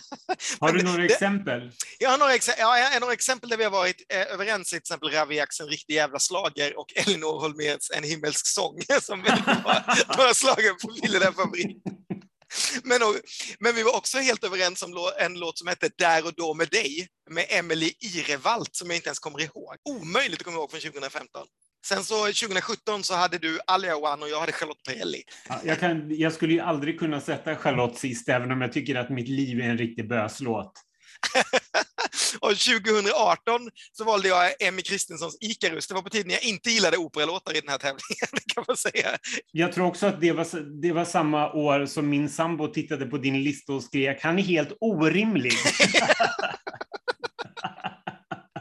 Har 0.61 0.73
du 0.73 0.83
några 0.83 0.99
det- 1.03 1.05
exempel? 1.15 1.71
Jag 1.99 2.11
har 2.11 2.19
några, 2.19 2.33
exe- 2.33 2.55
ja, 2.59 2.79
jag 2.79 2.91
har 2.91 3.01
några 3.01 3.13
exempel 3.13 3.49
där 3.49 3.57
vi 3.57 3.65
har 3.65 3.71
varit 3.71 4.07
eh, 4.13 4.21
överens, 4.21 4.69
till 4.69 4.79
exempel 4.79 5.11
Raviaks 5.11 5.61
En 5.61 5.69
riktig 5.69 5.95
jävla 5.95 6.19
slager 6.19 6.79
och 6.79 6.93
Elinor 6.97 7.41
Holmérs 7.41 7.91
En 7.95 8.05
himmelsk 8.05 8.47
sång, 8.47 8.79
som 9.03 9.23
väl 9.23 9.43
var 9.47 10.17
några 10.17 10.75
Ville 11.03 11.19
där 11.19 11.33
favorit. 11.33 11.83
Men, 12.83 13.01
men 13.59 13.75
vi 13.75 13.83
var 13.83 13.97
också 13.97 14.19
helt 14.19 14.45
överens 14.45 14.83
om 14.83 15.11
en 15.19 15.35
låt 15.39 15.59
som 15.59 15.69
hette 15.69 15.91
Där 15.99 16.27
och 16.27 16.35
då 16.35 16.55
med 16.55 16.69
dig, 16.69 17.09
med 17.31 17.47
Emily 17.49 17.93
Irevalt, 18.01 18.77
som 18.77 18.91
jag 18.91 18.97
inte 18.97 19.09
ens 19.09 19.19
kommer 19.19 19.41
ihåg. 19.41 19.77
Omöjligt 19.89 20.41
att 20.41 20.45
komma 20.45 20.57
ihåg 20.57 20.71
från 20.71 20.81
2015. 20.81 21.47
Sen 21.89 22.05
så 22.05 22.27
2017 22.27 23.05
så 23.05 23.15
hade 23.15 23.39
du 23.39 23.61
Alia 23.67 23.97
One 23.97 24.23
och 24.23 24.29
jag 24.29 24.41
hade 24.41 24.53
Charlotte 24.53 24.83
Perrelli. 24.89 25.23
Ja, 25.49 25.61
Jag, 25.65 25.81
kan, 25.81 26.19
jag 26.19 26.33
skulle 26.33 26.53
ju 26.53 26.61
aldrig 26.61 26.99
kunna 26.99 27.21
sätta 27.21 27.57
Charlotte 27.57 27.99
sist, 27.99 28.29
även 28.29 28.53
om 28.53 28.61
jag 28.61 28.73
tycker 28.73 28.95
att 28.95 29.11
mitt 29.11 29.29
liv 29.29 29.61
är 29.61 29.65
en 29.65 29.79
riktig 29.79 30.09
böslåt. 30.09 30.73
Och 32.41 32.51
2018 32.51 33.71
så 33.93 34.05
valde 34.05 34.29
jag 34.29 34.63
Emmy 34.63 34.83
Kristenssons 34.83 35.39
Icarus. 35.41 35.87
Det 35.87 35.95
var 35.95 36.03
på 36.03 36.11
tiden 36.11 36.31
jag 36.31 36.45
inte 36.45 36.71
gillade 36.71 36.97
operalåtar 36.97 37.57
i 37.57 37.61
den 37.61 37.69
här 37.69 37.79
tävlingen, 37.79 38.29
kan 38.55 38.65
man 38.69 38.77
säga. 38.77 39.19
Jag 39.53 39.73
tror 39.73 39.87
också 39.87 40.07
att 40.07 40.21
det 40.21 40.33
var, 40.33 40.81
det 40.83 40.93
var 40.93 41.05
samma 41.05 41.53
år 41.53 41.87
som 41.87 42.09
min 42.09 42.29
sambo 42.29 42.69
tittade 42.69 43.07
på 43.07 43.19
din 43.19 43.43
lista 43.43 43.73
och 43.73 43.83
skrek 43.83 44.23
han 44.23 44.39
är 44.39 44.43
helt 44.43 44.73
orimlig. 44.81 45.53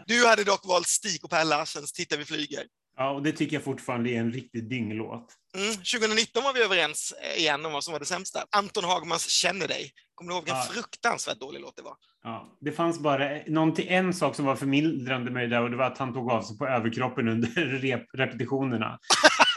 Du 0.07 0.27
hade 0.27 0.43
dock 0.43 0.65
valt 0.65 0.87
Stig 0.87 1.23
och 1.23 1.29
Per 1.29 1.45
Larsens 1.45 1.91
Titta 1.91 2.17
vi 2.17 2.25
flyger. 2.25 2.63
Ja, 2.97 3.09
och 3.11 3.23
det 3.23 3.31
tycker 3.31 3.55
jag 3.55 3.63
fortfarande 3.63 4.09
är 4.09 4.19
en 4.19 4.31
riktig 4.33 4.69
dynglåt. 4.69 5.33
Mm. 5.55 5.73
2019 5.75 6.43
var 6.43 6.53
vi 6.53 6.61
överens 6.63 7.13
eh, 7.23 7.37
igen 7.39 7.65
om 7.65 7.73
vad 7.73 7.83
som 7.83 7.91
var 7.91 7.99
det 7.99 8.05
sämsta. 8.05 8.45
Anton 8.51 8.83
Hagmans 8.83 9.29
Känner 9.29 9.67
dig. 9.67 9.91
Kommer 10.15 10.29
du 10.31 10.35
ihåg 10.35 10.43
vilken 10.43 10.57
Ja. 10.59 10.65
fruktansvärt 10.73 11.39
dålig 11.39 11.61
låt 11.61 11.75
det 11.75 11.81
var? 11.81 11.95
Ja, 12.23 12.57
det 12.61 12.71
fanns 12.71 12.99
bara 12.99 13.29
någonting, 13.47 13.87
en 13.87 14.13
sak 14.13 14.35
som 14.35 14.45
var 14.45 14.55
förmildrande 14.55 15.31
med 15.31 15.43
det 15.43 15.55
där 15.55 15.61
och 15.63 15.71
det 15.71 15.77
var 15.77 15.85
att 15.85 15.97
han 15.97 16.13
tog 16.13 16.31
av 16.31 16.41
sig 16.43 16.57
på 16.57 16.67
överkroppen 16.67 17.27
under 17.27 17.47
rep, 17.81 18.05
repetitionerna. 18.13 18.99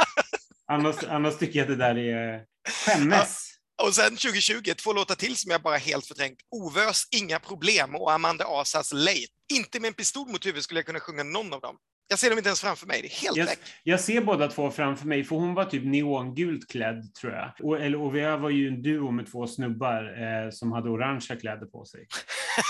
annars, 0.73 0.97
annars 1.09 1.39
tycker 1.39 1.59
jag 1.59 1.71
att 1.71 1.79
det 1.79 1.85
där 1.85 1.99
är 1.99 2.45
skämmes. 2.87 3.45
Och 3.83 3.95
sen 3.95 4.17
2020, 4.17 4.75
två 4.77 4.93
låtar 4.93 5.15
till 5.15 5.37
som 5.37 5.51
jag 5.51 5.63
bara 5.63 5.77
helt 5.77 6.07
förträngt. 6.07 6.39
Ovös, 6.51 7.05
Inga 7.11 7.39
problem 7.39 7.95
och 7.95 8.13
Amanda 8.13 8.45
Asas 8.49 8.93
Late. 8.93 9.27
Inte 9.53 9.81
med 9.81 9.89
en 9.89 9.95
pistol 9.95 10.29
mot 10.29 10.47
huvudet 10.47 10.65
skulle 10.65 10.79
jag 10.81 10.87
kunna 10.87 11.01
sjunga 11.01 11.23
någon 11.23 11.53
av 11.53 11.61
dem. 11.61 11.77
Jag 12.11 12.19
ser 12.19 12.31
dem 12.31 12.39
inte 12.39 12.49
ens 12.49 12.61
framför 12.61 12.87
mig, 12.87 13.03
det 13.03 13.09
är 13.09 13.21
helt 13.21 13.37
Jag, 13.37 13.49
jag 13.83 14.01
ser 14.01 14.21
båda 14.21 14.49
två 14.49 14.71
framför 14.71 15.07
mig, 15.07 15.25
för 15.25 15.37
hon 15.37 15.55
var 15.55 15.65
typ 15.65 15.85
neongult 15.85 16.69
klädd, 16.71 17.15
tror 17.15 17.33
jag. 17.33 17.53
Och, 17.63 17.81
eller 17.81 17.99
OVA 18.01 18.37
var 18.37 18.51
ju 18.51 18.69
en 18.69 18.83
duo 18.83 19.11
med 19.11 19.31
två 19.31 19.47
snubbar 19.47 20.03
eh, 20.05 20.51
som 20.51 20.73
hade 20.73 20.91
orangea 20.91 21.37
kläder 21.37 21.67
på 21.67 21.85
sig. 21.85 22.07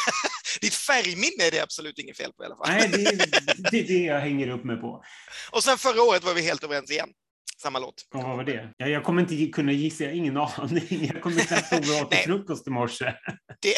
Ditt 0.61 0.75
färgminne 0.75 1.45
är 1.47 1.51
det 1.51 1.61
absolut 1.61 1.99
inget 1.99 2.17
fel 2.17 2.33
på 2.33 2.43
i 2.43 2.47
alla 2.47 2.57
fall. 2.57 2.69
Nej, 2.69 2.89
det, 3.71 3.79
är- 3.79 3.87
det 3.89 4.05
jag 4.05 4.21
hänger 4.21 4.49
upp 4.49 4.65
mig 4.65 4.77
på. 4.77 5.03
Och 5.51 5.65
sen 5.65 5.79
förra 5.79 6.03
året 6.03 6.25
var 6.25 6.35
vi 6.35 6.43
helt 6.43 6.65
överens 6.65 6.91
igen. 6.91 7.09
samma 7.63 7.79
låt. 7.79 7.95
Ja, 8.15 8.27
vad 8.29 8.37
var 8.37 8.45
det? 8.45 8.75
Ja, 8.77 8.87
jag 8.89 9.05
kommer 9.05 9.23
inte 9.23 9.47
kunna 9.47 9.73
gissa, 9.73 10.05
jag 10.05 10.11
har 10.11 10.17
ingen 10.17 10.37
aning. 10.37 11.07
Jag 11.13 11.23
kommer 11.23 11.41
knappt 11.41 11.73
ihåg 11.73 11.85
vad 11.85 11.97
jag 11.97 12.03
åt 12.05 12.11
till 12.11 12.23
frukost 12.25 12.67
i 12.67 12.71
morse. 12.71 13.05
Det, 13.61 13.75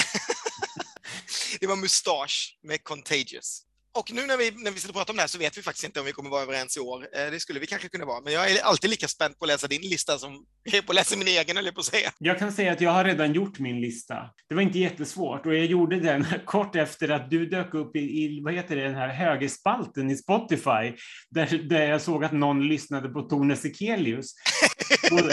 det 1.60 1.66
var 1.66 1.76
Mustasch 1.76 2.58
med 2.62 2.84
Contagious. 2.84 3.62
Och 3.92 4.12
nu 4.12 4.26
när 4.26 4.36
vi, 4.36 4.50
när 4.50 4.70
vi 4.70 4.80
sitter 4.80 4.88
och 4.88 4.96
pratar 4.96 5.12
om 5.12 5.16
det 5.16 5.22
här 5.22 5.28
så 5.28 5.38
vet 5.38 5.58
vi 5.58 5.62
faktiskt 5.62 5.84
inte 5.84 6.00
om 6.00 6.06
vi 6.06 6.12
kommer 6.12 6.30
vara 6.30 6.42
överens 6.42 6.76
i 6.76 6.80
år. 6.80 7.08
Eh, 7.16 7.30
det 7.30 7.40
skulle 7.40 7.60
vi 7.60 7.66
kanske 7.66 7.88
kunna 7.88 8.04
vara, 8.04 8.20
men 8.20 8.32
jag 8.32 8.50
är 8.50 8.62
alltid 8.62 8.90
lika 8.90 9.08
spänd 9.08 9.38
på 9.38 9.44
att 9.44 9.48
läsa 9.48 9.68
din 9.68 9.80
lista 9.80 10.18
som 10.18 10.44
jag 10.64 10.74
är 10.74 10.82
på 10.82 10.92
att 10.92 10.96
läsa 10.96 11.16
min 11.16 11.28
egen, 11.28 11.56
eller 11.56 11.72
på 11.72 11.80
att 11.80 11.86
säga. 11.86 12.10
Jag 12.18 12.38
kan 12.38 12.52
säga 12.52 12.72
att 12.72 12.80
jag 12.80 12.90
har 12.90 13.04
redan 13.04 13.32
gjort 13.32 13.58
min 13.58 13.80
lista. 13.80 14.14
Det 14.48 14.54
var 14.54 14.62
inte 14.62 14.78
jättesvårt 14.78 15.46
och 15.46 15.54
jag 15.54 15.66
gjorde 15.66 16.00
den 16.00 16.26
kort 16.44 16.76
efter 16.76 17.08
att 17.08 17.30
du 17.30 17.46
dök 17.46 17.74
upp 17.74 17.96
i, 17.96 18.00
i 18.00 18.40
vad 18.44 18.54
heter 18.54 18.76
det, 18.76 18.82
den 18.82 18.94
här 18.94 19.08
högerspalten 19.08 20.10
i 20.10 20.16
Spotify, 20.16 20.96
där, 21.30 21.68
där 21.68 21.82
jag 21.82 22.00
såg 22.00 22.24
att 22.24 22.32
någon 22.32 22.68
lyssnade 22.68 23.08
på 23.08 23.22
Tone 23.22 23.56
Sekelius 23.56 24.34
på, 25.10 25.30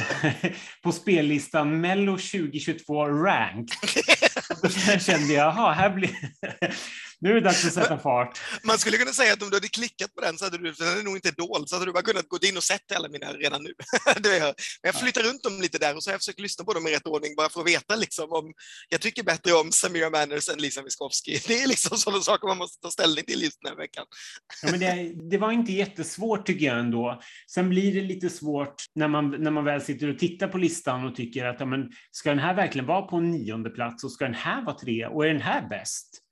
på 0.84 0.92
spellistan 0.92 1.82
Mello 1.82 2.12
2022 2.12 3.08
Ranked. 3.08 3.78
Och 4.64 4.70
då 4.88 5.00
kände 5.00 5.34
jag, 5.34 5.46
jaha, 5.46 5.74
här 5.74 5.90
blir 5.90 6.10
nu 7.20 7.30
är 7.30 7.34
det 7.34 7.42
dags 7.42 7.66
att 7.66 7.74
sätta 7.74 7.98
fart. 7.98 8.40
Man 8.64 8.78
skulle 8.78 8.98
kunna 8.98 9.14
säga 9.14 9.34
att 9.34 9.44
om 9.44 9.50
du 9.50 9.56
hade 9.56 9.68
klickat 9.68 10.16
på 10.16 10.22
den 10.22 10.38
så 10.38 10.46
hade 10.46 10.58
du, 10.58 10.74
för 10.74 10.86
den 10.86 11.00
är 11.00 11.04
nog 11.04 11.16
inte 11.16 11.32
dold, 11.32 11.70
så 11.70 11.76
hade 11.76 11.86
du 11.86 11.92
bara 11.92 12.04
kunnat 12.04 12.28
gå 12.28 12.38
in 12.42 12.58
och 12.58 12.64
sett 12.64 12.92
alla 12.96 13.10
mina 13.10 13.34
redan 13.34 13.64
nu. 13.64 13.74
Men 14.24 14.54
jag 14.82 14.96
flyttar 14.96 15.24
runt 15.24 15.44
dem 15.44 15.62
lite 15.62 15.78
där 15.78 15.96
och 15.96 16.04
så 16.04 16.10
har 16.10 16.14
jag 16.14 16.22
försökt 16.22 16.40
lyssna 16.40 16.66
på 16.66 16.74
dem 16.74 16.88
i 16.88 16.92
rätt 16.92 17.08
ordning 17.08 17.36
bara 17.36 17.50
för 17.50 17.62
att 17.62 17.68
veta 17.68 17.96
liksom 17.96 18.32
om 18.32 18.54
jag 18.90 19.02
tycker 19.02 19.24
bättre 19.24 19.54
om 19.54 19.72
Samira 19.72 20.10
Manners 20.10 20.50
än 20.50 20.58
Lisa 20.58 20.82
Miskovsky. 20.82 21.40
Det 21.48 21.62
är 21.62 21.68
liksom 21.68 21.98
sådana 21.98 22.22
saker 22.22 22.48
man 22.48 22.58
måste 22.58 22.82
ta 22.82 22.92
ställning 22.92 23.24
till 23.24 23.42
just 23.44 23.62
den 23.62 23.70
här 23.70 23.78
veckan. 23.78 24.06
Ja, 24.64 24.72
men 24.72 24.80
det, 24.80 25.14
det, 25.30 25.38
var 25.38 25.52
inte 25.52 25.72
jättesvårt 25.72 26.46
tycker 26.46 26.66
jag 26.66 26.80
ändå. 26.80 27.22
Sen 27.52 27.70
blir 27.70 27.94
det 27.94 28.02
lite 28.02 28.30
svårt 28.30 28.76
när 28.96 29.08
man, 29.08 29.30
när 29.30 29.52
man 29.52 29.66
väl 29.66 29.82
sitter 29.82 30.10
och 30.10 30.20
tittar 30.20 30.48
på 30.48 30.58
listan 30.58 31.06
och 31.06 31.16
tycker 31.16 31.46
att 31.46 31.60
ja, 31.60 31.66
men, 31.66 31.92
ska 32.12 32.30
den 32.30 32.40
här 32.40 32.54
verkligen 32.54 32.86
vara 32.86 33.02
på 33.02 33.16
en 33.16 33.32
nionde 33.32 33.70
plats 33.70 34.04
och 34.04 34.12
ska 34.12 34.26
den 34.26 34.34
här 34.34 34.62
vara 34.62 34.78
tre 34.78 35.06
och 35.06 35.26
är 35.26 35.30
den 35.30 35.42
här 35.42 35.70
bäst? 35.70 36.24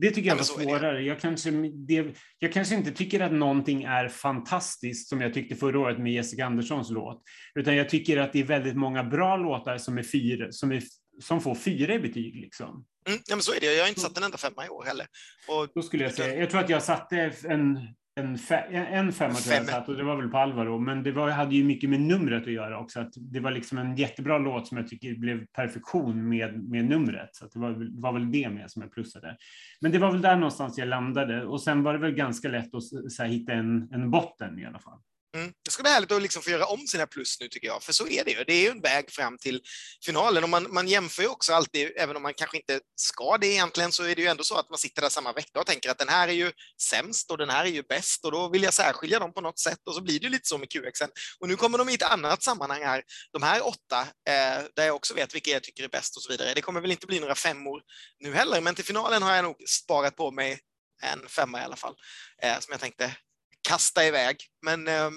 Det 0.00 0.10
tycker 0.10 0.28
jag 0.28 0.36
var 0.36 0.42
svårare. 0.42 1.02
Jag 1.02 1.20
kanske, 1.20 1.50
det, 1.74 2.14
jag 2.38 2.52
kanske 2.52 2.74
inte 2.74 2.90
tycker 2.90 3.20
att 3.20 3.32
någonting 3.32 3.82
är 3.82 4.08
fantastiskt 4.08 5.08
som 5.08 5.20
jag 5.20 5.34
tyckte 5.34 5.56
förra 5.56 5.78
året 5.78 5.98
med 5.98 6.12
Jessica 6.12 6.46
Anderssons 6.46 6.90
låt, 6.90 7.22
utan 7.54 7.76
jag 7.76 7.88
tycker 7.88 8.16
att 8.16 8.32
det 8.32 8.40
är 8.40 8.44
väldigt 8.44 8.76
många 8.76 9.04
bra 9.04 9.36
låtar 9.36 9.78
som, 9.78 9.98
är 9.98 10.02
fyra, 10.02 10.52
som, 10.52 10.72
är, 10.72 10.82
som 11.22 11.40
får 11.40 11.54
fyra 11.54 11.94
i 11.94 11.98
betyg. 11.98 12.36
Liksom. 12.36 12.84
Mm, 13.08 13.20
ja, 13.26 13.36
men 13.36 13.42
så 13.42 13.52
är 13.52 13.60
det. 13.60 13.74
Jag 13.74 13.82
har 13.82 13.88
inte 13.88 14.00
satt 14.00 14.16
en 14.16 14.24
enda 14.24 14.38
femma 14.38 14.66
i 14.66 14.68
år 14.68 14.84
heller. 14.84 15.06
Och, 15.48 15.68
Då 15.74 15.82
skulle 15.82 16.04
jag 16.04 16.14
säga, 16.14 16.40
jag 16.40 16.50
tror 16.50 16.60
att 16.60 16.70
jag 16.70 16.82
satte 16.82 17.32
en 17.44 17.78
en, 18.14 18.38
fe, 18.38 18.56
en 18.72 19.12
femma 19.12 19.34
tror 19.34 19.54
jag 19.54 19.66
satt 19.66 19.88
och 19.88 19.96
det 19.96 20.04
var 20.04 20.16
väl 20.16 20.28
på 20.28 20.38
Alvaro, 20.38 20.78
men 20.78 21.02
det 21.02 21.12
var, 21.12 21.30
hade 21.30 21.54
ju 21.54 21.64
mycket 21.64 21.90
med 21.90 22.00
numret 22.00 22.42
att 22.42 22.52
göra 22.52 22.78
också. 22.78 23.00
Att 23.00 23.12
det 23.16 23.40
var 23.40 23.50
liksom 23.50 23.78
en 23.78 23.96
jättebra 23.96 24.38
låt 24.38 24.66
som 24.66 24.76
jag 24.76 24.88
tycker 24.88 25.14
blev 25.14 25.46
perfektion 25.46 26.28
med, 26.28 26.62
med 26.68 26.84
numret. 26.84 27.28
Så 27.32 27.46
det 27.46 27.58
var, 27.58 28.00
var 28.00 28.12
väl 28.12 28.32
det 28.32 28.50
med 28.50 28.70
som 28.70 28.82
jag 28.82 28.92
plussade. 28.92 29.36
Men 29.80 29.92
det 29.92 29.98
var 29.98 30.12
väl 30.12 30.22
där 30.22 30.36
någonstans 30.36 30.78
jag 30.78 30.88
landade 30.88 31.44
och 31.44 31.62
sen 31.62 31.82
var 31.82 31.92
det 31.92 31.98
väl 31.98 32.14
ganska 32.14 32.48
lätt 32.48 32.74
att 32.74 32.84
så 32.84 33.22
här, 33.22 33.26
hitta 33.26 33.52
en, 33.52 33.88
en 33.92 34.10
botten 34.10 34.58
i 34.58 34.66
alla 34.66 34.78
fall. 34.78 34.98
Mm. 35.34 35.52
Det 35.64 35.70
ska 35.70 35.82
bli 35.82 35.92
härligt 35.92 36.12
att 36.12 36.22
liksom 36.22 36.42
få 36.42 36.50
göra 36.50 36.64
om 36.64 36.86
sina 36.86 37.06
plus 37.06 37.40
nu 37.40 37.48
tycker 37.48 37.66
jag, 37.66 37.82
för 37.82 37.92
så 37.92 38.08
är 38.08 38.24
det 38.24 38.30
ju. 38.30 38.44
Det 38.44 38.52
är 38.52 38.60
ju 38.60 38.68
en 38.68 38.80
väg 38.80 39.10
fram 39.10 39.38
till 39.38 39.60
finalen 40.04 40.42
och 40.42 40.48
man, 40.48 40.72
man 40.72 40.88
jämför 40.88 41.22
ju 41.22 41.28
också 41.28 41.52
alltid, 41.52 41.92
även 41.96 42.16
om 42.16 42.22
man 42.22 42.34
kanske 42.34 42.56
inte 42.56 42.80
ska 42.96 43.38
det 43.38 43.46
egentligen, 43.46 43.92
så 43.92 44.04
är 44.04 44.14
det 44.14 44.22
ju 44.22 44.28
ändå 44.28 44.44
så 44.44 44.56
att 44.58 44.70
man 44.70 44.78
sitter 44.78 45.02
där 45.02 45.08
samma 45.08 45.32
vecka 45.32 45.60
och 45.60 45.66
tänker 45.66 45.90
att 45.90 45.98
den 45.98 46.08
här 46.08 46.28
är 46.28 46.32
ju 46.32 46.52
sämst 46.82 47.30
och 47.30 47.38
den 47.38 47.50
här 47.50 47.64
är 47.64 47.68
ju 47.70 47.82
bäst 47.82 48.24
och 48.24 48.32
då 48.32 48.48
vill 48.48 48.62
jag 48.62 48.74
särskilja 48.74 49.18
dem 49.18 49.32
på 49.32 49.40
något 49.40 49.58
sätt 49.58 49.78
och 49.86 49.94
så 49.94 50.02
blir 50.02 50.20
det 50.20 50.28
lite 50.28 50.48
så 50.48 50.58
med 50.58 50.70
QXen. 50.70 51.10
Och 51.40 51.48
nu 51.48 51.56
kommer 51.56 51.78
de 51.78 51.88
i 51.88 51.94
ett 51.94 52.02
annat 52.02 52.42
sammanhang 52.42 52.82
här, 52.84 53.02
de 53.32 53.42
här 53.42 53.66
åtta, 53.66 54.00
eh, 54.00 54.64
där 54.76 54.86
jag 54.86 54.96
också 54.96 55.14
vet 55.14 55.34
vilka 55.34 55.50
jag 55.50 55.62
tycker 55.62 55.84
är 55.84 55.88
bäst 55.88 56.16
och 56.16 56.22
så 56.22 56.32
vidare. 56.32 56.54
Det 56.54 56.60
kommer 56.60 56.80
väl 56.80 56.90
inte 56.90 57.06
bli 57.06 57.20
några 57.20 57.34
femmor 57.34 57.82
nu 58.20 58.34
heller, 58.34 58.60
men 58.60 58.74
till 58.74 58.84
finalen 58.84 59.22
har 59.22 59.34
jag 59.34 59.44
nog 59.44 59.56
sparat 59.68 60.16
på 60.16 60.30
mig 60.30 60.60
en 61.02 61.28
femma 61.28 61.60
i 61.60 61.64
alla 61.64 61.76
fall, 61.76 61.94
eh, 62.42 62.58
som 62.58 62.72
jag 62.72 62.80
tänkte 62.80 63.16
kasta 63.68 64.06
iväg. 64.06 64.36
Men 64.62 64.88
eh, 64.88 65.00
mm. 65.00 65.16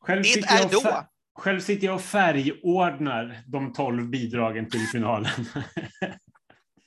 själv 0.00 0.22
det 0.22 0.40
är 0.40 0.68
då. 0.68 1.08
Själv 1.38 1.60
sitter 1.60 1.86
jag 1.86 1.94
och 1.94 2.02
färgordnar 2.02 3.42
de 3.46 3.72
tolv 3.72 4.10
bidragen 4.10 4.70
till 4.70 4.86
finalen. 4.86 5.46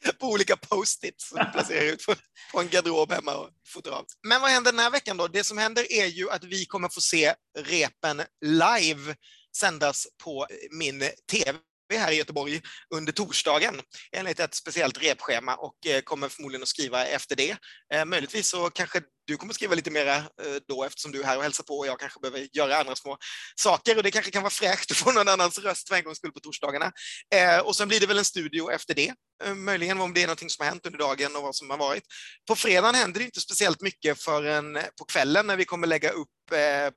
på 0.20 0.28
olika 0.28 0.56
post-its 0.56 1.30
som 1.30 1.52
placerar 1.52 1.86
ut 1.86 2.06
på, 2.06 2.16
på 2.54 2.62
en 2.62 2.70
garderob 2.70 3.12
hemma 3.12 3.36
och 3.36 3.50
fotograf. 3.68 4.06
Men 4.28 4.42
vad 4.42 4.52
händer 4.52 4.72
den 4.72 4.80
här 4.80 4.92
veckan 4.92 5.18
då? 5.18 5.28
Det 5.28 5.44
som 5.44 5.58
händer 5.58 5.92
är 5.92 6.06
ju 6.06 6.32
att 6.32 6.44
vi 6.44 6.66
kommer 6.66 6.90
få 6.90 7.02
se 7.02 7.34
repen 7.60 8.22
live 8.46 9.16
sändas 9.58 10.08
på 10.24 10.48
min 10.72 11.00
TV 11.32 11.60
här 11.94 12.12
i 12.12 12.16
Göteborg 12.16 12.62
under 12.96 13.12
torsdagen 13.12 13.82
enligt 14.12 14.40
ett 14.40 14.54
speciellt 14.54 15.04
repschema 15.04 15.56
och 15.56 15.86
eh, 15.86 16.02
kommer 16.02 16.30
förmodligen 16.30 16.62
att 16.62 16.68
skriva 16.68 17.06
efter 17.06 17.36
det. 17.36 17.58
Eh, 17.94 18.06
möjligtvis 18.06 18.48
så 18.48 18.70
kanske 18.70 19.02
du 19.26 19.38
kommer 19.38 19.54
skriva 19.54 19.76
lite 19.76 19.92
mera 19.92 20.16
eh, 20.16 20.24
då 20.68 20.84
eftersom 20.84 21.12
du 21.12 21.22
är 21.22 21.26
här 21.26 21.38
och 21.38 21.44
hälsar 21.44 21.64
på 21.64 21.78
och 21.78 21.88
jag 21.88 22.00
kanske 22.00 22.20
behöver 22.20 22.48
göra 22.54 22.78
andra 22.78 22.96
små 22.96 23.18
saker 23.56 23.98
och 23.98 24.04
det 24.04 24.12
kanske 24.12 24.32
kan 24.32 24.44
vara 24.44 24.50
fräscht 24.50 24.92
att 24.92 24.98
få 24.98 25.12
någon 25.12 25.28
annans 25.28 25.60
röst 25.60 25.88
för 25.88 25.96
en 25.96 26.04
gångs 26.04 26.18
skull 26.18 26.32
på 26.32 26.40
torsdagarna. 26.40 26.92
Eh, 27.36 27.60
och 27.60 27.76
sen 27.76 27.88
blir 27.88 28.00
det 28.00 28.08
väl 28.08 28.18
en 28.18 28.26
studio 28.26 28.72
efter 28.72 28.94
det, 28.94 29.14
eh, 29.44 29.56
möjligen 29.56 30.02
om 30.02 30.14
det 30.14 30.22
är 30.22 30.28
någonting 30.28 30.50
som 30.50 30.64
har 30.64 30.70
hänt 30.70 30.86
under 30.86 31.00
dagen 31.00 31.36
och 31.36 31.42
vad 31.42 31.56
som 31.56 31.70
har 31.70 31.78
varit. 31.78 32.04
På 32.48 32.56
fredagen 32.56 32.96
händer 32.96 33.20
det 33.20 33.26
inte 33.26 33.42
speciellt 33.42 33.82
mycket 33.82 34.22
förrän 34.22 34.74
på 34.74 35.06
kvällen 35.06 35.48
när 35.48 35.58
vi 35.58 35.66
kommer 35.66 35.88
lägga 35.88 36.10
upp 36.10 36.30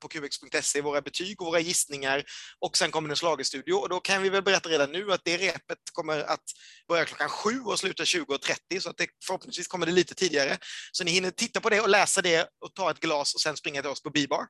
på 0.00 0.08
qx.se 0.08 0.80
våra 0.80 1.00
betyg 1.00 1.40
och 1.40 1.46
våra 1.46 1.60
gissningar 1.60 2.24
och 2.58 2.76
sen 2.76 2.90
kommer 2.90 3.10
en 3.10 3.16
slagestudio 3.16 3.72
och 3.72 3.88
då 3.88 4.00
kan 4.00 4.22
vi 4.22 4.28
väl 4.28 4.42
berätta 4.42 4.68
redan 4.68 4.92
nu 4.92 5.12
att 5.12 5.20
det 5.24 5.36
repet 5.36 5.78
kommer 5.92 6.20
att 6.20 6.44
börja 6.88 7.04
klockan 7.04 7.28
sju 7.28 7.60
och 7.60 7.78
sluta 7.78 8.04
20.30 8.04 8.80
så 8.80 8.90
att 8.90 8.96
det, 8.96 9.06
förhoppningsvis 9.26 9.68
kommer 9.68 9.86
det 9.86 9.92
lite 9.92 10.14
tidigare. 10.14 10.58
Så 10.92 11.04
ni 11.04 11.10
hinner 11.10 11.30
titta 11.30 11.60
på 11.60 11.70
det 11.70 11.80
och 11.80 11.88
läsa 11.88 12.17
det 12.22 12.48
och 12.60 12.74
ta 12.74 12.90
ett 12.90 13.00
glas 13.00 13.34
och 13.34 13.40
sen 13.40 13.56
springa 13.56 13.82
till 13.82 13.90
oss 13.90 14.02
på 14.02 14.10
Bibar. 14.10 14.46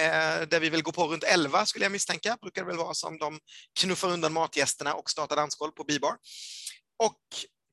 Eh, 0.00 0.48
där 0.48 0.60
vi 0.60 0.68
vill 0.68 0.82
gå 0.82 0.92
på 0.92 1.06
runt 1.06 1.24
11 1.24 1.66
skulle 1.66 1.84
jag 1.84 1.92
misstänka, 1.92 2.38
brukar 2.40 2.62
det 2.62 2.68
väl 2.68 2.76
vara 2.76 2.94
som 2.94 3.18
de 3.18 3.40
knuffar 3.80 4.08
undan 4.08 4.32
matgästerna 4.32 4.94
och 4.94 5.10
startar 5.10 5.36
dansgolv 5.36 5.72
på 5.72 5.84
Bibar. 5.84 6.16
Och 6.98 7.20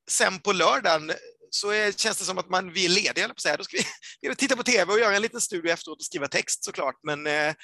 sen 0.09 0.39
på 0.39 0.51
lördagen 0.51 1.11
så 1.49 1.69
är, 1.69 1.91
känns 1.91 2.17
det 2.17 2.25
som 2.25 2.37
att 2.37 2.49
man, 2.49 2.73
vi 2.73 2.85
är 2.85 2.89
lediga, 2.89 3.27
på 3.27 3.41
säga. 3.41 3.57
Då 3.57 3.63
ska 3.63 3.77
vi, 4.21 4.35
titta 4.35 4.55
på 4.55 4.63
TV 4.63 4.93
och 4.93 4.99
göra 4.99 5.15
en 5.15 5.21
liten 5.21 5.41
studie 5.41 5.69
efteråt 5.69 5.99
och 5.99 6.05
skriva 6.05 6.27
text 6.27 6.63
såklart, 6.63 6.95
men 7.03 7.27
eh, 7.27 7.47
eh 7.47 7.55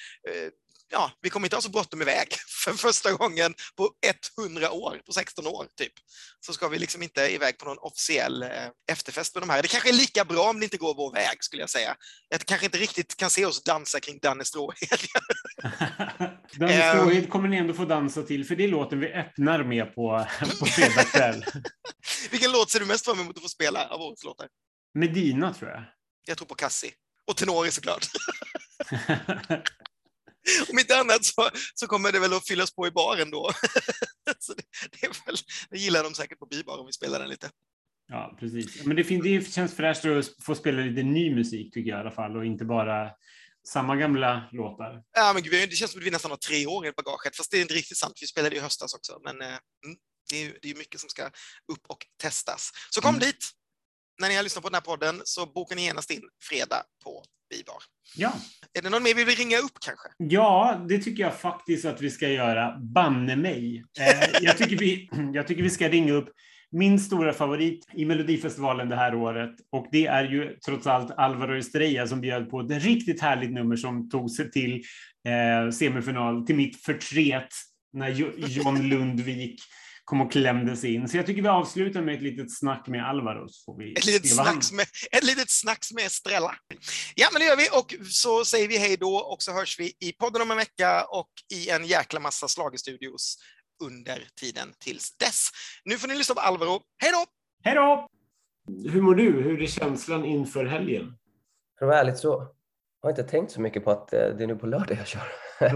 ja, 0.91 1.11
vi 1.21 1.29
kommer 1.29 1.47
inte 1.47 1.55
ha 1.55 1.61
så 1.61 1.69
bråttom 1.69 2.01
iväg 2.01 2.27
för 2.63 2.73
första 2.73 3.11
gången 3.11 3.53
på 3.75 3.89
100 4.39 4.71
år, 4.71 5.01
på 5.05 5.11
16 5.11 5.47
år 5.47 5.67
typ. 5.77 5.93
Så 6.39 6.53
ska 6.53 6.67
vi 6.67 6.79
liksom 6.79 7.03
inte 7.03 7.21
iväg 7.21 7.57
på 7.57 7.65
någon 7.65 7.77
officiell 7.77 8.43
eh, 8.43 8.49
efterfest 8.91 9.35
med 9.35 9.41
de 9.41 9.49
här. 9.49 9.61
Det 9.61 9.67
kanske 9.67 9.89
är 9.89 9.93
lika 9.93 10.25
bra 10.25 10.49
om 10.49 10.59
det 10.59 10.63
inte 10.63 10.77
går 10.77 10.95
vår 10.95 11.13
väg 11.13 11.43
skulle 11.43 11.61
jag 11.61 11.69
säga. 11.69 11.95
Jag 12.29 12.45
kanske 12.45 12.65
inte 12.65 12.77
riktigt 12.77 13.15
kan 13.17 13.29
se 13.29 13.45
oss 13.45 13.63
dansa 13.63 13.99
kring 13.99 14.19
Danne 14.21 14.45
Stråhed. 14.45 14.99
Danne 16.55 16.93
Stråhed 16.93 17.29
kommer 17.29 17.47
ni 17.49 17.57
ändå 17.57 17.73
få 17.73 17.85
dansa 17.85 18.23
till, 18.23 18.45
för 18.45 18.55
det 18.55 18.63
är 18.63 18.67
låten 18.67 18.99
vi 18.99 19.13
öppnar 19.13 19.63
med 19.63 19.95
på, 19.95 20.27
på 20.59 20.65
fredag 20.65 21.03
kväll. 21.03 21.45
Vilken 22.31 22.51
låt 22.51 22.69
ser 22.69 22.79
du 22.79 22.85
mest 22.85 23.05
fram 23.05 23.19
emot 23.19 23.37
att 23.37 23.43
få 23.43 23.49
spela 23.49 23.87
av 23.87 24.01
årets 24.01 24.23
låtar? 24.23 24.47
Medina 24.93 25.53
tror 25.53 25.69
jag. 25.69 25.83
Jag 26.25 26.37
tror 26.37 26.47
på 26.47 26.55
Cassie. 26.55 26.91
Och 27.27 27.37
Tenori 27.37 27.71
såklart. 27.71 28.07
Om 30.71 30.79
inte 30.79 30.97
annat 30.97 31.25
så, 31.25 31.49
så 31.73 31.87
kommer 31.87 32.11
det 32.11 32.19
väl 32.19 32.33
att 32.33 32.47
fyllas 32.47 32.75
på 32.75 32.87
i 32.87 32.91
baren 32.91 33.31
då. 33.31 33.51
så 34.39 34.53
det, 34.53 34.63
det, 35.01 35.07
väl, 35.07 35.35
det 35.69 35.77
gillar 35.77 36.03
de 36.03 36.13
säkert 36.13 36.39
på 36.39 36.45
bibar 36.45 36.77
om 36.77 36.85
vi 36.85 36.93
spelar 36.93 37.19
den 37.19 37.29
lite. 37.29 37.49
Ja, 38.07 38.37
precis. 38.39 38.85
Men 38.85 38.95
det, 38.95 39.03
det 39.03 39.53
känns 39.53 39.75
fräscht 39.75 40.05
att 40.05 40.45
få 40.45 40.55
spela 40.55 40.81
lite 40.81 41.03
ny 41.03 41.35
musik 41.35 41.73
tycker 41.73 41.89
jag 41.89 41.97
i 41.97 42.01
alla 42.01 42.11
fall 42.11 42.37
och 42.37 42.45
inte 42.45 42.65
bara 42.65 43.11
samma 43.67 43.95
gamla 43.95 44.49
låtar. 44.51 45.03
Ja, 45.13 45.33
men 45.33 45.43
gud, 45.43 45.69
det 45.69 45.75
känns 45.75 45.91
som 45.91 46.01
att 46.01 46.05
vi 46.05 46.11
nästan 46.11 46.31
har 46.31 46.37
tre 46.37 46.65
år 46.65 46.87
i 46.87 46.91
bagaget, 46.91 47.35
fast 47.35 47.51
det 47.51 47.57
är 47.57 47.61
inte 47.61 47.73
riktigt 47.73 47.97
sant. 47.97 48.17
Vi 48.21 48.27
spelade 48.27 48.55
i 48.55 48.59
höstas 48.59 48.93
också, 48.93 49.19
men 49.23 49.41
eh, 49.41 49.47
mm, 49.47 49.97
det, 50.29 50.45
är, 50.45 50.57
det 50.61 50.71
är 50.71 50.75
mycket 50.75 51.01
som 51.01 51.09
ska 51.09 51.25
upp 51.71 51.85
och 51.87 52.05
testas. 52.21 52.71
Så 52.89 53.01
kom 53.01 53.15
mm. 53.15 53.19
dit! 53.19 53.51
När 54.21 54.29
ni 54.29 54.35
har 54.35 54.43
lyssnat 54.43 54.63
på 54.63 54.69
den 54.69 54.75
här 54.75 54.81
podden 54.81 55.21
så 55.23 55.45
bokar 55.45 55.75
ni 55.75 55.83
genast 55.83 56.11
in 56.11 56.21
fredag 56.49 56.83
på 57.03 57.23
Bibar. 57.51 57.83
Ja. 58.15 58.33
Är 58.73 58.81
det 58.81 58.89
någon 58.89 59.03
mer 59.03 59.15
vi 59.15 59.23
vill 59.23 59.35
ringa 59.35 59.57
upp 59.57 59.77
kanske? 59.81 60.07
Ja, 60.17 60.85
det 60.89 60.97
tycker 60.97 61.23
jag 61.23 61.39
faktiskt 61.39 61.85
att 61.85 62.01
vi 62.01 62.09
ska 62.09 62.29
göra. 62.29 62.77
Banne 62.77 63.35
mig. 63.35 63.83
Eh, 63.99 64.29
jag, 64.41 64.57
tycker 64.57 64.77
vi, 64.77 65.09
jag 65.33 65.47
tycker 65.47 65.63
vi 65.63 65.69
ska 65.69 65.89
ringa 65.89 66.13
upp 66.13 66.29
min 66.71 66.99
stora 66.99 67.33
favorit 67.33 67.87
i 67.93 68.05
Melodifestivalen 68.05 68.89
det 68.89 68.95
här 68.95 69.15
året. 69.15 69.51
Och 69.71 69.87
det 69.91 70.07
är 70.07 70.23
ju 70.23 70.57
trots 70.65 70.87
allt 70.87 71.11
Alvaro 71.11 71.57
Estrella 71.57 72.07
som 72.07 72.21
bjöd 72.21 72.49
på 72.49 72.59
ett 72.59 72.83
riktigt 72.83 73.21
härligt 73.21 73.51
nummer 73.51 73.75
som 73.75 74.09
tog 74.09 74.31
sig 74.31 74.51
till 74.51 74.73
eh, 75.27 75.71
semifinal, 75.71 76.45
till 76.45 76.55
mitt 76.55 76.83
förtret 76.83 77.49
när 77.93 78.09
John 78.47 78.89
Lundvik 78.89 79.61
kom 80.05 80.21
och 80.21 80.31
klämde 80.31 80.77
sig 80.77 80.93
in. 80.93 81.07
Så 81.07 81.17
jag 81.17 81.25
tycker 81.25 81.41
vi 81.41 81.47
avslutar 81.47 82.01
med 82.01 82.15
ett 82.15 82.21
litet 82.21 82.57
snack 82.57 82.87
med 82.87 83.09
Alvaro. 83.09 83.47
Så 83.49 83.63
får 83.65 83.77
vi 83.79 83.93
ett, 83.93 84.05
litet 84.05 84.29
snacks 84.29 84.71
med, 84.71 84.85
ett 85.11 85.23
litet 85.23 85.49
snacks 85.49 85.91
med 85.93 86.05
Estrella. 86.05 86.55
Ja, 87.15 87.27
men 87.33 87.39
det 87.39 87.45
gör 87.45 87.57
vi 87.57 87.69
och 87.71 88.07
så 88.11 88.45
säger 88.45 88.67
vi 88.67 88.77
hej 88.77 88.97
då 88.97 89.15
och 89.15 89.43
så 89.43 89.51
hörs 89.51 89.79
vi 89.79 89.93
i 89.99 90.11
podden 90.19 90.41
om 90.41 90.51
en 90.51 90.57
vecka 90.57 91.05
och 91.05 91.29
i 91.53 91.69
en 91.69 91.85
jäkla 91.85 92.19
massa 92.19 92.47
slagestudios 92.47 93.37
under 93.83 94.27
tiden 94.39 94.73
tills 94.79 95.17
dess. 95.17 95.47
Nu 95.85 95.97
får 95.97 96.07
ni 96.07 96.15
lyssna 96.15 96.35
på 96.35 96.41
Alvaro. 96.41 96.81
Hej 96.97 97.11
då! 97.11 97.25
Hej 97.63 97.75
då! 97.75 98.07
Hur 98.91 99.01
mår 99.01 99.15
du? 99.15 99.41
Hur 99.41 99.61
är 99.61 99.67
känslan 99.67 100.25
inför 100.25 100.65
helgen? 100.65 101.17
För 101.79 101.85
att 101.85 101.89
vara 101.89 101.99
ärligt 101.99 102.17
så 102.17 102.39
har 103.01 103.09
jag 103.09 103.11
inte 103.11 103.23
tänkt 103.23 103.51
så 103.51 103.61
mycket 103.61 103.83
på 103.83 103.91
att 103.91 104.13
eh, 104.13 104.19
det 104.19 104.43
är 104.43 104.47
nu 104.47 104.55
på 104.55 104.67
lördag 104.67 104.97
jag 104.97 105.07
kör. 105.07 105.21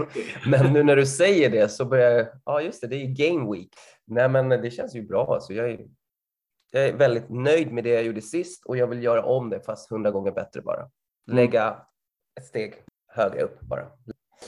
Okay. 0.02 0.22
men 0.46 0.72
nu 0.72 0.82
när 0.82 0.96
du 0.96 1.06
säger 1.06 1.50
det 1.50 1.68
så 1.68 1.84
börjar 1.84 2.10
jag, 2.10 2.26
ja 2.44 2.60
just 2.60 2.80
det, 2.80 2.86
det 2.86 2.96
är 2.96 3.06
ju 3.06 3.14
game 3.14 3.52
week. 3.56 3.70
Nej 4.06 4.28
men 4.28 4.48
det 4.48 4.70
känns 4.70 4.94
ju 4.94 5.02
bra 5.02 5.34
alltså. 5.34 5.52
Jag 5.52 5.70
är, 5.70 5.86
jag 6.70 6.88
är 6.88 6.96
väldigt 6.96 7.30
nöjd 7.30 7.72
med 7.72 7.84
det 7.84 7.90
jag 7.90 8.04
gjorde 8.04 8.22
sist 8.22 8.66
och 8.66 8.76
jag 8.76 8.86
vill 8.86 9.02
göra 9.02 9.24
om 9.24 9.50
det 9.50 9.60
fast 9.60 9.90
hundra 9.90 10.10
gånger 10.10 10.32
bättre 10.32 10.60
bara. 10.62 10.80
Mm. 10.80 10.90
Lägga 11.36 11.82
ett 12.40 12.46
steg 12.46 12.74
högre 13.06 13.42
upp 13.42 13.60
bara. 13.60 13.86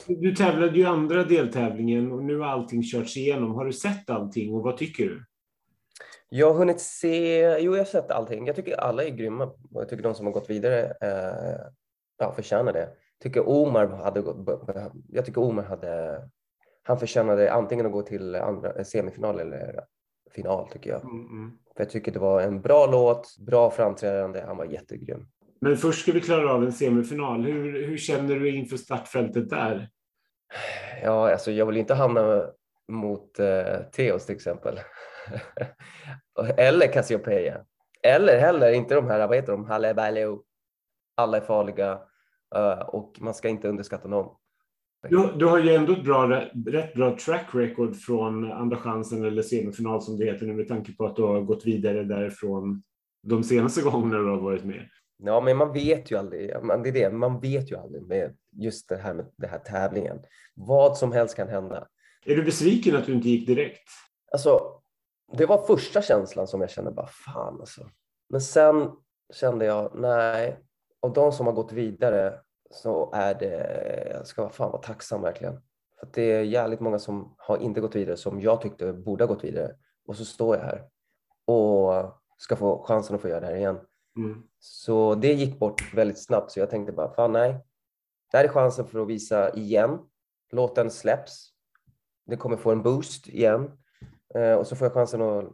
Du 0.07 0.35
tävlade 0.35 0.77
ju 0.77 0.85
andra 0.85 1.23
deltävlingen 1.23 2.11
och 2.11 2.23
nu 2.23 2.39
har 2.39 2.47
allting 2.47 2.83
körts 2.83 3.17
igenom. 3.17 3.51
Har 3.55 3.65
du 3.65 3.73
sett 3.73 4.09
allting 4.09 4.53
och 4.53 4.63
vad 4.63 4.77
tycker 4.77 5.03
du? 5.03 5.25
Jag 6.29 6.47
har 6.51 6.59
hunnit 6.59 6.81
se, 6.81 7.39
jo 7.59 7.71
jag 7.71 7.79
har 7.79 7.85
sett 7.85 8.11
allting. 8.11 8.47
Jag 8.47 8.55
tycker 8.55 8.77
alla 8.77 9.03
är 9.03 9.09
grymma 9.09 9.45
och 9.45 9.81
jag 9.81 9.89
tycker 9.89 10.03
de 10.03 10.15
som 10.15 10.25
har 10.25 10.33
gått 10.33 10.49
vidare 10.49 10.85
eh, 11.01 11.71
ja, 12.17 12.33
förtjänar 12.35 12.73
det. 12.73 12.79
Jag 13.19 13.23
tycker 13.23 13.49
Omar 13.49 13.87
hade, 13.87 14.23
jag 15.07 15.25
tycker 15.25 15.41
Omar 15.41 15.63
hade, 15.63 16.21
han 16.89 16.99
förtjänade 16.99 17.53
antingen 17.53 17.85
att 17.85 17.91
gå 17.91 18.01
till 18.01 18.35
andra, 18.35 18.83
semifinal 18.83 19.39
eller 19.39 19.83
final 20.31 20.69
tycker 20.69 20.89
jag. 20.89 21.03
Mm, 21.03 21.25
mm. 21.25 21.51
För 21.75 21.83
jag 21.83 21.89
tycker 21.89 22.11
det 22.11 22.19
var 22.19 22.41
en 22.41 22.61
bra 22.61 22.85
låt, 22.85 23.37
bra 23.39 23.71
framträdande, 23.71 24.41
han 24.41 24.57
var 24.57 24.65
jättegrym. 24.65 25.27
Men 25.61 25.77
först 25.77 26.01
ska 26.01 26.11
vi 26.11 26.21
klara 26.21 26.53
av 26.53 26.63
en 26.63 26.71
semifinal. 26.71 27.43
Hur, 27.43 27.87
hur 27.87 27.97
känner 27.97 28.35
du 28.35 28.55
inför 28.55 28.77
startfältet 28.77 29.49
där? 29.49 29.89
Ja, 31.03 31.31
alltså 31.31 31.51
jag 31.51 31.65
vill 31.65 31.77
inte 31.77 31.93
hamna 31.93 32.45
mot 32.87 33.39
eh, 33.39 33.77
Theos 33.91 34.25
till 34.25 34.35
exempel. 34.35 34.79
Eller 36.57 36.87
Cassiopeia. 36.87 37.65
Eller 38.03 38.39
heller 38.39 38.71
inte 38.71 38.95
de 38.95 39.07
här, 39.07 39.27
vad 39.27 39.35
heter 39.35 39.51
de, 39.51 39.65
Halle 39.65 40.37
Alla 41.15 41.37
är 41.37 41.41
farliga 41.41 41.99
uh, 42.55 42.79
och 42.79 43.17
man 43.19 43.33
ska 43.33 43.49
inte 43.49 43.67
underskatta 43.67 44.07
någon. 44.07 44.35
Du, 45.01 45.31
du, 45.37 45.45
har 45.45 45.59
ju 45.59 45.75
ändå 45.75 45.93
ett 45.93 46.03
bra, 46.03 46.49
rätt 46.67 46.93
bra 46.93 47.17
track 47.17 47.45
record 47.53 47.95
från 47.95 48.51
andra 48.51 48.77
chansen 48.77 49.25
eller 49.25 49.41
semifinal 49.41 50.01
som 50.01 50.17
det 50.17 50.25
heter 50.25 50.45
nu 50.45 50.53
med 50.53 50.67
tanke 50.67 50.93
på 50.95 51.05
att 51.05 51.15
du 51.15 51.21
har 51.21 51.41
gått 51.41 51.65
vidare 51.65 52.03
därifrån 52.03 52.83
de 53.23 53.43
senaste 53.43 53.81
gångerna 53.89 54.17
du 54.17 54.29
har 54.29 54.41
varit 54.41 54.63
med. 54.63 54.89
Ja, 55.23 55.41
men 55.41 55.57
man 55.57 55.73
vet 55.73 56.11
ju 56.11 56.15
aldrig. 56.15 56.63
Man, 56.63 56.83
det 56.83 56.89
är 56.89 56.93
det, 56.93 57.11
man 57.11 57.39
vet 57.39 57.71
ju 57.71 57.75
aldrig 57.75 58.03
med 58.03 58.37
just 58.51 58.89
det 58.89 58.97
här 58.97 59.13
med 59.13 59.25
den 59.37 59.49
här 59.49 59.59
tävlingen. 59.59 60.19
Vad 60.55 60.97
som 60.97 61.11
helst 61.11 61.35
kan 61.35 61.47
hända. 61.47 61.87
Är 62.25 62.35
du 62.35 62.43
besviken 62.43 62.95
att 62.95 63.05
du 63.05 63.13
inte 63.13 63.29
gick 63.29 63.47
direkt? 63.47 63.89
Alltså, 64.31 64.81
det 65.37 65.45
var 65.45 65.67
första 65.67 66.01
känslan 66.01 66.47
som 66.47 66.61
jag 66.61 66.69
kände 66.69 66.91
bara 66.91 67.07
fan 67.07 67.59
alltså. 67.59 67.89
Men 68.29 68.41
sen 68.41 68.91
kände 69.33 69.65
jag 69.65 69.91
nej, 69.95 70.59
av 71.01 71.13
de 71.13 71.31
som 71.31 71.45
har 71.45 71.53
gått 71.53 71.71
vidare 71.71 72.39
så 72.69 73.11
är 73.13 73.33
det, 73.33 74.11
jag 74.13 74.27
ska 74.27 74.49
fan 74.49 74.71
vara 74.71 74.81
tacksam 74.81 75.21
verkligen. 75.21 75.61
För 75.99 76.07
det 76.13 76.31
är 76.31 76.41
jävligt 76.41 76.79
många 76.79 76.99
som 76.99 77.35
har 77.37 77.57
inte 77.57 77.81
gått 77.81 77.95
vidare 77.95 78.17
som 78.17 78.41
jag 78.41 78.61
tyckte 78.61 78.93
borde 78.93 79.23
ha 79.23 79.33
gått 79.33 79.43
vidare. 79.43 79.75
Och 80.07 80.15
så 80.15 80.25
står 80.25 80.55
jag 80.55 80.63
här 80.63 80.83
och 81.45 82.21
ska 82.37 82.55
få 82.55 82.83
chansen 82.83 83.15
att 83.15 83.21
få 83.21 83.29
göra 83.29 83.39
det 83.39 83.45
här 83.45 83.55
igen. 83.55 83.79
Mm. 84.17 84.43
Så 84.59 85.15
det 85.15 85.33
gick 85.33 85.59
bort 85.59 85.93
väldigt 85.93 86.23
snabbt 86.23 86.51
så 86.51 86.59
jag 86.59 86.69
tänkte 86.69 86.93
bara, 86.93 87.13
fan 87.13 87.31
nej. 87.31 87.65
Det 88.31 88.37
här 88.37 88.45
är 88.45 88.49
chansen 88.49 88.87
för 88.87 88.99
att 88.99 89.07
visa 89.07 89.53
igen. 89.53 89.99
Låten 90.51 90.91
släpps. 90.91 91.49
Det 92.25 92.37
kommer 92.37 92.57
få 92.57 92.71
en 92.71 92.83
boost 92.83 93.27
igen. 93.27 93.71
Eh, 94.35 94.53
och 94.53 94.67
så 94.67 94.75
får 94.75 94.85
jag 94.85 94.93
chansen 94.93 95.21
att 95.21 95.45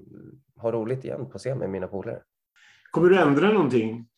ha 0.56 0.72
roligt 0.72 1.06
igen 1.06 1.30
på 1.30 1.38
scen 1.38 1.58
med 1.58 1.70
mina 1.70 1.88
polare. 1.88 2.22
Kommer 2.92 3.10
du 3.10 3.20
ändra 3.20 3.52
någonting? 3.52 4.10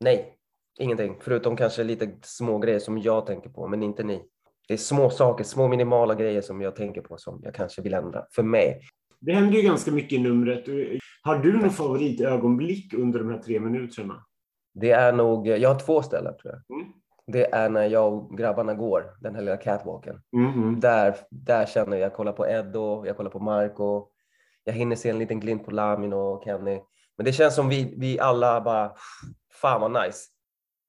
Nej, 0.00 0.39
ingenting. 0.78 1.16
Förutom 1.20 1.56
kanske 1.56 1.84
lite 1.84 2.10
små 2.22 2.58
grejer 2.58 2.78
som 2.78 2.98
jag 2.98 3.26
tänker 3.26 3.50
på, 3.50 3.68
men 3.68 3.82
inte 3.82 4.02
ni. 4.02 4.22
Det 4.68 4.74
är 4.74 4.78
små 4.78 5.10
saker, 5.10 5.44
små 5.44 5.68
minimala 5.68 6.14
grejer 6.14 6.40
som 6.40 6.60
jag 6.60 6.76
tänker 6.76 7.00
på 7.00 7.16
som 7.18 7.40
jag 7.44 7.54
kanske 7.54 7.82
vill 7.82 7.94
ändra 7.94 8.24
för 8.34 8.42
mig. 8.42 8.80
Det 9.20 9.32
händer 9.32 9.56
ju 9.56 9.62
ganska 9.62 9.90
mycket 9.90 10.12
i 10.12 10.18
numret. 10.18 10.64
Har 11.22 11.38
du 11.38 11.58
något 11.58 11.74
favoritögonblick 11.74 12.94
under 12.94 13.18
de 13.18 13.30
här 13.30 13.38
tre 13.38 13.60
minuterna? 13.60 14.24
Det 14.74 14.90
är 14.90 15.12
nog, 15.12 15.48
jag 15.48 15.68
har 15.68 15.78
två 15.78 16.02
ställen 16.02 16.34
tror 16.42 16.54
jag. 16.54 16.78
Mm. 16.78 16.92
Det 17.26 17.54
är 17.54 17.68
när 17.68 17.88
jag 17.88 18.12
och 18.12 18.38
grabbarna 18.38 18.74
går, 18.74 19.04
den 19.20 19.34
här 19.34 19.42
lilla 19.42 19.56
catwalken. 19.56 20.20
Mm. 20.36 20.80
Där, 20.80 21.16
där 21.30 21.66
känner 21.66 21.96
jag, 21.96 22.06
jag 22.06 22.14
kollar 22.14 22.32
på 22.32 22.46
Edo, 22.46 23.06
jag 23.06 23.16
kollar 23.16 23.30
på 23.30 23.38
Marco. 23.38 24.06
Jag 24.64 24.72
hinner 24.72 24.96
se 24.96 25.10
en 25.10 25.18
liten 25.18 25.40
glimt 25.40 25.64
på 25.64 25.70
Lamin 25.70 26.12
och 26.12 26.44
Kenny. 26.44 26.80
Men 27.16 27.24
det 27.24 27.32
känns 27.32 27.54
som 27.54 27.68
vi, 27.68 27.94
vi 27.98 28.20
alla 28.20 28.60
bara, 28.60 28.92
fan 29.52 29.80
vad 29.80 30.04
nice. 30.04 30.26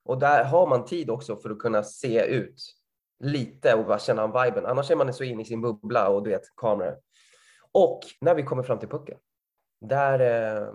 Och 0.06 0.20
där 0.20 0.44
har 0.44 0.68
man 0.68 0.86
tid 0.86 1.10
också 1.10 1.36
för 1.36 1.50
att 1.50 1.60
kunna 1.60 1.84
se 1.84 2.26
ut 2.26 2.76
lite 3.20 3.74
och 3.74 3.86
bara 3.86 4.00
känna 4.00 4.28
viben. 4.28 4.66
Annars 4.66 4.92
är 4.92 4.96
man 4.96 5.14
så 5.14 5.24
inne 5.24 5.42
i 5.42 5.46
sin 5.46 5.62
bubbla 5.62 6.10
och 6.10 6.24
du 6.24 6.30
vet, 6.30 6.56
kameror. 6.56 6.98
Och 7.72 8.00
när 8.22 8.36
vi 8.36 8.44
kommer 8.44 8.64
fram 8.64 8.80
till 8.80 8.90
pucken, 8.90 9.18
där 9.82 10.20
eh, 10.20 10.74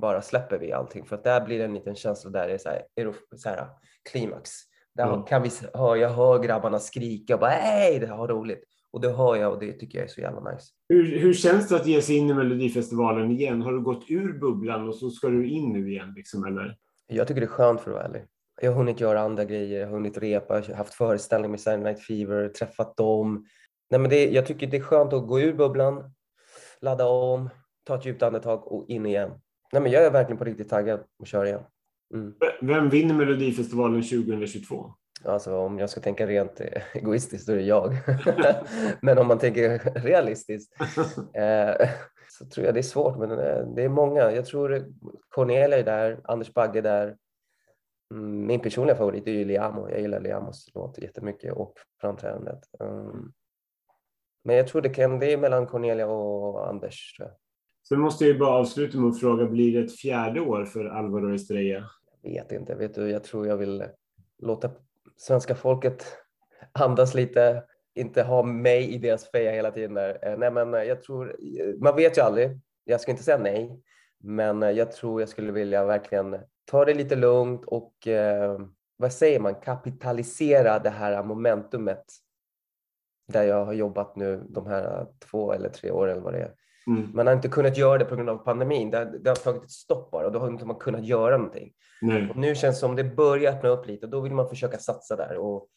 bara 0.00 0.22
släpper 0.22 0.58
vi 0.58 0.72
allting 0.72 1.04
för 1.04 1.16
att 1.16 1.24
där 1.24 1.44
blir 1.44 1.58
det 1.58 1.64
en 1.64 1.74
liten 1.74 1.94
känsla 1.94 2.30
där 2.30 2.48
det 2.48 2.54
är 2.54 2.58
så 2.58 2.68
här, 2.68 2.82
är 2.94 3.14
så 3.36 3.48
här 3.48 3.68
klimax. 4.10 4.50
Där 4.94 5.12
mm. 5.12 5.22
kan 5.22 5.42
vi, 5.42 5.50
hör, 5.74 5.96
jag 5.96 6.10
hör 6.10 6.38
grabbarna 6.38 6.78
skrika 6.78 7.34
och 7.34 7.40
bara 7.40 7.50
hej, 7.50 7.98
det 7.98 8.06
har 8.06 8.28
roligt. 8.28 8.64
Och 8.90 9.00
det 9.00 9.12
hör 9.12 9.36
jag 9.36 9.52
och 9.52 9.58
det 9.58 9.72
tycker 9.72 9.98
jag 9.98 10.04
är 10.04 10.08
så 10.08 10.20
jävla 10.20 10.52
nice. 10.52 10.66
Hur, 10.88 11.18
hur 11.18 11.32
känns 11.32 11.68
det 11.68 11.76
att 11.76 11.86
ge 11.86 12.02
sig 12.02 12.16
in 12.16 12.30
i 12.30 12.34
Melodifestivalen 12.34 13.30
igen? 13.30 13.62
Har 13.62 13.72
du 13.72 13.80
gått 13.80 14.04
ur 14.08 14.38
bubblan 14.38 14.88
och 14.88 14.94
så 14.94 15.10
ska 15.10 15.28
du 15.28 15.48
in 15.48 15.72
nu 15.72 15.90
igen 15.90 16.12
liksom, 16.16 16.44
eller? 16.44 16.76
Jag 17.06 17.28
tycker 17.28 17.40
det 17.40 17.46
är 17.46 17.48
skönt 17.48 17.80
för 17.80 17.90
att 17.90 17.94
vara 17.94 18.04
ärlig. 18.04 18.26
Jag 18.60 18.70
har 18.70 18.76
hunnit 18.76 19.00
göra 19.00 19.20
andra 19.20 19.44
grejer, 19.44 19.80
jag 19.80 19.86
har 19.86 19.94
hunnit 19.94 20.18
repa, 20.18 20.54
jag 20.54 20.62
har 20.62 20.74
haft 20.74 20.94
föreställning 20.94 21.50
med 21.50 21.60
Saturday 21.60 21.84
Night 21.84 22.00
Fever, 22.00 22.48
träffat 22.48 22.96
dem. 22.96 23.46
Nej, 23.90 24.00
men 24.00 24.10
det, 24.10 24.30
jag 24.30 24.46
tycker 24.46 24.66
det 24.66 24.76
är 24.76 24.80
skönt 24.80 25.12
att 25.12 25.26
gå 25.26 25.40
ur 25.40 25.52
bubblan, 25.52 26.14
ladda 26.80 27.06
om, 27.06 27.50
ta 27.84 27.94
ett 27.94 28.06
djupt 28.06 28.22
andetag 28.22 28.72
och 28.72 28.88
in 28.88 29.06
igen. 29.06 29.30
Nej, 29.72 29.82
men 29.82 29.92
jag 29.92 30.04
är 30.04 30.10
verkligen 30.10 30.38
på 30.38 30.44
riktigt 30.44 30.68
taggad 30.68 31.00
att 31.22 31.28
köra 31.28 31.46
igen. 31.48 31.62
Mm. 32.14 32.34
Vem 32.60 32.88
vinner 32.88 33.14
Melodifestivalen 33.14 34.02
2022? 34.02 34.92
Alltså 35.24 35.56
om 35.56 35.78
jag 35.78 35.90
ska 35.90 36.00
tänka 36.00 36.26
rent 36.26 36.60
egoistiskt 36.94 37.46
då 37.46 37.52
är 37.52 37.56
det 37.56 37.62
jag. 37.62 37.96
men 39.02 39.18
om 39.18 39.26
man 39.26 39.38
tänker 39.38 39.78
realistiskt 40.00 40.74
eh, 41.34 41.88
så 42.28 42.46
tror 42.46 42.66
jag 42.66 42.74
det 42.74 42.80
är 42.80 42.82
svårt. 42.82 43.18
Men 43.18 43.30
eh, 43.30 43.66
det 43.76 43.82
är 43.82 43.88
många. 43.88 44.32
Jag 44.32 44.46
tror 44.46 44.84
Cornelia 45.28 45.78
är 45.78 45.84
där, 45.84 46.20
Anders 46.24 46.54
Bagge 46.54 46.78
är 46.78 46.82
där. 46.82 47.16
Mm, 48.10 48.46
min 48.46 48.60
personliga 48.60 48.96
favorit 48.96 49.26
är 49.26 49.30
ju 49.30 49.44
Liamo. 49.44 49.90
Jag 49.90 50.00
gillar 50.00 50.20
Liamos 50.20 50.70
låt 50.74 50.98
jättemycket 50.98 51.52
och 51.52 51.74
framträdandet. 52.00 52.60
Um, 52.78 53.32
men 54.44 54.56
jag 54.56 54.68
tror 54.68 54.82
det 54.82 54.88
kan, 54.88 55.18
det 55.18 55.32
är 55.32 55.36
mellan 55.36 55.66
Cornelia 55.66 56.06
och 56.06 56.68
Anders. 56.68 57.16
Tror 57.16 57.28
jag. 57.28 57.36
Sen 57.88 58.00
måste 58.00 58.26
jag 58.26 58.38
bara 58.38 58.54
avsluta 58.54 58.98
med 58.98 59.10
att 59.10 59.20
fråga, 59.20 59.46
blir 59.46 59.72
det 59.72 59.84
ett 59.84 59.96
fjärde 59.96 60.40
år 60.40 60.64
för 60.64 60.84
Alvaro 60.84 61.34
Estrella? 61.34 61.84
Jag 62.22 62.30
vet 62.30 62.52
inte, 62.52 62.74
vet 62.74 62.94
du, 62.94 63.10
jag 63.10 63.24
tror 63.24 63.46
jag 63.46 63.56
vill 63.56 63.84
låta 64.38 64.70
svenska 65.16 65.54
folket 65.54 66.06
andas 66.72 67.14
lite, 67.14 67.64
inte 67.94 68.22
ha 68.22 68.42
mig 68.42 68.94
i 68.94 68.98
deras 68.98 69.30
feja 69.30 69.50
hela 69.50 69.70
tiden. 69.70 69.94
Där. 69.94 70.18
Eh, 70.22 70.38
nej, 70.38 70.50
men 70.50 70.72
jag 70.72 71.02
tror, 71.02 71.36
man 71.82 71.96
vet 71.96 72.18
ju 72.18 72.22
aldrig. 72.22 72.60
Jag 72.84 73.00
ska 73.00 73.10
inte 73.10 73.22
säga 73.22 73.38
nej, 73.38 73.82
men 74.18 74.62
jag 74.62 74.92
tror 74.92 75.20
jag 75.20 75.28
skulle 75.28 75.52
vilja 75.52 75.84
verkligen 75.84 76.36
ta 76.70 76.84
det 76.84 76.94
lite 76.94 77.16
lugnt 77.16 77.64
och 77.64 78.06
eh, 78.06 78.60
vad 78.96 79.12
säger 79.12 79.40
man, 79.40 79.54
kapitalisera 79.54 80.78
det 80.78 80.90
här 80.90 81.22
momentumet 81.22 82.04
där 83.32 83.42
jag 83.42 83.64
har 83.64 83.72
jobbat 83.72 84.16
nu 84.16 84.46
de 84.48 84.66
här 84.66 85.06
två 85.30 85.52
eller 85.52 85.68
tre 85.68 85.90
åren 85.90 86.12
eller 86.12 86.22
vad 86.22 86.32
det 86.32 86.40
är. 86.40 86.54
Mm. 86.86 87.10
Man 87.14 87.26
har 87.26 87.34
inte 87.34 87.48
kunnat 87.48 87.76
göra 87.76 87.98
det 87.98 88.04
på 88.04 88.16
grund 88.16 88.30
av 88.30 88.36
pandemin. 88.36 88.90
Det 88.90 88.98
har, 88.98 89.04
det 89.04 89.30
har 89.30 89.36
tagit 89.36 89.64
ett 89.64 89.70
stopp 89.70 90.10
bara 90.10 90.26
och 90.26 90.32
då 90.32 90.38
har 90.38 90.48
inte 90.48 90.64
man 90.64 90.76
kunnat 90.76 91.04
göra 91.04 91.36
någonting. 91.36 91.72
Och 92.30 92.36
nu 92.36 92.54
känns 92.54 92.76
det 92.76 92.80
som 92.80 92.96
det 92.96 93.04
börjar 93.04 93.52
öppna 93.52 93.68
upp 93.68 93.86
lite 93.86 94.06
och 94.06 94.12
då 94.12 94.20
vill 94.20 94.34
man 94.34 94.48
försöka 94.48 94.78
satsa 94.78 95.16
där 95.16 95.36
och 95.36 95.68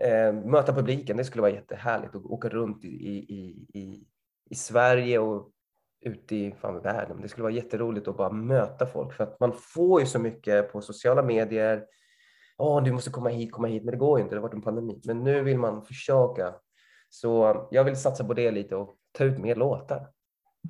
eh, 0.00 0.32
möta 0.32 0.74
publiken. 0.74 1.16
Det 1.16 1.24
skulle 1.24 1.42
vara 1.42 1.52
jättehärligt 1.52 2.14
att 2.14 2.24
åka 2.24 2.48
runt 2.48 2.84
i, 2.84 2.88
i, 2.88 3.66
i, 3.74 4.06
i 4.50 4.54
Sverige 4.54 5.18
och 5.18 5.50
ute 6.02 6.36
i 6.36 6.54
fan, 6.60 6.82
världen. 6.82 7.20
Det 7.22 7.28
skulle 7.28 7.42
vara 7.42 7.52
jätteroligt 7.52 8.08
att 8.08 8.16
bara 8.16 8.32
möta 8.32 8.86
folk 8.86 9.12
för 9.12 9.24
att 9.24 9.40
man 9.40 9.52
får 9.52 10.00
ju 10.00 10.06
så 10.06 10.18
mycket 10.18 10.72
på 10.72 10.80
sociala 10.80 11.22
medier. 11.22 11.84
Åh, 12.58 12.78
oh, 12.78 12.84
du 12.84 12.92
måste 12.92 13.10
komma 13.10 13.28
hit, 13.28 13.52
komma 13.52 13.68
hit, 13.68 13.84
men 13.84 13.92
det 13.92 13.98
går 13.98 14.18
ju 14.18 14.22
inte. 14.22 14.34
Det 14.34 14.38
har 14.38 14.48
varit 14.48 14.54
en 14.54 14.62
pandemi. 14.62 15.00
Men 15.04 15.24
nu 15.24 15.42
vill 15.42 15.58
man 15.58 15.82
försöka. 15.82 16.54
Så 17.08 17.66
jag 17.70 17.84
vill 17.84 17.96
satsa 17.96 18.24
på 18.24 18.34
det 18.34 18.50
lite 18.50 18.76
och 18.76 18.96
ta 19.12 19.24
ut 19.24 19.38
mer 19.38 19.56
låtar. 19.56 20.08